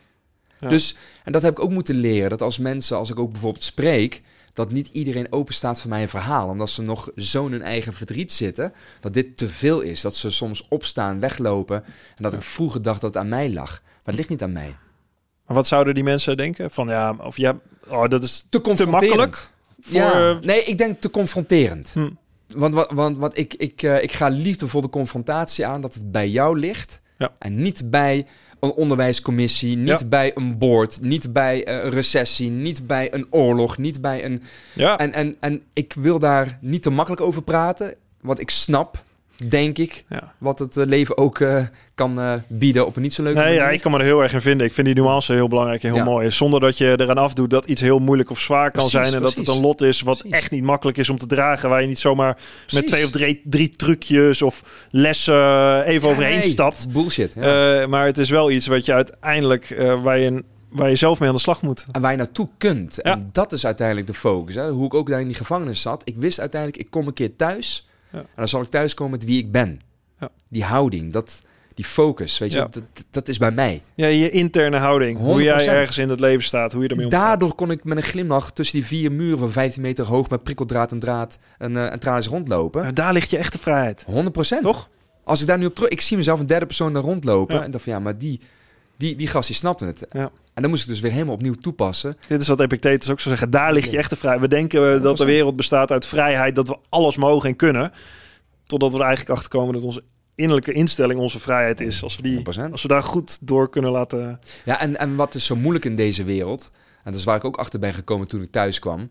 [0.68, 2.30] Dus, en dat heb ik ook moeten leren.
[2.30, 4.22] Dat als mensen, als ik ook bijvoorbeeld spreek,
[4.58, 6.48] dat niet iedereen open staat voor mijn verhaal.
[6.48, 8.72] Omdat ze nog zo in hun eigen verdriet zitten.
[9.00, 10.00] Dat dit te veel is.
[10.00, 11.84] Dat ze soms opstaan, weglopen.
[12.16, 13.80] En dat ik vroeger dacht dat het aan mij lag.
[13.82, 14.76] Maar het ligt niet aan mij.
[15.46, 16.70] Maar wat zouden die mensen denken?
[16.70, 19.16] Van ja, of ja, oh, dat is Te confronterend.
[19.16, 19.48] makkelijk
[19.80, 20.00] voor...
[20.00, 21.90] ja, nee, ik denk te confronterend.
[21.92, 22.10] Hm.
[22.48, 26.12] Want, want, want, want ik, ik, eh, ik ga liefdevol de confrontatie aan dat het
[26.12, 27.00] bij jou ligt.
[27.18, 27.30] Ja.
[27.38, 28.26] En niet bij
[28.60, 30.06] een onderwijscommissie, niet Ja.
[30.06, 34.42] bij een board, niet bij eh, een recessie, niet bij een oorlog, niet bij een...
[34.74, 39.02] Ja, En, en, en ik wil daar niet te makkelijk over praten, want ik snap
[39.46, 40.04] denk ik.
[40.08, 40.32] Ja.
[40.38, 41.64] Wat het eh, leven ook eh,
[41.94, 43.62] kan eh, bieden op een niet zo leuke Nee, manier.
[43.62, 44.66] ja, ik kan me er heel erg in vinden.
[44.66, 46.04] Ik vind die nuance heel belangrijk en heel Ja.
[46.04, 46.30] mooi.
[46.30, 49.14] Zonder dat je eraan afdoet dat iets heel moeilijk of zwaar kan zijn.
[49.14, 50.36] En dat het een lot is wat Precies.
[50.38, 51.68] echt niet makkelijk is om te dragen.
[51.68, 52.36] Waar je niet zomaar
[52.72, 56.92] met twee of drie, drie trucjes of lessen even overheen nee, stapt.
[56.92, 57.34] Bullshit.
[57.88, 61.34] Maar het is wel iets wat je uiteindelijk, waar, je, waar je zelf mee aan
[61.34, 61.86] de slag moet.
[61.92, 62.98] en waar je naartoe kunt.
[63.02, 63.12] Ja.
[63.12, 64.54] En dat is uiteindelijk de focus.
[64.54, 64.70] Hè?
[64.70, 66.02] Hoe ik ook daar in die gevangenis zat.
[66.04, 67.87] Ik wist uiteindelijk, ik kom een keer thuis.
[68.10, 69.80] En dan zal ik thuiskomen met wie ik ben.
[70.20, 70.30] Ja.
[70.48, 71.42] Die houding, dat,
[71.74, 73.82] die focus, weet je, dat, dat is bij mij.
[73.94, 75.18] Ja, je interne houding.
[75.18, 75.68] Hoe jij 100%.
[75.68, 76.72] ergens in het leven staat.
[76.72, 77.20] Hoe je ermee omgaat.
[77.20, 80.28] Daardoor kon ik met een glimlach tussen die vier muren van 15 meter hoog...
[80.28, 82.82] met prikkeldraad en draad en, eh en tralies rondlopen.
[82.82, 84.04] Maar daar ligt je echte vrijheid.
[84.06, 84.62] 100 procent.
[84.62, 84.88] Toch?
[85.24, 85.90] Als ik daar nu op terug...
[85.90, 87.62] Ik zie mezelf een derde persoon daar rondlopen.
[87.62, 88.40] En dacht van ja, maar die,
[88.98, 90.06] die, die gast die snapte het.
[90.10, 90.30] Ja.
[90.54, 92.16] En dan moest ik dus weer helemaal opnieuw toepassen.
[92.26, 93.50] Dit is wat Epictetus ook zou zeggen.
[93.50, 94.42] Daar ligt je echte vrijheid.
[94.42, 95.26] We denken eh, dat de 100%.
[95.26, 96.54] wereld bestaat uit vrijheid.
[96.54, 97.92] Dat we alles mogen en kunnen.
[98.66, 100.02] Totdat we er eigenlijk achter komen dat onze
[100.34, 102.02] innerlijke instelling onze vrijheid is.
[102.02, 102.70] Als we, die, 100%.
[102.70, 104.38] als we daar goed door kunnen laten...
[104.64, 106.70] Ja, en, en wat is zo moeilijk in deze wereld...
[107.04, 109.10] en dat is waar ik ook achter ben gekomen toen ik thuis kwam...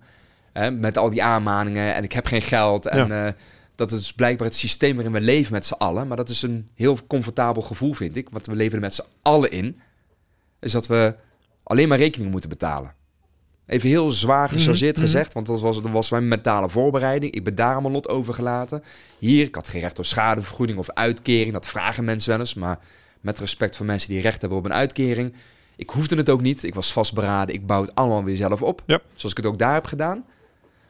[0.54, 2.86] Hè, met al die aanmaningen en ik heb geen geld...
[2.86, 3.34] en eh,
[3.78, 6.08] dat is blijkbaar het systeem waarin we leven met z'n allen...
[6.08, 8.30] maar dat is een heel comfortabel gevoel, vind ik...
[8.30, 9.80] want we leven er met z'n allen in...
[10.60, 11.16] is dat we
[11.64, 12.96] alleen maar rekeningen moeten betalen.
[13.66, 17.34] Even heel zwaar gechargeerd Mhm, gezegd, want dat was, dat was mijn mentale voorbereiding.
[17.34, 18.84] Ik ben daar allemaal lot over gelaten.
[19.20, 21.54] Hier, ik had geen recht op schadevergoeding of uitkering.
[21.54, 22.80] Dat vragen mensen wel eens, maar
[23.22, 25.34] met respect voor mensen die recht hebben op een uitkering.
[25.76, 26.64] Ik hoefde het ook niet.
[26.64, 27.56] Ik was vastberaden.
[27.56, 28.84] Ik bouw het allemaal weer zelf op.
[28.86, 29.02] Ja.
[29.16, 30.26] Zoals ik het ook daar heb gedaan.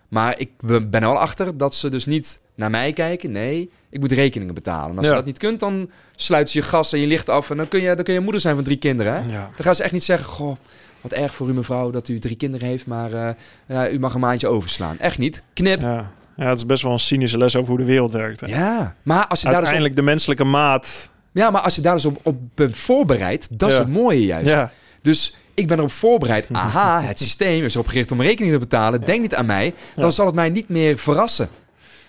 [0.08, 3.32] Maar ik ben er wel achter dat ze dus niet naar mij kijken.
[3.32, 4.92] Nee, ik moet rekeningen betalen.
[4.92, 5.12] En als Ja.
[5.12, 7.50] je dat niet kunt, dan sluiten ze je gas en je licht af.
[7.50, 9.14] En dan kun je, dan kun je moeder zijn van drie kinderen.
[9.14, 9.20] Hè?
[9.20, 9.50] Ja.
[9.56, 10.56] Dan gaan ze echt niet zeggen, goh,
[11.02, 13.30] wat erg voor u mevrouw dat u drie kinderen heeft, maar eh,
[13.68, 15.00] ja, u mag een maandje overslaan.
[15.00, 15.44] Echt niet.
[15.54, 15.82] Knip.
[15.82, 16.12] Ja, Ja.
[16.44, 18.42] ja, het is best wel een cynische les over hoe de wereld werkt.
[18.42, 18.48] hè.
[19.04, 21.10] maar als je daar dus op, Uiteindelijk de menselijke maat.
[21.32, 23.82] ja, maar als je daar dus op, op bent voorbereid, dat is Ja.
[23.82, 24.48] het mooie juist.
[24.50, 26.48] Ja, Dus ik ben erop voorbereid.
[26.52, 29.06] Aha, het systeem is erop gericht om rekening te betalen.
[29.06, 29.74] Denk niet aan mij.
[29.96, 30.10] Dan Ja.
[30.12, 31.50] zal het mij niet meer verrassen.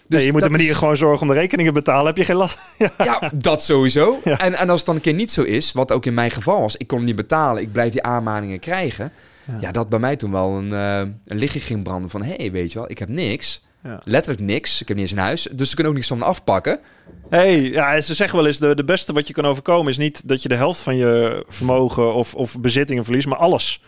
[0.09, 2.07] Dus nee, je moet de manier is- gewoon zorgen om de rekeningen te betalen.
[2.07, 2.59] Heb je geen last?
[2.79, 2.91] Ja.
[2.99, 4.19] Ja, dat sowieso.
[4.25, 4.39] Ja.
[4.39, 6.61] En, en als het dan een keer niet zo is, wat ook in mijn geval
[6.61, 9.13] was, ik kon niet betalen, ik blijf die aanmaningen krijgen.
[9.45, 9.57] Ja.
[9.61, 12.53] Ja, dat bij mij toen wel een, eh, een lichtje ging branden van, hé, hey,
[12.53, 13.67] weet je wel, ik heb niks.
[14.03, 14.81] Letterlijk niks.
[14.81, 16.81] Ik heb niet eens een huis, dus ze kunnen ook niks van me afpakken.
[17.29, 20.29] Hey, ja, ze zeggen wel eens, de, de beste wat je kan overkomen is niet
[20.29, 23.83] dat je de helft van je vermogen of, of bezittingen verliest, maar alles.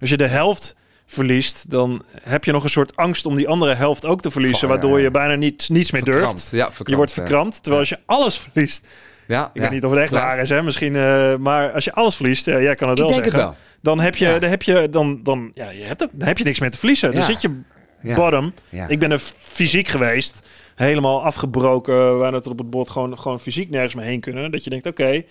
[0.00, 0.76] Als je de helft
[1.12, 4.68] verliest, dan heb je nog een soort angst om die andere helft ook te verliezen,
[4.68, 6.18] ja, waardoor je bijna niet, niets meer durft.
[6.20, 6.48] Verkrampt.
[6.52, 6.90] Ja, verkrampt.
[6.90, 8.86] Je wordt verkrampt, terwijl als je alles verliest,
[9.26, 9.60] Ja, ik ja.
[9.60, 10.62] weet niet of het echt waar is, hè?
[10.62, 13.42] misschien, eh, maar als je alles verliest, ja, jij kan het Ik wel het zeggen,
[13.42, 13.56] wel.
[13.82, 14.38] dan heb je, Ja.
[14.38, 16.78] dan heb je, dan, dan, ja, je hebt ook, dan heb je niks meer te
[16.78, 17.12] verliezen.
[17.12, 17.60] Dan zit je
[18.14, 18.52] bottom.
[18.88, 23.70] Ik ben er fysiek geweest, helemaal afgebroken, waar het op het bord gewoon, gewoon fysiek
[23.70, 24.50] nergens meer heen kunnen.
[24.50, 25.22] Dat je denkt, oké,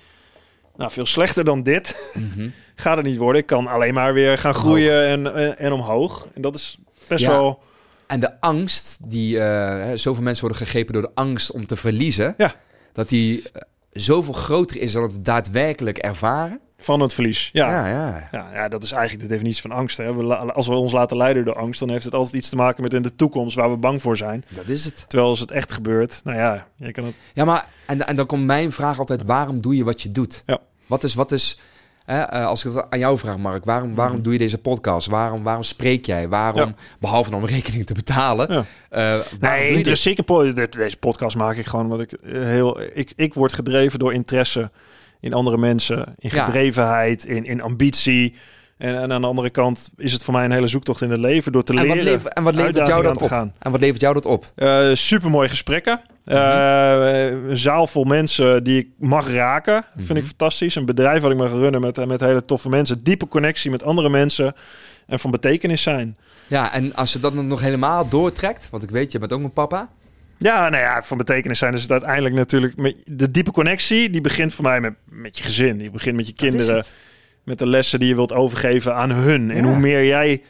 [0.79, 2.49] nou veel slechter dan dit Mhm.
[2.75, 3.41] gaat het niet worden.
[3.41, 6.27] Ik kan alleen maar weer gaan groeien en, en, en omhoog.
[6.33, 6.77] En dat is
[7.07, 7.29] best Ja.
[7.31, 7.59] wel...
[8.07, 12.33] En de angst, die hè, zoveel mensen worden gegrepen door de angst om te verliezen,
[12.37, 12.53] Ja.
[12.93, 13.61] dat die eh,
[13.91, 16.59] zoveel groter is dan het daadwerkelijk ervaren.
[16.77, 17.49] Van het verlies.
[17.53, 17.69] Ja.
[17.69, 17.87] Ja.
[17.87, 18.29] ja.
[18.31, 18.49] ja.
[18.53, 19.97] Ja, dat is eigenlijk de definitie van angst.
[19.97, 20.13] Hè.
[20.15, 22.83] We als we ons laten leiden door angst, dan heeft het altijd iets te maken
[22.83, 24.45] met in de toekomst waar we bang voor zijn.
[24.49, 25.05] Dat is het.
[25.07, 27.15] Terwijl als het echt gebeurt, nou ja, je kan het.
[27.33, 30.43] Ja, maar en, en dan komt mijn vraag altijd: waarom doe je wat je doet?
[30.45, 30.59] Ja.
[30.89, 31.59] Wat is, wat is
[32.05, 35.07] hè, eh, als ik het aan jou vraag, Mark, waarom, waarom doe je deze podcast?
[35.07, 36.27] Waarom, waarom spreek jij?
[36.27, 36.73] Waarom, Ja.
[36.99, 38.65] behalve om rekening te betalen, Ja.
[38.89, 39.83] eh, Nee,
[40.25, 42.81] po- dit- Deze podcast maak ik gewoon omdat ik eh, heel.
[42.93, 44.71] Ik, ik word gedreven door interesse
[45.19, 48.35] in andere mensen, in gedrevenheid, in, in ambitie.
[48.77, 51.19] En, en aan de andere kant is het voor mij een hele zoektocht in het
[51.19, 51.95] leven door te En leren.
[51.95, 53.27] wat, levert, en wat levert jou dat op?
[53.27, 53.53] gaan.
[53.59, 54.51] En wat levert jou dat op?
[54.55, 56.01] Uh, super mooie gesprekken.
[56.29, 59.85] Uh, een zaal vol mensen die ik mag raken.
[59.95, 60.17] Vind Mhm.
[60.17, 60.75] ik fantastisch.
[60.75, 63.03] Een bedrijf wat ik mag runnen met, met hele toffe mensen.
[63.03, 64.55] Diepe connectie met andere mensen.
[65.07, 66.17] En van betekenis zijn.
[66.47, 69.53] Ja, en als je dat nog helemaal doortrekt, want ik weet, je bent ook een
[69.53, 69.89] papa.
[70.37, 72.93] Ja, nou ja, van betekenis zijn is het uiteindelijk natuurlijk...
[73.05, 75.77] De diepe connectie, die begint voor mij met, met je gezin.
[75.77, 76.83] Die begint met je kinderen.
[77.43, 79.51] Met de lessen die je wilt overgeven aan hun.
[79.51, 80.41] En hoe meer jij,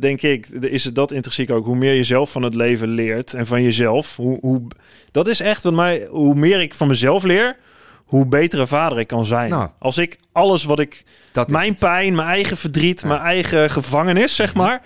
[0.00, 1.64] denk ik, is het dat intrinsiek ook.
[1.64, 4.16] Hoe meer je zelf van het leven leert en van jezelf.
[4.16, 4.62] Hoe, hoe,
[5.10, 7.56] dat is echt wat mij, hoe meer ik van mezelf leer,
[8.04, 9.50] hoe betere vader ik kan zijn.
[9.50, 9.68] Nou.
[9.78, 13.06] Als ik alles wat ik, Dat mijn pijn, mijn eigen verdriet, Ja.
[13.06, 13.16] Mhm.
[13.16, 14.82] mijn eigen gevangenis, zeg maar.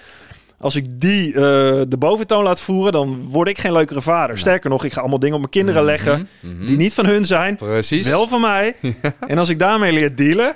[0.60, 1.40] Als ik die eh,
[1.88, 4.38] de boventoon laat voeren, dan word ik geen leukere vader.
[4.38, 6.66] Sterker nog, ik ga allemaal dingen op mijn kinderen leggen Mhm, mhm.
[6.66, 7.56] die niet van hun zijn.
[7.56, 8.08] Precies.
[8.08, 8.74] Wel van mij.
[9.26, 10.54] En als ik daarmee leer dealen,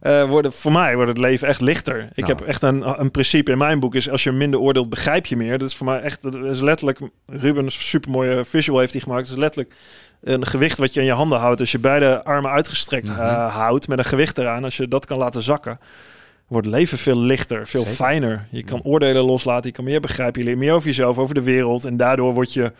[0.00, 2.08] Eh, wordt het, voor mij wordt het leven echt lichter.
[2.12, 2.28] Ik Nou.
[2.38, 5.36] heb echt een, een principe in mijn boek is als je minder oordeelt, begrijp je
[5.36, 5.58] meer.
[5.58, 9.22] Dat is voor mij echt, dat is letterlijk, Ruben, een supermooie visual heeft hij gemaakt.
[9.28, 9.74] Dat is letterlijk
[10.22, 11.60] een gewicht wat je in je handen houdt.
[11.60, 13.20] Als je beide armen uitgestrekt Mhm.
[13.20, 14.64] eh, houdt met een gewicht eraan.
[14.64, 15.78] Als je dat kan laten zakken,
[16.46, 17.96] wordt het leven veel lichter, veel Zeker.
[17.96, 18.46] fijner.
[18.50, 20.40] Je kan oordelen loslaten, je kan meer begrijpen.
[20.40, 21.84] Je leert meer over jezelf, over de wereld.
[21.84, 22.72] En daardoor word je,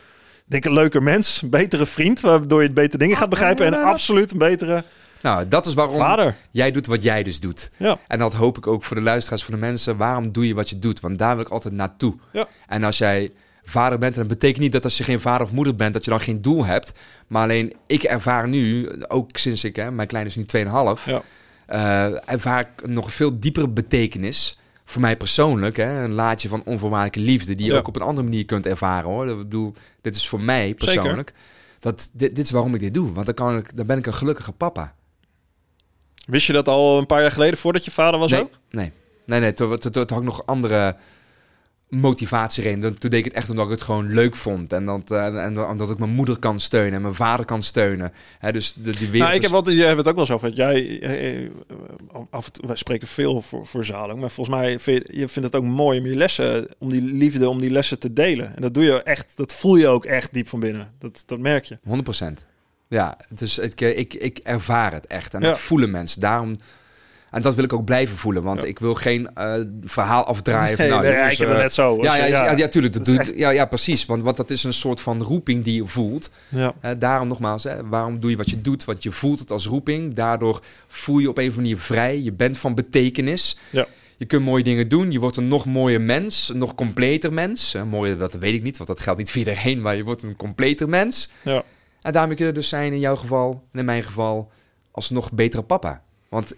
[0.46, 1.42] denk ik, een leuker mens.
[1.42, 3.66] Een betere vriend, waardoor je betere dingen gaat begrijpen.
[3.66, 4.84] En absoluut een betere
[5.22, 6.34] Nou, dat is waarom vader.
[6.50, 7.70] jij doet wat jij dus doet.
[7.76, 7.98] Ja.
[8.08, 9.96] En dat hoop ik ook voor de luisteraars, voor de mensen.
[9.96, 11.00] Waarom doe je wat je doet?
[11.00, 12.14] Want daar wil ik altijd naartoe.
[12.32, 12.48] Ja.
[12.68, 13.30] En als jij
[13.64, 16.04] vader bent, en dat betekent niet dat als je geen vader of moeder bent, dat
[16.04, 16.92] je dan geen doel hebt.
[17.26, 21.22] Maar alleen, ik ervaar nu, ook sinds ik, hè, mijn kleine is nu 2,5, Ja.
[21.66, 24.58] eh, ervaar ik nog een veel diepere betekenis.
[24.84, 27.78] Voor mij persoonlijk, hè, een laadje van onvoorwaardelijke liefde, die je Ja.
[27.78, 29.28] ook op een andere manier kunt ervaren hoor.
[29.28, 31.32] Ik bedoel, dit is voor mij persoonlijk.
[31.80, 33.12] Dat, dit, dit is waarom ik dit doe.
[33.12, 34.94] Want dan, kan ik, dan ben ik een gelukkige papa.
[36.26, 38.58] Wist je dat al een paar jaar geleden, voordat je vader was nee, ook?
[38.70, 38.92] Nee,
[39.26, 39.52] nee, nee.
[39.52, 40.96] Toen, toen, toen had ik nog andere
[41.90, 42.80] motivatie erin.
[42.80, 44.72] Toen, toen deed ik het echt omdat ik het gewoon leuk vond.
[44.72, 47.62] En, dat, eh, en, en omdat ik mijn moeder kan steunen en mijn vader kan
[47.62, 48.12] steunen.
[48.38, 50.34] Hè, dus de, die wereld Nou, ik heb wat, jij hebt het ook wel eens
[50.34, 50.52] over.
[50.52, 51.50] Jij, eh, eh,
[52.30, 55.28] af en toe, wij spreken veel voor, voor Zaling, maar volgens mij vind je, je
[55.28, 58.56] vindt het ook mooi om je lessen, om die liefde, om die lessen te delen.
[58.56, 60.92] En dat doe je echt, dat voel je ook echt diep van binnen.
[60.98, 61.78] Dat, dat merk je.
[61.84, 62.49] 100%.
[62.90, 65.34] Ja, dus ik, ik, ik ervaar het echt.
[65.34, 65.50] En Ja.
[65.50, 66.20] ik voelen mensen.
[66.20, 66.58] Daarom...
[67.30, 68.42] En dat wil ik ook blijven voelen.
[68.42, 68.66] Want Ja.
[68.66, 70.76] ik wil geen eh, verhaal afdraaien.
[70.76, 71.98] van, nou, nee, jongens, eh, net zo.
[72.02, 72.92] Ja, ja, ja, ja, tuurlijk.
[72.92, 74.06] Dat dat ja, ja, precies.
[74.06, 76.30] Want, want dat is een soort van roeping die je voelt.
[76.48, 76.74] ja.
[76.80, 78.84] Hè, daarom nogmaals, hè, waarom doe je wat je doet?
[78.84, 80.14] Want je voelt het als roeping.
[80.14, 82.20] Daardoor voel je op een of andere manier vrij.
[82.20, 83.58] Je bent van betekenis.
[83.70, 83.86] Ja.
[84.16, 85.12] Je kunt mooie dingen doen.
[85.12, 86.48] Je wordt een nog mooier mens.
[86.48, 87.74] Een nog completer mens.
[87.74, 89.80] Eh, mooier, dat weet ik niet, want dat geldt niet voor iedereen.
[89.80, 91.30] Maar je wordt een completer mens.
[91.42, 91.62] Ja.
[92.02, 94.50] En daarmee kun je dus zijn in jouw geval, en in mijn geval,
[94.90, 96.02] als nog betere papa.
[96.28, 96.54] Want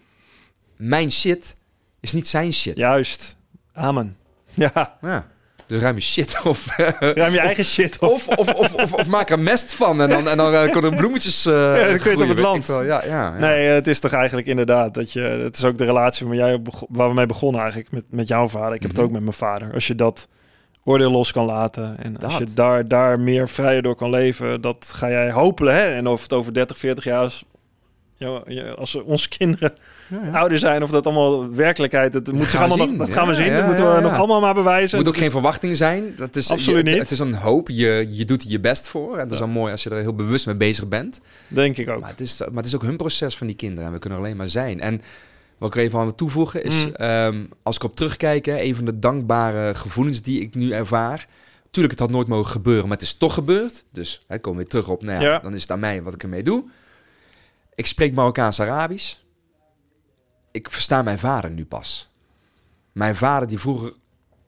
[0.76, 1.56] mijn shit
[2.00, 2.76] is niet zijn shit.
[2.76, 3.36] Juist.
[3.72, 4.16] Amen.
[4.54, 5.26] Ja, Ja.
[5.66, 6.38] Dus ruim je shit.
[6.44, 8.10] Of, ruim je eigen shit op.
[8.10, 10.00] of, of, of, of, of maak er mest van.
[10.00, 12.66] En dan, en dan eh, kunnen er bloemetjes dan het groeien, op het land.
[12.66, 13.38] Ja, ja, ja.
[13.38, 15.20] Nee, het is toch eigenlijk inderdaad dat je.
[15.20, 18.48] Het is ook de relatie waar, jij waar we mee begonnen eigenlijk met, met jouw
[18.48, 18.74] vader.
[18.74, 19.00] Ik heb Mhm.
[19.00, 19.72] het ook met mijn vader.
[19.74, 20.28] Als je dat
[20.84, 22.48] oordeel los kan laten en als Dat.
[22.48, 25.76] je daar, daar meer vrijer door kan leven, dat ga jij hopelijk.
[25.76, 25.84] Hè?
[25.94, 27.44] En of het over 30, 40 jaar is.
[28.76, 29.72] Als onze kinderen
[30.08, 30.38] Ja, ja.
[30.38, 33.34] ouder zijn, of dat allemaal werkelijkheid, het moet gaan we allemaal nog, dat gaan we
[33.34, 33.46] zien.
[33.46, 34.96] ja, dat moeten we nog allemaal maar bewijzen.
[34.98, 36.14] Het moet ook Dus- geen verwachting zijn.
[36.16, 37.02] Dat is, Absoluut je- het, niet.
[37.02, 37.68] Het is een hoop.
[37.68, 39.14] Je, je doet er je best voor.
[39.14, 41.20] En het is dan mooi als je er heel bewust mee bezig bent.
[41.48, 42.00] Denk ik ook.
[42.00, 43.86] Maar het, is, maar het is ook hun proces van die kinderen.
[43.86, 44.80] En we kunnen er alleen maar zijn.
[44.80, 45.02] En
[45.62, 46.86] wat ik er even aan wil toevoegen is...
[46.86, 46.94] Mm.
[46.94, 51.26] ehm, als ik op terugkijk, hè, een van de dankbare gevoelens die ik nu ervaar...
[51.70, 53.84] Tuurlijk, het had nooit mogen gebeuren, maar het is toch gebeurd.
[53.92, 55.38] Dus hè, komen we weer terug op, nou ja, Ja.
[55.38, 56.64] dan is het aan mij wat ik ermee doe.
[57.74, 59.16] Ik spreek Marokkaans-Arabisch.
[60.50, 62.08] Ik versta mijn vader nu pas.
[62.92, 63.92] Mijn vader die vroeger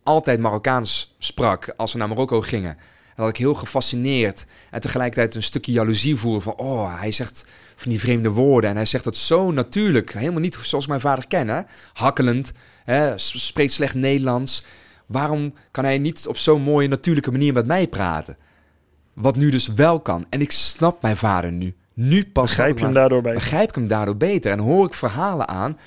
[0.02, 2.76] altijd Marokkaans sprak als we naar Marokko gingen.
[3.16, 6.54] En dat ik heel gefascineerd en tegelijkertijd een stukje jaloezie voelde van...
[6.56, 7.44] oh, hij zegt
[7.76, 10.12] van die vreemde woorden en hij zegt het zo natuurlijk.
[10.12, 11.60] Helemaal niet zoals mijn vader ken, hè.
[11.92, 12.52] Hakkelend,
[12.84, 14.64] hè, spreekt slecht Nederlands.
[15.06, 18.36] Waarom kan hij niet op zo'n mooie natuurlijke manier met mij praten?
[19.14, 20.26] Wat nu dus wel kan.
[20.30, 21.74] En ik snap mijn vader nu.
[21.94, 24.52] Nu pas Begrijp je hem daardoor begrijp ik hem daardoor beter.
[24.52, 25.78] En hoor ik verhalen aan.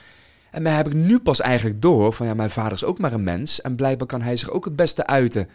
[0.51, 3.13] En dan heb ik nu pas eigenlijk door van ja, mijn vader is ook maar
[3.13, 3.61] een mens.
[3.61, 5.49] En blijkbaar kan hij zich ook het beste uiten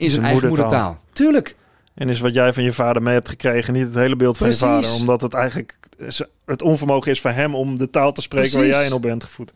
[0.00, 0.82] in zijn, zijn eigen moedertaal.
[0.82, 1.04] moedertaal.
[1.12, 1.56] Tuurlijk.
[1.94, 4.46] En is wat jij van je vader mee hebt gekregen niet het hele beeld van
[4.46, 4.66] Precies.
[4.66, 4.92] je vader.
[5.00, 5.78] Omdat het eigenlijk
[6.44, 9.24] het onvermogen is van hem om de taal te spreken waar jij in op bent
[9.24, 9.52] gevoed.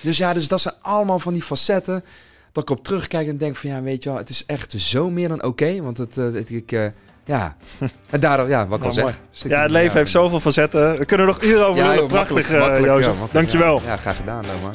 [0.00, 2.04] Dus ja, dus dat zijn allemaal van die facetten.
[2.52, 5.10] Dat ik op terugkijk en denk van ja, weet je wel, het is echt zo
[5.10, 5.82] meer dan oké.
[5.82, 6.86] want het, eh, het ik, eh,
[7.24, 7.56] ja.
[8.10, 9.50] En daardoor, ja, wat ik al Nou, zeg.
[9.50, 10.98] Ja, het leven heeft zoveel facetten.
[10.98, 13.06] We kunnen er nog uren over Ja, joh, Prachtig, makkelijk, makkelijk, ja, Jozef.
[13.06, 13.80] makkelijk, Dankjewel.
[13.80, 14.74] Ja, ja, graag gedaan, man.